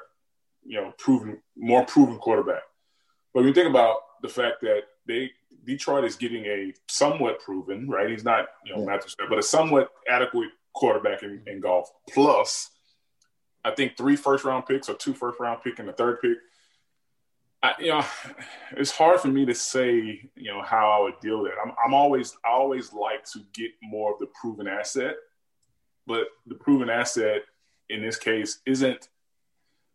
[0.63, 2.61] you know, proven, more proven quarterback.
[3.33, 5.31] But when you think about the fact that they
[5.69, 8.09] Detroit is getting a somewhat proven, right?
[8.09, 8.87] He's not, you know, yeah.
[8.87, 11.91] Matthew Stafford, but a somewhat adequate quarterback in, in Goff.
[12.11, 12.71] Plus,
[13.63, 16.37] I think three first round picks or two first round pick and the third pick.
[17.61, 18.03] I, you know,
[18.77, 21.57] it's hard for me to say, you know, how I would deal with it.
[21.63, 25.17] I'm, I'm always, I always like to get more of the proven asset,
[26.07, 27.43] but the proven asset
[27.89, 29.07] in this case isn't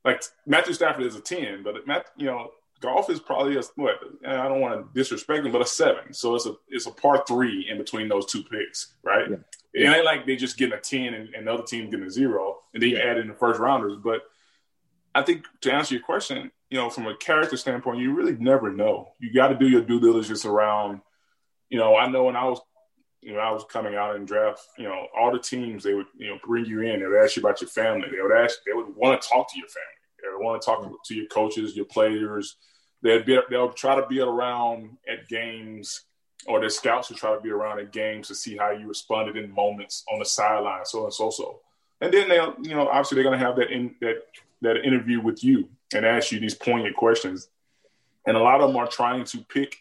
[0.05, 2.51] like Matthew Stafford is a 10, but Matt, you know,
[2.85, 3.97] Goff is probably a what
[4.27, 6.13] I don't want to disrespect him, but a seven.
[6.13, 9.31] So it's a it's a par three in between those two picks, right?
[9.31, 9.37] Yeah.
[9.73, 12.11] It ain't like they just getting a ten and, and the other team getting a
[12.11, 13.97] zero, and then you add in the first rounders.
[14.05, 14.21] But
[15.15, 18.71] I think to answer your question, you know, from a character standpoint, you really never
[18.71, 19.13] know.
[19.19, 21.01] You got to do your due diligence around.
[21.71, 22.61] You know, I know when I was,
[23.23, 24.61] you know, I was coming out in draft.
[24.77, 27.01] You know, all the teams they would, you know, bring you in.
[27.01, 28.09] They would ask you about your family.
[28.11, 28.59] They would ask.
[28.67, 29.89] They would want to talk to your family.
[30.23, 32.57] They would want to talk to your coaches, your players.
[33.05, 36.01] They'd be, they'll try to be around at games
[36.47, 39.37] or their scouts will try to be around at games to see how you responded
[39.37, 41.61] in moments on the sideline, so and so so.
[42.01, 44.23] And then they'll, you know, obviously they're going to have that in that
[44.63, 47.49] that interview with you and ask you these poignant questions.
[48.27, 49.77] And a lot of them are trying to pick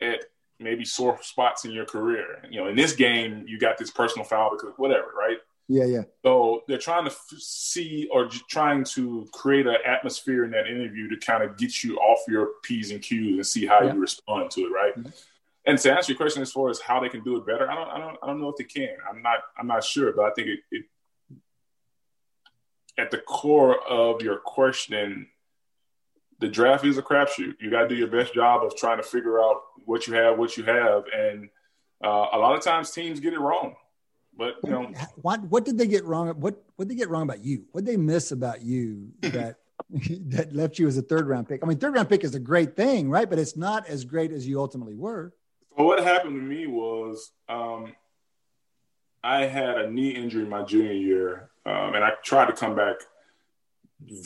[0.00, 0.20] at
[0.58, 2.44] maybe sore spots in your career.
[2.48, 5.38] You know, in this game, you got this personal foul because whatever, right?
[5.72, 6.02] Yeah, yeah.
[6.24, 10.66] So they're trying to f- see or j- trying to create an atmosphere in that
[10.66, 13.92] interview to kind of get you off your P's and Q's and see how yeah.
[13.92, 14.98] you respond to it, right?
[14.98, 15.10] Mm-hmm.
[15.66, 17.76] And to answer your question as far as how they can do it better, I
[17.76, 18.96] don't, I don't, I don't know if they can.
[19.08, 20.84] I'm not, I'm not sure, but I think it, it
[22.98, 25.28] at the core of your question,
[26.40, 27.54] the draft is a crapshoot.
[27.60, 30.36] You got to do your best job of trying to figure out what you have,
[30.36, 31.48] what you have, and
[32.04, 33.76] uh, a lot of times teams get it wrong.
[34.36, 36.28] But you know, what what did they get wrong?
[36.40, 37.64] What what did they get wrong about you?
[37.72, 39.56] What did they miss about you that
[40.28, 41.62] that left you as a third round pick?
[41.62, 43.28] I mean, third round pick is a great thing, right?
[43.28, 45.34] But it's not as great as you ultimately were.
[45.76, 47.94] Well, what happened to me was um,
[49.22, 52.96] I had a knee injury my junior year, um, and I tried to come back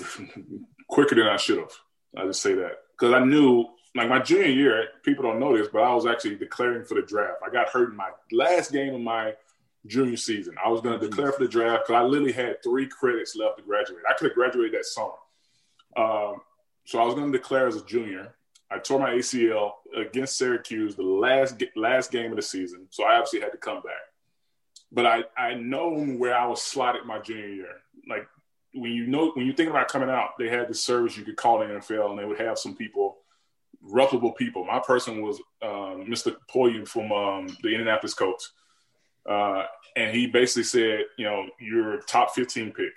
[0.88, 1.72] quicker than I should have.
[2.16, 3.66] I just say that because I knew,
[3.96, 7.02] like my junior year, people don't know this, but I was actually declaring for the
[7.02, 7.40] draft.
[7.44, 9.34] I got hurt in my last game of my
[9.86, 10.54] junior season.
[10.62, 13.58] I was going to declare for the draft because I literally had three credits left
[13.58, 14.02] to graduate.
[14.08, 15.12] I could have graduated that summer.
[15.96, 16.40] Um,
[16.84, 18.34] so I was going to declare as a junior.
[18.70, 23.14] I tore my ACL against Syracuse the last last game of the season, so I
[23.14, 23.92] obviously had to come back.
[24.90, 27.68] But I I know where I was slotted my junior year.
[28.08, 28.26] Like
[28.72, 31.36] when you know when you think about coming out, they had the service you could
[31.36, 33.18] call the NFL, and they would have some people,
[33.80, 34.64] reputable people.
[34.64, 36.34] My person was um, Mr.
[36.52, 38.52] Polian from um, the Indianapolis Colts,
[39.28, 39.64] uh,
[39.96, 42.94] and he basically said, you know, you're top 15 pick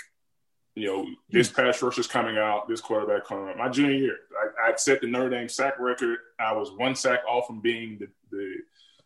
[0.77, 3.57] you know, this pass rush is coming out, this quarterback coming out.
[3.57, 6.19] My junior year, I, I set the Notre Dame sack record.
[6.39, 8.57] I was one sack off from being the, the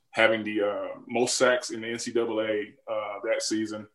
[0.09, 3.87] having the uh, most sacks in the NCAA uh, that season.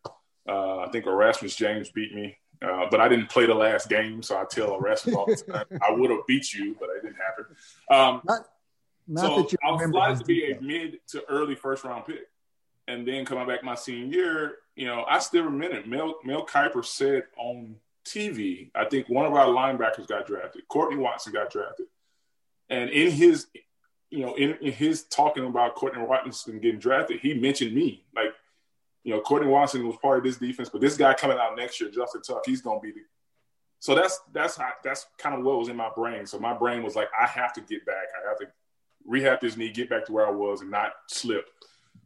[0.49, 4.23] Uh, I think Erasmus James beat me, uh, but I didn't play the last game,
[4.23, 7.17] so I tell Erasmus all the time, I would have beat you, but it didn't
[7.17, 7.45] happen.
[7.91, 8.47] Um, not,
[9.07, 12.27] not so I was to be a mid to early first round pick
[12.87, 16.85] and then coming back my senior year, you know, I still remember Mel, Mel Kiper
[16.85, 20.67] said on TV, I think one of our linebackers got drafted.
[20.69, 21.87] Courtney Watson got drafted.
[22.69, 23.47] And in his,
[24.09, 28.05] you know, in, in his talking about Courtney Watson getting drafted, he mentioned me.
[28.15, 28.33] Like,
[29.03, 31.79] you know, Courtney Watson was part of this defense, but this guy coming out next
[31.79, 33.01] year, Justin Tuck, he's gonna be the
[33.79, 36.25] so that's that's how that's kind of what was in my brain.
[36.25, 38.07] So my brain was like, I have to get back.
[38.15, 38.47] I have to
[39.05, 41.45] rehab this knee, get back to where I was and not slip.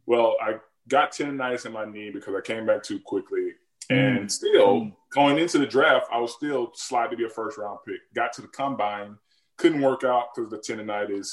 [0.06, 0.56] Well, I
[0.88, 3.54] got tendonitis in my knee because I came back too quickly.
[3.90, 4.32] And mm.
[4.32, 4.94] still mm.
[5.14, 8.00] going into the draft, I was still slide to be a first round pick.
[8.16, 9.18] Got to the combine,
[9.58, 11.30] couldn't work out because of the tendonitis.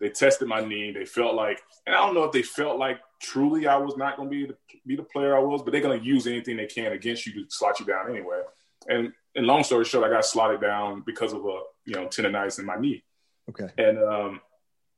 [0.00, 0.92] They tested my knee.
[0.92, 4.16] They felt like, and I don't know if they felt like truly I was not
[4.16, 4.56] going to be the,
[4.86, 7.34] be the player I was, but they're going to use anything they can against you
[7.34, 8.40] to slot you down anyway.
[8.88, 12.58] And and long story short, I got slotted down because of a you know tendonitis
[12.58, 13.04] in my knee.
[13.50, 13.68] Okay.
[13.76, 14.40] And um,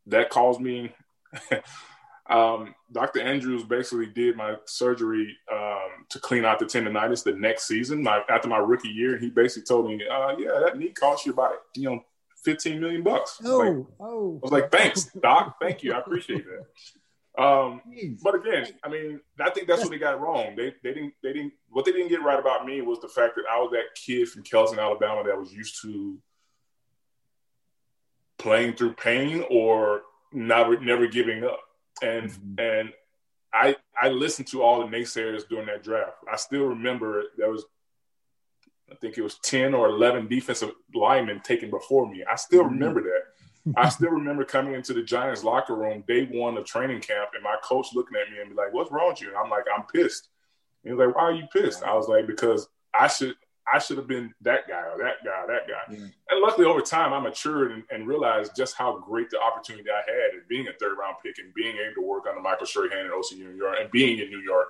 [0.06, 0.94] that caused me.
[2.32, 3.20] um, Dr.
[3.20, 8.22] Andrews basically did my surgery um, to clean out the tendonitis the next season, my,
[8.28, 9.18] after my rookie year.
[9.18, 12.04] He basically told me, uh, "Yeah, that knee cost you about you know
[12.44, 14.40] 15 million bucks." Oh, like, oh.
[14.42, 15.56] I was like, "Thanks, Doc.
[15.60, 15.92] Thank you.
[15.92, 17.80] I appreciate that." Um,
[18.22, 20.54] but again, I mean, I think that's what they got wrong.
[20.56, 23.36] They they didn't they didn't what they didn't get right about me was the fact
[23.36, 26.18] that I was that kid from Kellyton, Alabama, that was used to
[28.38, 30.02] playing through pain or
[30.32, 31.60] never never giving up.
[32.02, 32.58] And mm-hmm.
[32.58, 32.92] and
[33.52, 36.16] I I listened to all the naysayers during that draft.
[36.30, 37.64] I still remember there was
[38.90, 42.24] I think it was 10 or 11 defensive linemen taken before me.
[42.30, 42.74] I still mm-hmm.
[42.74, 43.74] remember that.
[43.76, 47.42] I still remember coming into the Giants locker room day one of training camp and
[47.42, 49.28] my coach looking at me and be like, What's wrong with you?
[49.28, 50.28] And I'm like, I'm pissed.
[50.84, 51.82] And he's like, Why are you pissed?
[51.82, 53.34] I was like, Because I should
[53.72, 55.94] I should have been that guy or that guy, or that guy.
[55.94, 60.02] And luckily over time I matured and, and, realized just how great the opportunity I
[60.10, 63.06] had at being a third round pick and being able to work under Michael Strahan
[63.06, 64.68] and Osi Umenyiora and being in New York.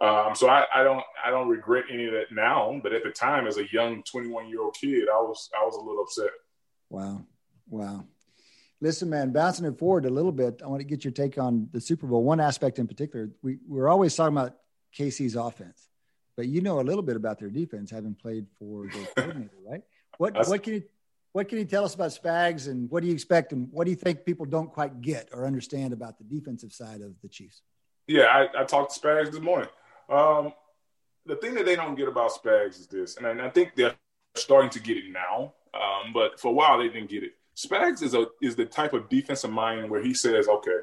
[0.00, 3.10] Um, so I, I, don't I don't regret any of that now, but at the
[3.10, 6.30] time as a young 21 year old kid, I was I was a little upset.
[6.90, 7.24] Wow.
[7.68, 8.04] Wow.
[8.80, 11.68] Listen, man, bouncing it forward a little bit, I want to get your take on
[11.70, 12.24] the Super Bowl.
[12.24, 14.56] One aspect in particular, we, we're always talking about
[14.98, 15.88] KC's offense,
[16.42, 19.82] but you know a little bit about their defense, having played for the coordinator, right?
[20.18, 20.82] What what can you
[21.30, 23.90] what can you tell us about Spags, and what do you expect, and what do
[23.90, 27.62] you think people don't quite get or understand about the defensive side of the Chiefs?
[28.08, 29.68] Yeah, I, I talked to Spags this morning.
[30.10, 30.52] Um,
[31.24, 33.94] the thing that they don't get about Spags is this, and I, I think they're
[34.34, 38.02] starting to get it now, um, but for a while they didn't get it Spags
[38.02, 40.78] is a is the type of defensive mind where he says, "Okay,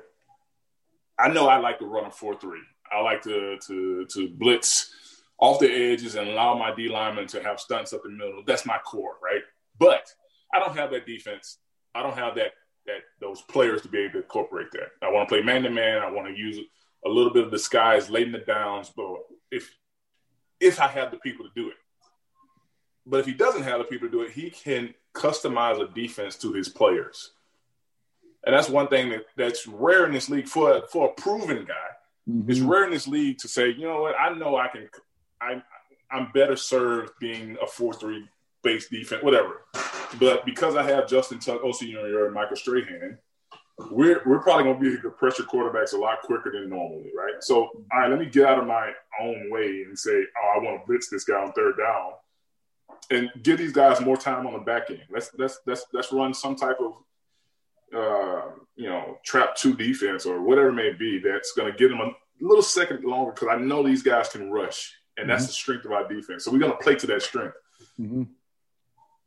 [1.17, 2.61] I know I like to run a four three.
[2.89, 4.93] I like to to to blitz
[5.39, 8.43] off the edges and allow my D lineman to have stunts up in the middle.
[8.45, 9.41] That's my core, right?
[9.79, 10.05] But
[10.53, 11.57] I don't have that defense.
[11.95, 12.51] I don't have that
[12.85, 14.89] that those players to be able to incorporate that.
[15.01, 15.99] I want to play man to man.
[15.99, 16.59] I want to use
[17.05, 19.15] a little bit of disguise late in the downs, but
[19.51, 19.73] if
[20.59, 21.75] if I have the people to do it.
[23.05, 26.35] But if he doesn't have the people to do it, he can customize a defense
[26.37, 27.31] to his players.
[28.45, 31.89] And that's one thing that, that's rare in this league for for a proven guy.
[32.29, 32.51] Mm-hmm.
[32.51, 34.89] It's rare in this league to say, you know what, I know I can
[35.41, 35.61] I
[36.11, 38.27] I'm better served being a four three
[38.63, 39.65] base defense, whatever.
[40.19, 43.17] But because I have Justin Tuck, Osi Umenyiora, and Michael Strahan,
[43.91, 47.41] we're we're probably gonna be able to pressure quarterbacks a lot quicker than normally, right?
[47.41, 48.91] So, all right, let me get out of my
[49.21, 52.11] own way and say, oh, I want to blitz this guy on third down
[53.11, 55.03] and give these guys more time on the back end.
[55.09, 56.93] Let's let's let's let's run some type of
[57.95, 61.89] uh, you know trap two defense or whatever it may be that's going to give
[61.89, 62.11] them a
[62.41, 65.29] little second longer because I know these guys can rush, and mm-hmm.
[65.29, 66.45] that's the strength of our defense.
[66.45, 67.55] So we're going to play to that strength.
[67.99, 68.23] Mm-hmm.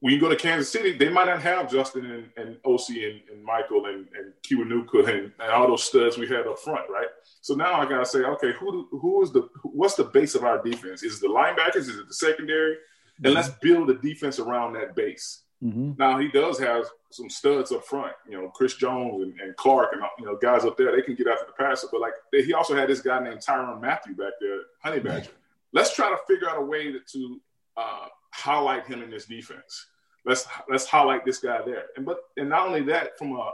[0.00, 3.20] When you go to Kansas City, they might not have Justin and, and Osi and,
[3.30, 7.06] and, Michael and, and Kiwanuka and, and all those studs we had up front, right?
[7.40, 10.60] So now I gotta say, okay, who who is the what's the base of our
[10.60, 11.04] defense?
[11.04, 11.88] Is it the linebackers?
[11.88, 12.76] Is it the secondary?
[13.24, 15.42] and let's build a defense around that base.
[15.62, 15.92] Mm-hmm.
[15.98, 19.90] Now he does have some studs up front, you know, Chris Jones and, and, Clark
[19.92, 20.94] and you know guys up there.
[20.94, 23.80] They can get after the passer, but like he also had this guy named Tyrann
[23.80, 25.30] Mathieu back there, Honey Badger.
[25.72, 27.40] Let's try to figure out a way to, to
[27.76, 29.86] uh, highlight him in this defense.
[30.24, 33.50] Let's let's highlight this guy there, and but and not only that, from a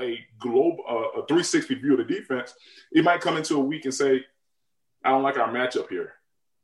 [0.00, 2.54] a globe uh, a 360 view of the defense,
[2.92, 4.24] it might come into a week and say,
[5.02, 6.14] "I don't like our matchup here."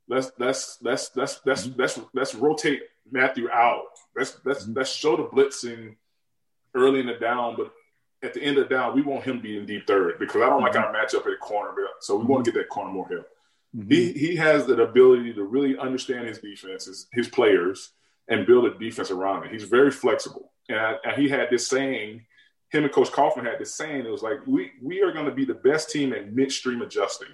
[0.07, 1.79] let's let's let's let's let's mm-hmm.
[1.79, 2.81] let's let's rotate
[3.11, 3.83] Mathieu out.
[4.15, 4.73] Let's let's mm-hmm.
[4.73, 5.95] let's show the blitzing
[6.73, 7.71] early in the down, but
[8.23, 10.63] at the end of the down, we want him being deep third because I don't
[10.63, 10.75] mm-hmm.
[10.75, 11.73] like our matchup at the corner.
[11.99, 12.57] So we want to mm-hmm.
[12.57, 13.27] get that corner more help.
[13.75, 13.91] Mm-hmm.
[13.91, 17.91] He he has the ability to really understand his defenses, his, players,
[18.27, 19.51] and build a defense around it.
[19.51, 22.25] He's very flexible, and, I, and he had this saying.
[22.69, 24.05] Him and Coach Kaufman had this saying.
[24.05, 27.29] It was like we we are going to be the best team at midstream adjusting.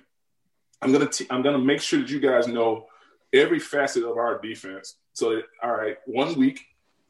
[0.84, 2.86] I'm gonna t- I'm gonna make sure that you guys know
[3.32, 4.98] every facet of our defense.
[5.14, 6.62] So that all right, one week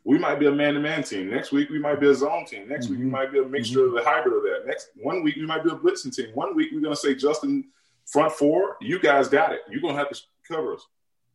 [0.05, 1.29] we might be a man-to-man team.
[1.29, 2.67] Next week we might be a zone team.
[2.67, 2.95] Next mm-hmm.
[2.95, 3.97] week we might be a mixture mm-hmm.
[3.97, 4.67] of the hybrid of that.
[4.67, 6.29] Next one week we might be a blitzing team.
[6.33, 7.65] One week we're gonna say Justin
[8.07, 8.77] front four.
[8.81, 9.61] You guys got it.
[9.69, 10.85] You're gonna have to cover us.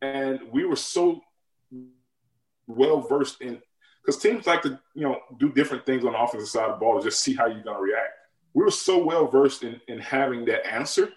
[0.01, 1.21] And we were so
[2.67, 3.61] well versed in
[4.05, 6.85] because teams like to you know do different things on the offensive side of the
[6.85, 8.13] ball to just see how you're gonna react.
[8.53, 11.09] We were so well versed in in having that answer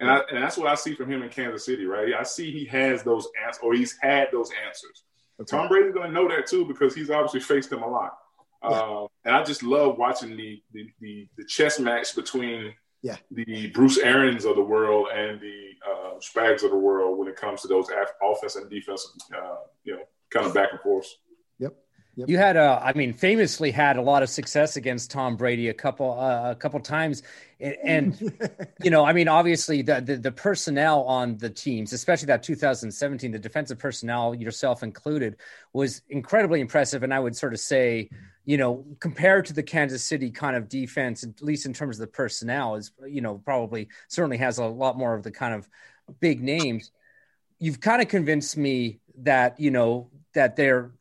[0.00, 2.14] And, I, and that's what I see from him in Kansas City, right?
[2.14, 5.04] I see he has those answers, or he's had those answers.
[5.40, 5.56] Okay.
[5.56, 8.12] Tom Brady's going to know that too because he's obviously faced them a lot.
[8.64, 8.70] Yeah.
[8.70, 13.16] Uh, and I just love watching the, the, the the chess match between yeah.
[13.30, 17.36] the Bruce Arians of the world and the uh, Spags of the world when it
[17.36, 17.86] comes to those
[18.22, 21.06] offense and defense, uh, you know, kind of back and forth.
[21.58, 21.74] Yep.
[22.16, 22.28] Yep.
[22.28, 25.74] You had, uh, I mean, famously had a lot of success against Tom Brady a
[25.74, 27.22] couple, uh, a couple times,
[27.60, 28.32] and, and
[28.82, 33.30] you know, I mean, obviously the, the, the personnel on the teams, especially that 2017,
[33.30, 35.36] the defensive personnel, yourself included,
[35.72, 38.10] was incredibly impressive, and I would sort of say,
[38.44, 42.00] you know, compared to the Kansas City kind of defense, at least in terms of
[42.00, 45.68] the personnel, is you know probably certainly has a lot more of the kind of
[46.20, 46.90] big names.
[47.58, 50.92] You've kind of convinced me that you know that they're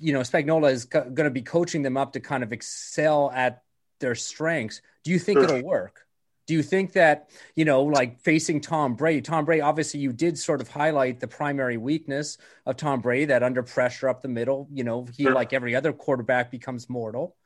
[0.00, 3.30] you know, Spagnuolo is co- going to be coaching them up to kind of excel
[3.34, 3.62] at
[4.00, 4.80] their strengths.
[5.04, 5.44] Do you think sure.
[5.44, 6.06] it'll work?
[6.48, 10.38] Do you think that, you know, like facing Tom Brady, Tom Brady, obviously you did
[10.38, 14.66] sort of highlight the primary weakness of Tom Brady that under pressure up the middle,
[14.72, 15.34] you know, he, sure.
[15.34, 17.36] like every other quarterback, becomes mortal.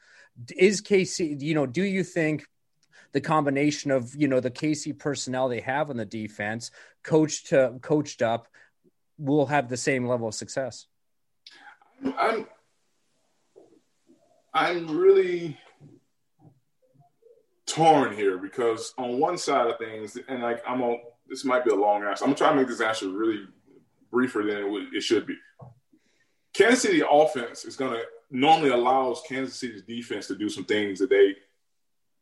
[0.56, 2.46] Is KC, you know, do you think
[3.10, 6.70] the combination of, you know, the KC personnel they have on the defense,
[7.02, 8.46] coached to coached up,
[9.18, 10.86] will have the same level of success?
[12.16, 12.46] I'm
[14.54, 15.58] I'm really
[17.72, 21.70] torn here because on one side of things, and like I'm on this might be
[21.70, 22.24] a long answer.
[22.24, 23.46] I'm gonna try to make this answer really
[24.10, 25.36] briefer than it, would, it should be.
[26.52, 31.10] Kansas City offense is gonna normally allows Kansas City's defense to do some things that
[31.10, 31.34] they,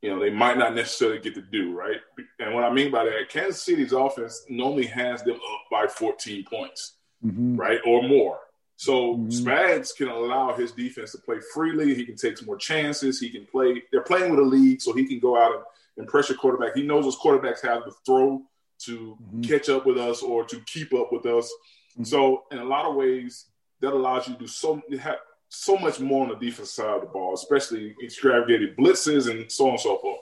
[0.02, 1.98] you know, they might not necessarily get to do, right?
[2.38, 6.44] And what I mean by that, Kansas City's offense normally has them up by 14
[6.44, 7.56] points, mm-hmm.
[7.56, 8.38] right, or more.
[8.80, 9.28] So mm-hmm.
[9.28, 11.94] Spags can allow his defense to play freely.
[11.94, 13.20] He can take some more chances.
[13.20, 13.82] He can play.
[13.92, 15.64] They're playing with a lead, so he can go out and,
[15.98, 16.74] and pressure quarterback.
[16.74, 18.40] He knows those quarterbacks have the throw
[18.86, 19.42] to mm-hmm.
[19.42, 21.52] catch up with us or to keep up with us.
[21.92, 22.04] Mm-hmm.
[22.04, 23.48] So in a lot of ways,
[23.80, 25.18] that allows you to do so have
[25.50, 29.66] so much more on the defense side of the ball, especially extravagated blitzes and so
[29.66, 30.20] on and so forth.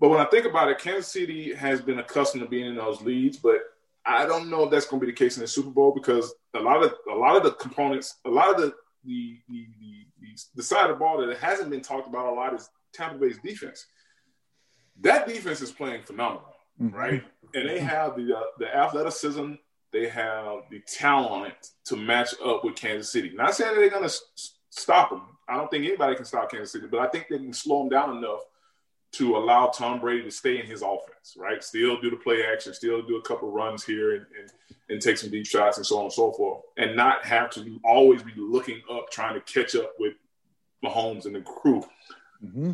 [0.00, 3.00] But when I think about it, Kansas City has been accustomed to being in those
[3.02, 3.60] leads, but
[4.06, 6.34] I don't know if that's going to be the case in the Super Bowl because
[6.54, 8.74] a lot of a lot of the components, a lot of the
[9.04, 9.66] the the,
[10.20, 13.16] the, the side of the ball that hasn't been talked about a lot is Tampa
[13.16, 13.86] Bay's defense.
[15.00, 16.94] That defense is playing phenomenal, mm-hmm.
[16.94, 17.24] right?
[17.54, 19.54] And they have the uh, the athleticism,
[19.92, 21.54] they have the talent
[21.86, 23.32] to match up with Kansas City.
[23.34, 25.22] Not saying that they're going to s- stop them.
[25.48, 27.90] I don't think anybody can stop Kansas City, but I think they can slow them
[27.90, 28.40] down enough
[29.16, 31.62] to allow Tom Brady to stay in his offense, right?
[31.62, 34.50] Still do the play action, still do a couple runs here and, and,
[34.88, 37.80] and, take some deep shots and so on and so forth, and not have to
[37.84, 40.14] always be looking up trying to catch up with
[40.84, 41.84] Mahomes and the crew,
[42.44, 42.72] mm-hmm.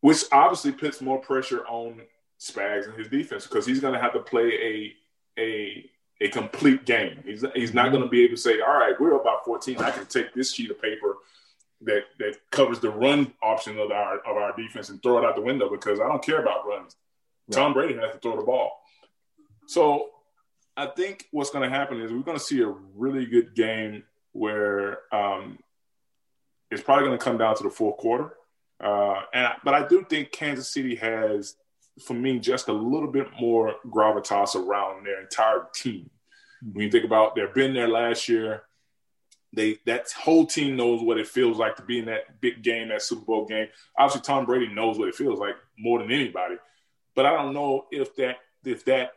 [0.00, 2.00] which obviously puts more pressure on
[2.40, 4.94] Spags and his defense because he's going to have to play
[5.38, 5.90] a a
[6.22, 7.22] a complete game.
[7.24, 7.94] He's he's not mm-hmm.
[7.94, 9.78] going to be able to say, "All right, we're about 14.
[9.78, 11.16] I can take this sheet of paper."
[11.82, 15.36] That that covers the run option of our of our defense and throw it out
[15.36, 16.96] the window because I don't care about runs.
[17.48, 17.56] Right.
[17.56, 18.72] Tom Brady has to throw the ball.
[19.66, 20.10] So
[20.76, 24.04] I think what's going to happen is we're going to see a really good game
[24.32, 25.58] where um,
[26.70, 28.34] it's probably going to come down to the fourth quarter.
[28.82, 31.56] Uh, and but I do think Kansas City has,
[32.04, 36.08] for me, just a little bit more gravitas around their entire team.
[36.62, 38.62] When you think about they've been there last year,
[39.52, 42.88] they that whole team knows what it feels like to be in that big game,
[42.88, 43.68] that Super Bowl game.
[43.98, 46.56] Obviously, Tom Brady knows what it feels like more than anybody.
[47.14, 49.12] But I don't know if that if that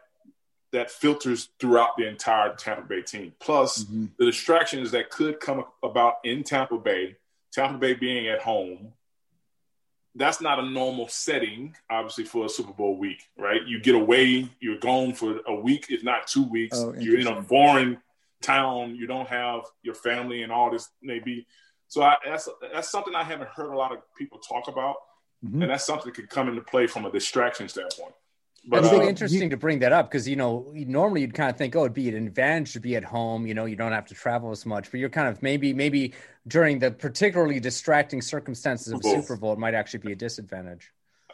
[0.71, 3.33] that filters throughout the entire Tampa Bay team.
[3.39, 4.07] Plus mm-hmm.
[4.17, 7.15] the distractions that could come about in Tampa Bay,
[7.51, 8.93] Tampa Bay being at home.
[10.15, 13.61] That's not a normal setting, obviously, for a Super Bowl week, right?
[13.65, 16.77] You get away, you're gone for a week, if not two weeks.
[16.79, 17.99] Oh, you're in a foreign
[18.43, 21.47] town, you don't have your family and all this maybe.
[21.87, 24.95] So I, that's that's something I haven't heard a lot of people talk about,
[25.43, 25.61] mm-hmm.
[25.61, 28.13] and that's something that could come into play from a distraction standpoint.
[28.65, 31.33] But, it's really uh, interesting you, to bring that up because you know normally you'd
[31.33, 33.45] kind of think, oh, it'd be an advantage to be at home.
[33.45, 36.13] You know, you don't have to travel as much, but you're kind of maybe maybe
[36.47, 40.91] during the particularly distracting circumstances of Super Bowl, it might actually be a disadvantage.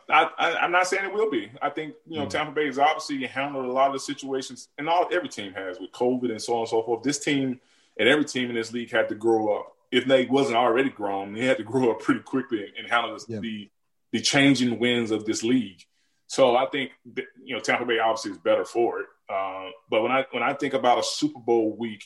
[0.10, 1.52] I, am not saying it will be.
[1.62, 4.68] I think you know mm Tampa Bay has obviously handled a lot of the situations,
[4.78, 7.04] and all every team has with COVID and so on and so forth.
[7.04, 7.60] This team
[7.98, 9.76] and every team in this league had to grow up.
[9.92, 13.26] If they wasn't already grown, they had to grow up pretty quickly and handle this,
[13.28, 13.40] yeah.
[13.40, 13.70] the
[14.12, 15.84] the changing winds of this league.
[16.28, 16.92] So I think
[17.44, 19.08] you know Tampa Bay obviously is better for it.
[19.30, 22.04] Uh, but when I when I think about a Super Bowl week,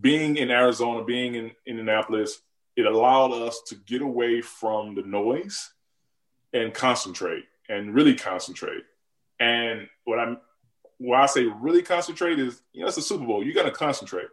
[0.00, 2.40] being in Arizona, being in, in Indianapolis,
[2.76, 5.72] it allowed us to get away from the noise
[6.52, 8.82] and concentrate and really concentrate
[9.38, 10.38] And what I'm,
[10.98, 13.44] why I say really concentrate is, you know, it's a Super Bowl.
[13.44, 14.28] You got to concentrate,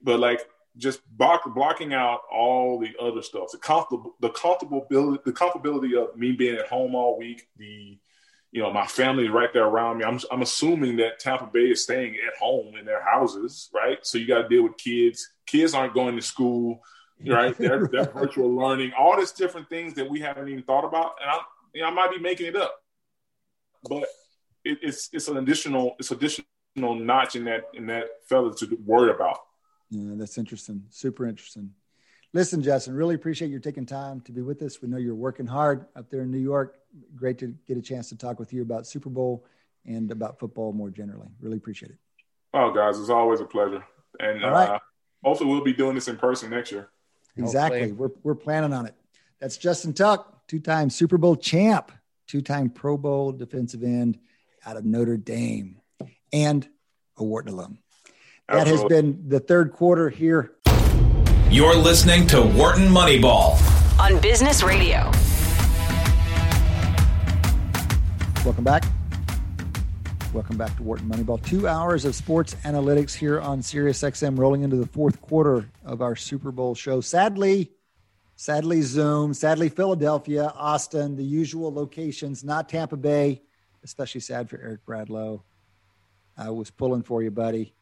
[0.00, 0.46] but like
[0.76, 6.16] just block, blocking out all the other stuff, the comfortable, the comfortability, the comfortability of
[6.16, 7.98] me being at home all week, the
[8.50, 10.04] you know, my family right there around me.
[10.04, 13.98] I'm, I'm assuming that Tampa Bay is staying at home in their houses, right?
[14.02, 15.28] So you got to deal with kids.
[15.46, 16.80] Kids aren't going to school,
[17.26, 17.56] right?
[17.56, 21.16] They're, they're virtual learning, all these different things that we haven't even thought about.
[21.20, 21.38] And I,
[21.74, 22.82] you know, I might be making it up,
[23.88, 24.04] but
[24.64, 26.44] it, it's it's an additional it's additional
[26.78, 29.38] notch in that in that feather to worry about.
[29.90, 30.84] Yeah, that's interesting.
[30.90, 31.70] Super interesting.
[32.34, 34.82] Listen, Justin, really appreciate you taking time to be with us.
[34.82, 36.76] We know you're working hard up there in New York.
[37.16, 39.46] Great to get a chance to talk with you about Super Bowl
[39.86, 41.28] and about football more generally.
[41.40, 41.96] Really appreciate it.
[42.52, 43.82] Oh, guys, it's always a pleasure.
[44.20, 44.68] And All right.
[44.68, 44.78] uh,
[45.24, 46.90] hopefully, we'll be doing this in person next year.
[47.38, 47.92] Exactly.
[47.92, 48.94] We're, we're planning on it.
[49.40, 51.92] That's Justin Tuck, two time Super Bowl champ,
[52.26, 54.18] two time Pro Bowl defensive end
[54.66, 55.80] out of Notre Dame,
[56.32, 56.68] and
[57.16, 57.78] a Wharton alum.
[58.48, 60.54] That has been the third quarter here
[61.50, 63.58] you're listening to Wharton Moneyball
[63.98, 65.10] on Business Radio.
[68.44, 68.84] Welcome back.
[70.34, 71.42] Welcome back to Wharton Moneyball.
[71.42, 76.14] Two hours of sports analytics here on SiriusXM, rolling into the fourth quarter of our
[76.14, 77.00] Super Bowl show.
[77.00, 77.72] Sadly,
[78.36, 83.40] sadly, Zoom, sadly, Philadelphia, Austin, the usual locations, not Tampa Bay,
[83.82, 85.40] especially sad for Eric Bradlow.
[86.36, 87.72] I was pulling for you, buddy.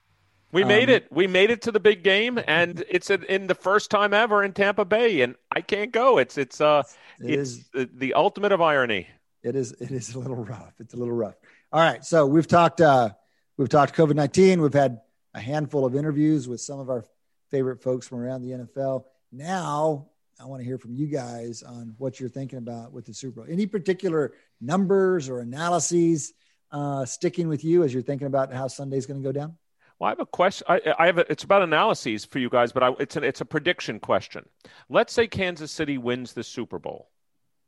[0.52, 1.10] We um, made it.
[1.10, 4.52] We made it to the big game, and it's in the first time ever in
[4.52, 6.18] Tampa Bay, and I can't go.
[6.18, 6.84] It's it's uh
[7.20, 9.08] it it's is, the, the ultimate of irony.
[9.42, 10.74] It is it is a little rough.
[10.78, 11.34] It's a little rough.
[11.72, 13.10] All right, so we've talked uh
[13.56, 14.60] we've talked COVID nineteen.
[14.60, 15.00] We've had
[15.34, 17.04] a handful of interviews with some of our
[17.50, 19.04] favorite folks from around the NFL.
[19.32, 20.08] Now
[20.40, 23.42] I want to hear from you guys on what you're thinking about with the Super
[23.42, 23.46] Bowl.
[23.50, 26.32] Any particular numbers or analyses
[26.70, 29.56] uh, sticking with you as you're thinking about how Sunday's going to go down?
[29.98, 30.66] Well, I have a question.
[30.68, 33.40] I, I have a, it's about analyses for you guys, but I, it's an, it's
[33.40, 34.46] a prediction question.
[34.90, 37.08] Let's say Kansas City wins the Super Bowl.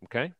[0.04, 0.32] Okay,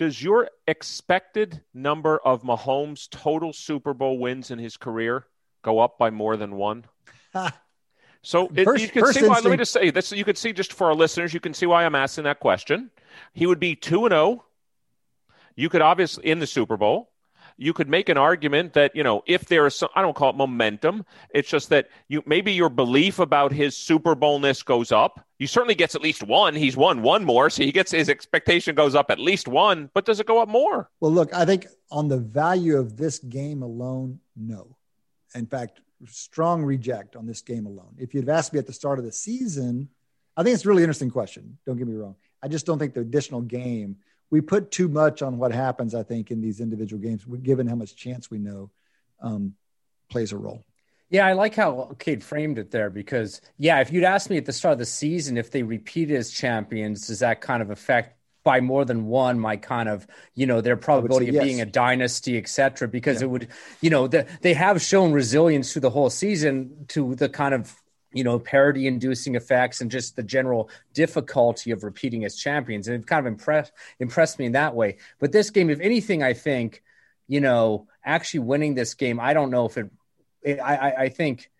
[0.00, 5.26] does your expected number of Mahomes' total Super Bowl wins in his career
[5.60, 6.86] go up by more than one?
[8.22, 9.36] so it, first, you can see why.
[9.36, 9.44] Instinct.
[9.44, 11.66] Let me just say this: you can see just for our listeners, you can see
[11.66, 12.90] why I'm asking that question.
[13.34, 14.42] He would be two and zero.
[15.30, 15.34] Oh.
[15.54, 17.10] You could obviously in the Super Bowl
[17.60, 20.30] you could make an argument that you know if there is some i don't call
[20.30, 21.04] it momentum.
[21.34, 25.24] It's just that you maybe your belief about his super bowlness goes up.
[25.38, 26.54] He certainly gets at least one.
[26.54, 30.06] He's won one more so he gets his expectation goes up at least one but
[30.06, 30.88] does it go up more?
[31.00, 34.76] Well look i think on the value of this game alone no.
[35.34, 37.94] In fact strong reject on this game alone.
[37.98, 39.90] If you'd have asked me at the start of the season
[40.36, 41.58] i think it's a really interesting question.
[41.66, 42.16] Don't get me wrong.
[42.42, 43.96] I just don't think the additional game
[44.30, 47.74] we put too much on what happens, I think, in these individual games, given how
[47.74, 48.70] much chance we know
[49.20, 49.54] um,
[50.08, 50.64] plays a role.
[51.10, 54.46] Yeah, I like how Cade framed it there because, yeah, if you'd asked me at
[54.46, 58.16] the start of the season if they repeated as champions, does that kind of affect
[58.42, 61.44] by more than one my kind of you know their probability of yes.
[61.44, 63.26] being a dynasty etc because yeah.
[63.26, 63.48] it would
[63.80, 67.79] you know the, they have shown resilience through the whole season to the kind of
[68.12, 72.88] you know, parity inducing effects and just the general difficulty of repeating as champions.
[72.88, 74.96] And it kind of impressed impressed me in that way.
[75.18, 76.82] But this game, if anything, I think,
[77.28, 79.90] you know, actually winning this game, I don't know if it,
[80.42, 81.50] it I, I think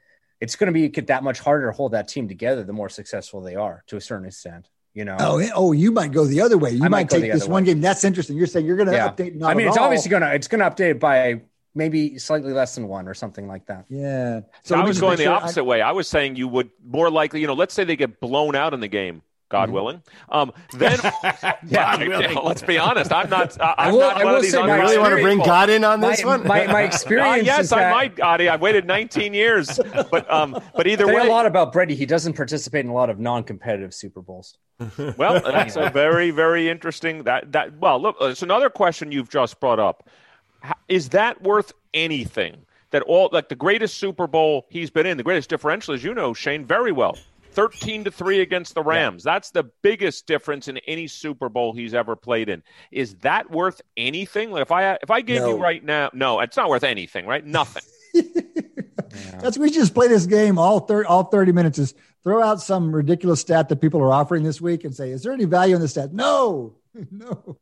[0.41, 2.89] it's going to be get that much harder to hold that team together the more
[2.89, 4.69] successful they are to a certain extent.
[4.93, 6.73] You know, oh, oh, you might go the other way.
[6.73, 7.81] You I might, might take this one game.
[7.81, 8.37] That's interesting.
[8.37, 9.09] You're saying you're going to yeah.
[9.09, 9.41] update.
[9.41, 9.85] I mean, it's all.
[9.85, 11.43] obviously going to it's going to update by
[11.75, 13.85] maybe slightly less than one or something like that.
[13.89, 14.41] Yeah.
[14.63, 15.65] So I was going the opposite I...
[15.65, 15.83] way.
[15.83, 18.75] I was saying you would more likely, you know, let's say they get blown out
[18.75, 19.23] in the game.
[19.51, 19.73] God mm-hmm.
[19.75, 20.03] willing.
[20.29, 20.99] Um, then,
[21.67, 22.37] yeah, willing.
[22.45, 23.13] let's be honest.
[23.13, 23.61] I'm not.
[23.61, 26.01] I'm I will, not I will say, you really want to bring God in on
[26.01, 26.47] this my, one?
[26.47, 27.43] My, my experience.
[27.49, 28.49] Uh, yes, I might, Adi.
[28.49, 29.81] I've waited 19 years,
[30.11, 31.97] but um, but either way, a lot about Brady.
[31.97, 34.57] He doesn't participate in a lot of non-competitive Super Bowls.
[35.19, 37.25] well, that's a very very interesting.
[37.25, 40.09] That that well, look, it's another question you've just brought up.
[40.89, 42.65] Is that worth anything?
[42.91, 46.13] That all like the greatest Super Bowl he's been in, the greatest differential, as you
[46.13, 47.17] know, Shane, very well.
[47.53, 49.25] 13 to 3 against the Rams.
[49.25, 49.35] Yeah.
[49.35, 52.63] That's the biggest difference in any Super Bowl he's ever played in.
[52.91, 54.51] Is that worth anything?
[54.51, 55.51] Like if I if I gave no.
[55.51, 57.45] you right now, no, it's not worth anything, right?
[57.45, 57.83] Nothing.
[58.15, 58.23] yeah.
[59.41, 62.95] That's we just play this game all 30 all 30 minutes is throw out some
[62.95, 65.81] ridiculous stat that people are offering this week and say, is there any value in
[65.81, 66.13] this stat?
[66.13, 66.75] No.
[67.13, 67.57] No.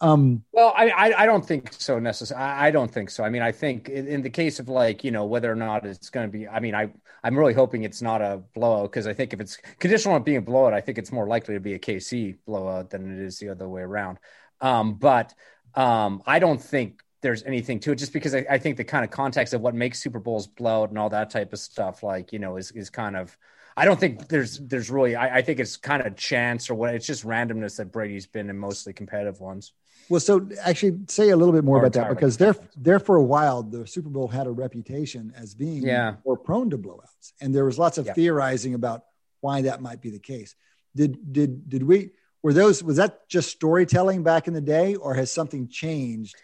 [0.00, 2.44] Um, well, I, I, I don't think so necessarily.
[2.44, 3.24] I, I, don't think so.
[3.24, 5.86] I mean, I think in, in, the case of like you know whether or not
[5.86, 6.48] it's going to be.
[6.48, 6.90] I mean, I
[7.22, 10.38] I'm really hoping it's not a blowout because I think if it's conditional on being
[10.38, 13.38] a blowout, I think it's more likely to be a KC blowout than it is
[13.38, 14.18] the other way around.
[14.60, 15.32] Um, but
[15.74, 19.04] um, I don't think there's anything to it, just because I, I, think the kind
[19.04, 22.32] of context of what makes Super Bowls blowout and all that type of stuff, like
[22.32, 23.36] you know, is is kind of.
[23.76, 25.16] I don't think there's there's really.
[25.16, 26.94] I, I think it's kind of chance or what.
[26.94, 29.72] It's just randomness that Brady's been in mostly competitive ones.
[30.08, 33.16] Well, so actually, say a little bit more or about that because there, there for
[33.16, 36.16] a while, the Super Bowl had a reputation as being yeah.
[36.24, 38.14] more prone to blowouts, and there was lots of yeah.
[38.14, 39.04] theorizing about
[39.40, 40.54] why that might be the case.
[40.94, 42.10] Did did did we?
[42.42, 46.34] Were those was that just storytelling back in the day, or has something changed?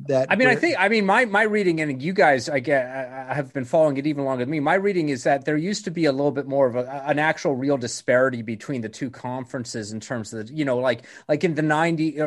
[0.00, 2.86] That I mean, I think I mean my my reading, and you guys, I get,
[2.86, 4.58] I have been following it even longer than me.
[4.58, 7.18] My reading is that there used to be a little bit more of a, an
[7.18, 11.44] actual real disparity between the two conferences in terms of the, you know, like like
[11.44, 12.18] in the ninety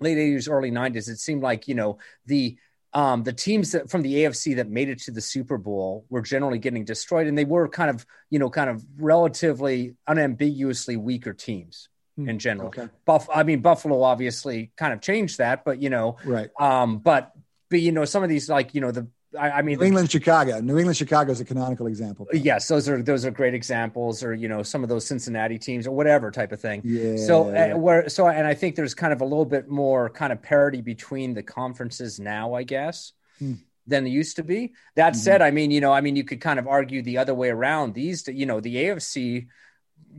[0.00, 2.56] late 80s, early 90s, it seemed like, you know, the
[2.92, 6.22] um, the teams that from the AFC that made it to the Super Bowl were
[6.22, 11.32] generally getting destroyed, and they were kind of, you know, kind of relatively unambiguously weaker
[11.32, 11.88] teams
[12.28, 12.68] in general.
[12.68, 12.88] Okay.
[13.04, 16.50] Buff, I mean, Buffalo obviously kind of changed that, but you know, right.
[16.58, 17.32] Um, but
[17.68, 20.10] but you know, some of these like you know the I, I mean, New England,
[20.10, 20.60] Chicago.
[20.60, 22.26] New England, Chicago is a canonical example.
[22.32, 25.86] Yes, those are those are great examples, or you know, some of those Cincinnati teams,
[25.86, 26.82] or whatever type of thing.
[26.84, 27.16] Yeah.
[27.16, 30.32] So uh, where so, and I think there's kind of a little bit more kind
[30.32, 33.12] of parity between the conferences now, I guess.
[33.38, 33.54] Hmm.
[33.86, 34.74] Than they used to be.
[34.94, 35.20] That mm-hmm.
[35.20, 37.48] said, I mean, you know, I mean, you could kind of argue the other way
[37.48, 37.92] around.
[37.92, 39.48] These, you know, the AFC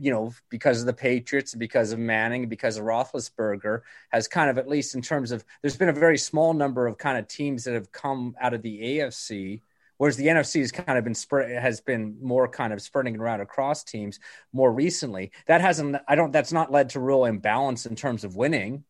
[0.00, 4.58] you know, because of the Patriots, because of Manning, because of Roethlisberger, has kind of,
[4.58, 7.64] at least in terms of, there's been a very small number of kind of teams
[7.64, 9.60] that have come out of the AFC,
[9.98, 13.40] whereas the NFC has kind of been spread, has been more kind of spreading around
[13.40, 14.18] across teams
[14.52, 15.32] more recently.
[15.46, 18.84] That hasn't, I don't, that's not led to real imbalance in terms of winning,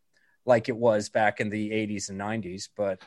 [0.44, 2.68] like it was back in the 80s and 90s.
[2.76, 3.00] But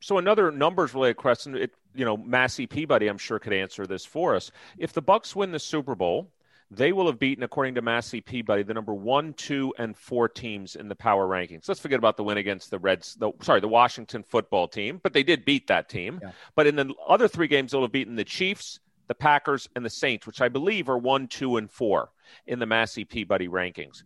[0.00, 4.04] so another numbers related question, it, you know, Massey Peabody, I'm sure could answer this
[4.04, 4.50] for us.
[4.78, 6.30] If the Bucs win the Super Bowl
[6.74, 10.74] they will have beaten, according to Massey Peabody, the number one, two, and four teams
[10.74, 11.68] in the power rankings.
[11.68, 15.12] Let's forget about the win against the Reds, the, sorry, the Washington football team, but
[15.12, 16.18] they did beat that team.
[16.22, 16.32] Yeah.
[16.56, 19.90] But in the other three games, they'll have beaten the Chiefs, the Packers, and the
[19.90, 22.10] Saints, which I believe are one, two, and four
[22.46, 24.02] in the Massey Peabody rankings.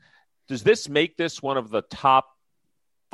[0.48, 2.35] Does this make this one of the top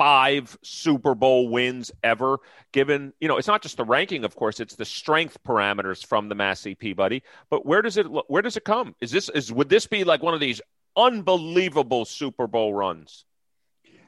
[0.03, 2.39] five Super Bowl wins ever.
[2.73, 6.27] Given, you know, it's not just the ranking, of course, it's the strength parameters from
[6.27, 7.23] the Mass Massey Peabody.
[7.49, 8.95] But where does it where does it come?
[8.99, 10.59] Is this is would this be like one of these
[10.97, 13.23] unbelievable Super Bowl runs?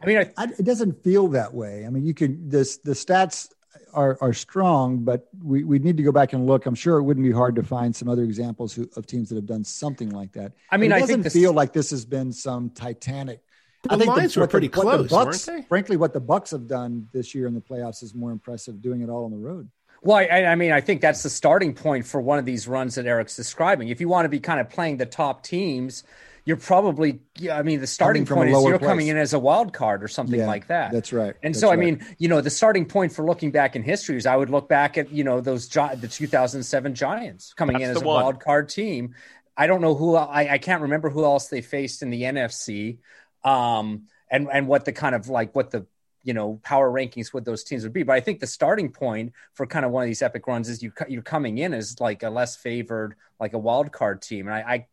[0.04, 1.86] I mean, I, I, it doesn't feel that way.
[1.86, 3.48] I mean, you can this the stats
[3.94, 6.66] are are strong, but we we need to go back and look.
[6.66, 9.36] I'm sure it wouldn't be hard to find some other examples who, of teams that
[9.36, 10.52] have done something like that.
[10.70, 13.45] I mean, it doesn't this, feel like this has been some titanic the
[13.90, 15.68] I think lines the, were pretty the, close, Bucs, weren't they?
[15.68, 18.82] Frankly, what the Bucs have done this year in the playoffs is more impressive.
[18.82, 19.70] Doing it all on the road.
[20.02, 22.96] Well, I, I, mean, I think that's the starting point for one of these runs
[22.96, 23.90] that Eric's describing.
[23.90, 26.04] If you want to be kind of playing the top teams,
[26.46, 27.22] you're probably,
[27.52, 28.88] I mean, the starting point is you're place.
[28.88, 30.92] coming in as a wild card or something yeah, like that.
[30.92, 31.34] That's right.
[31.42, 31.74] And that's so, right.
[31.74, 34.52] I mean, you know, the starting point for looking back in history is I would
[34.52, 38.24] look back at, you know, those the 2007 Giants coming that's in as a one.
[38.24, 39.16] wild card team.
[39.58, 43.00] I don't know who I, I can't remember who else they faced in the NFC.
[43.46, 45.86] Um, and and what the kind of like what the
[46.24, 48.04] you know power rankings what those teams would be.
[48.04, 50.84] But I think the starting point for kind of one of these epic runs is
[50.84, 54.56] you you're coming in as like a less favored like a wild card team, and
[54.56, 54.60] I.
[54.62, 54.88] I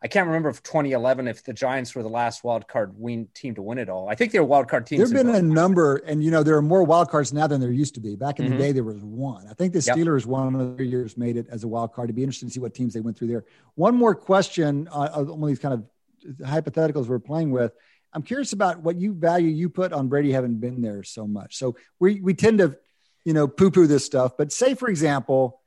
[0.00, 3.56] I can't remember if 2011 if the Giants were the last wild card win team
[3.56, 4.08] to win it all.
[4.08, 5.10] I think they were wild card teams.
[5.10, 7.72] There've been a number, and you know there are more wild cards now than there
[7.72, 8.14] used to be.
[8.14, 8.58] Back in mm-hmm.
[8.58, 9.48] the day, there was one.
[9.48, 10.28] I think the Steelers yep.
[10.28, 12.10] one of the years made it as a wild card.
[12.10, 13.44] To be interesting to see what teams they went through there.
[13.74, 15.84] One more question uh, on one of these kind of
[16.40, 17.72] hypotheticals we're playing with.
[18.12, 21.56] I'm curious about what you value you put on Brady having been there so much.
[21.56, 22.76] So we we tend to,
[23.24, 24.36] you know, poo poo this stuff.
[24.36, 25.60] But say for example,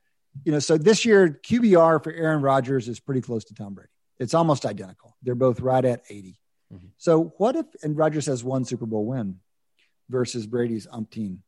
[0.44, 3.90] you know, so this year QBR for Aaron Rodgers is pretty close to Tom Brady.
[4.18, 5.16] It's almost identical.
[5.22, 6.38] They're both right at 80.
[6.72, 6.86] Mm-hmm.
[6.96, 9.40] So what if and Rodgers has one Super Bowl win
[10.08, 11.38] versus Brady's umpteen?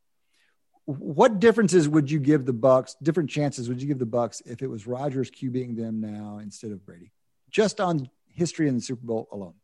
[0.86, 2.94] What differences would you give the Bucs?
[3.02, 6.72] Different chances would you give the Bucs if it was Rodgers QBing them now instead
[6.72, 7.10] of Brady?
[7.50, 9.54] Just on history in the Super Bowl alone.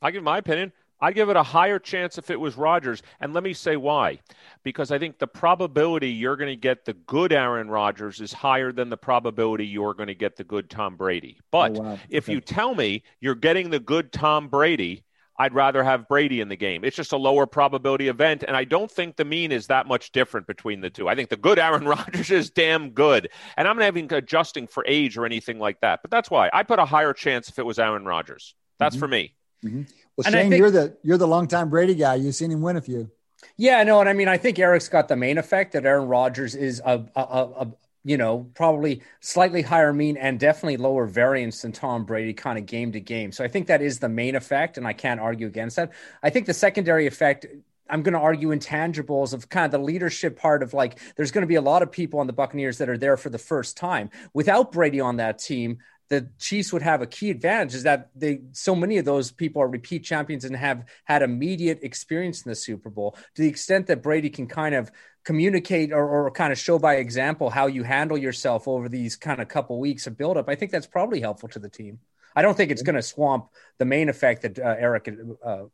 [0.00, 0.72] I give my opinion.
[1.00, 3.02] I give it a higher chance if it was Rodgers.
[3.18, 4.20] And let me say why.
[4.62, 8.70] Because I think the probability you're going to get the good Aaron Rodgers is higher
[8.70, 11.40] than the probability you're going to get the good Tom Brady.
[11.50, 11.98] But oh, wow.
[12.08, 12.34] if okay.
[12.34, 15.02] you tell me you're getting the good Tom Brady,
[15.38, 16.84] I'd rather have Brady in the game.
[16.84, 18.44] It's just a lower probability event.
[18.46, 21.08] And I don't think the mean is that much different between the two.
[21.08, 23.30] I think the good Aaron Rodgers is damn good.
[23.56, 26.00] And I'm not even adjusting for age or anything like that.
[26.02, 28.54] But that's why I put a higher chance if it was Aaron Rodgers.
[28.78, 29.00] That's mm-hmm.
[29.00, 29.34] for me.
[29.64, 29.82] Mm-hmm.
[30.16, 32.16] Well, and Shane, think, you're the you're the longtime Brady guy.
[32.16, 33.10] You've seen him win a few.
[33.56, 36.54] Yeah, no, and I mean, I think Eric's got the main effect that Aaron Rodgers
[36.54, 37.72] is a, a, a, a
[38.04, 42.66] you know probably slightly higher mean and definitely lower variance than Tom Brady, kind of
[42.66, 43.32] game to game.
[43.32, 45.92] So I think that is the main effect, and I can't argue against that.
[46.22, 47.46] I think the secondary effect
[47.92, 51.42] I'm going to argue intangibles of kind of the leadership part of like there's going
[51.42, 53.76] to be a lot of people on the Buccaneers that are there for the first
[53.76, 54.10] time.
[54.32, 58.40] Without Brady on that team, the Chiefs would have a key advantage is that they
[58.52, 62.54] so many of those people are repeat champions and have had immediate experience in the
[62.54, 63.16] Super Bowl.
[63.34, 64.90] To the extent that Brady can kind of
[65.24, 69.40] communicate or, or kind of show by example how you handle yourself over these kind
[69.40, 72.00] of couple weeks of buildup, I think that's probably helpful to the team.
[72.34, 75.64] I don't think it's going to swamp the main effect that uh, Eric uh,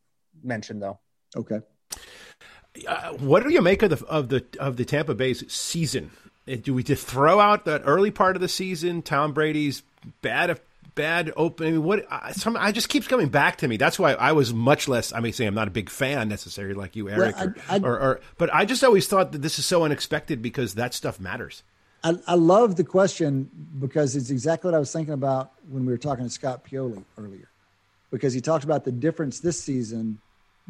[0.42, 0.98] mentioned, though.
[1.36, 1.60] Okay.
[2.86, 6.10] Uh, what do you make of the of the of the Tampa Bay's season?
[6.46, 9.02] Do we just throw out that early part of the season?
[9.02, 9.82] Tom Brady's
[10.22, 10.50] bad
[10.98, 11.82] bad opening.
[11.84, 13.76] What I, some, I just keeps coming back to me.
[13.76, 15.12] That's why I was much less.
[15.12, 17.78] I may say I'm not a big fan necessarily like you, Eric, well, I, I,
[17.78, 21.20] or, or, but I just always thought that this is so unexpected because that stuff
[21.20, 21.62] matters.
[22.02, 23.48] I, I love the question
[23.78, 27.04] because it's exactly what I was thinking about when we were talking to Scott Pioli
[27.16, 27.48] earlier,
[28.10, 30.18] because he talked about the difference this season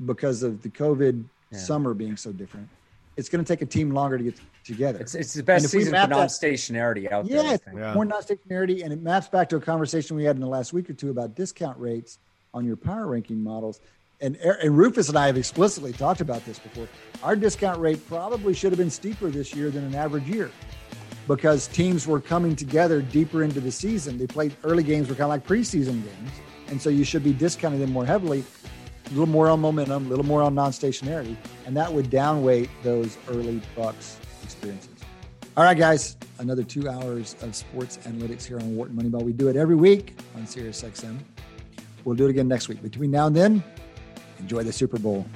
[0.04, 1.58] because of the COVID yeah.
[1.58, 2.68] summer being so different.
[3.18, 5.00] It's going to take a team longer to get together.
[5.00, 7.74] It's, it's the best season for non-stationarity out yeah, there.
[7.74, 10.72] Yeah, more non-stationarity, and it maps back to a conversation we had in the last
[10.72, 12.20] week or two about discount rates
[12.54, 13.80] on your power ranking models.
[14.20, 16.86] And, and Rufus and I have explicitly talked about this before.
[17.24, 20.52] Our discount rate probably should have been steeper this year than an average year
[21.26, 24.16] because teams were coming together deeper into the season.
[24.16, 26.30] They played early games were kind of like preseason games,
[26.68, 28.44] and so you should be discounting them more heavily
[29.08, 31.36] a little more on momentum, a little more on non-stationarity,
[31.66, 34.90] and that would downweight those early Bucs experiences.
[35.56, 39.22] All right, guys, another two hours of sports analytics here on Wharton Moneyball.
[39.22, 41.18] We do it every week on SiriusXM.
[42.04, 42.80] We'll do it again next week.
[42.80, 43.64] Between now and then,
[44.38, 45.26] enjoy the Super Bowl.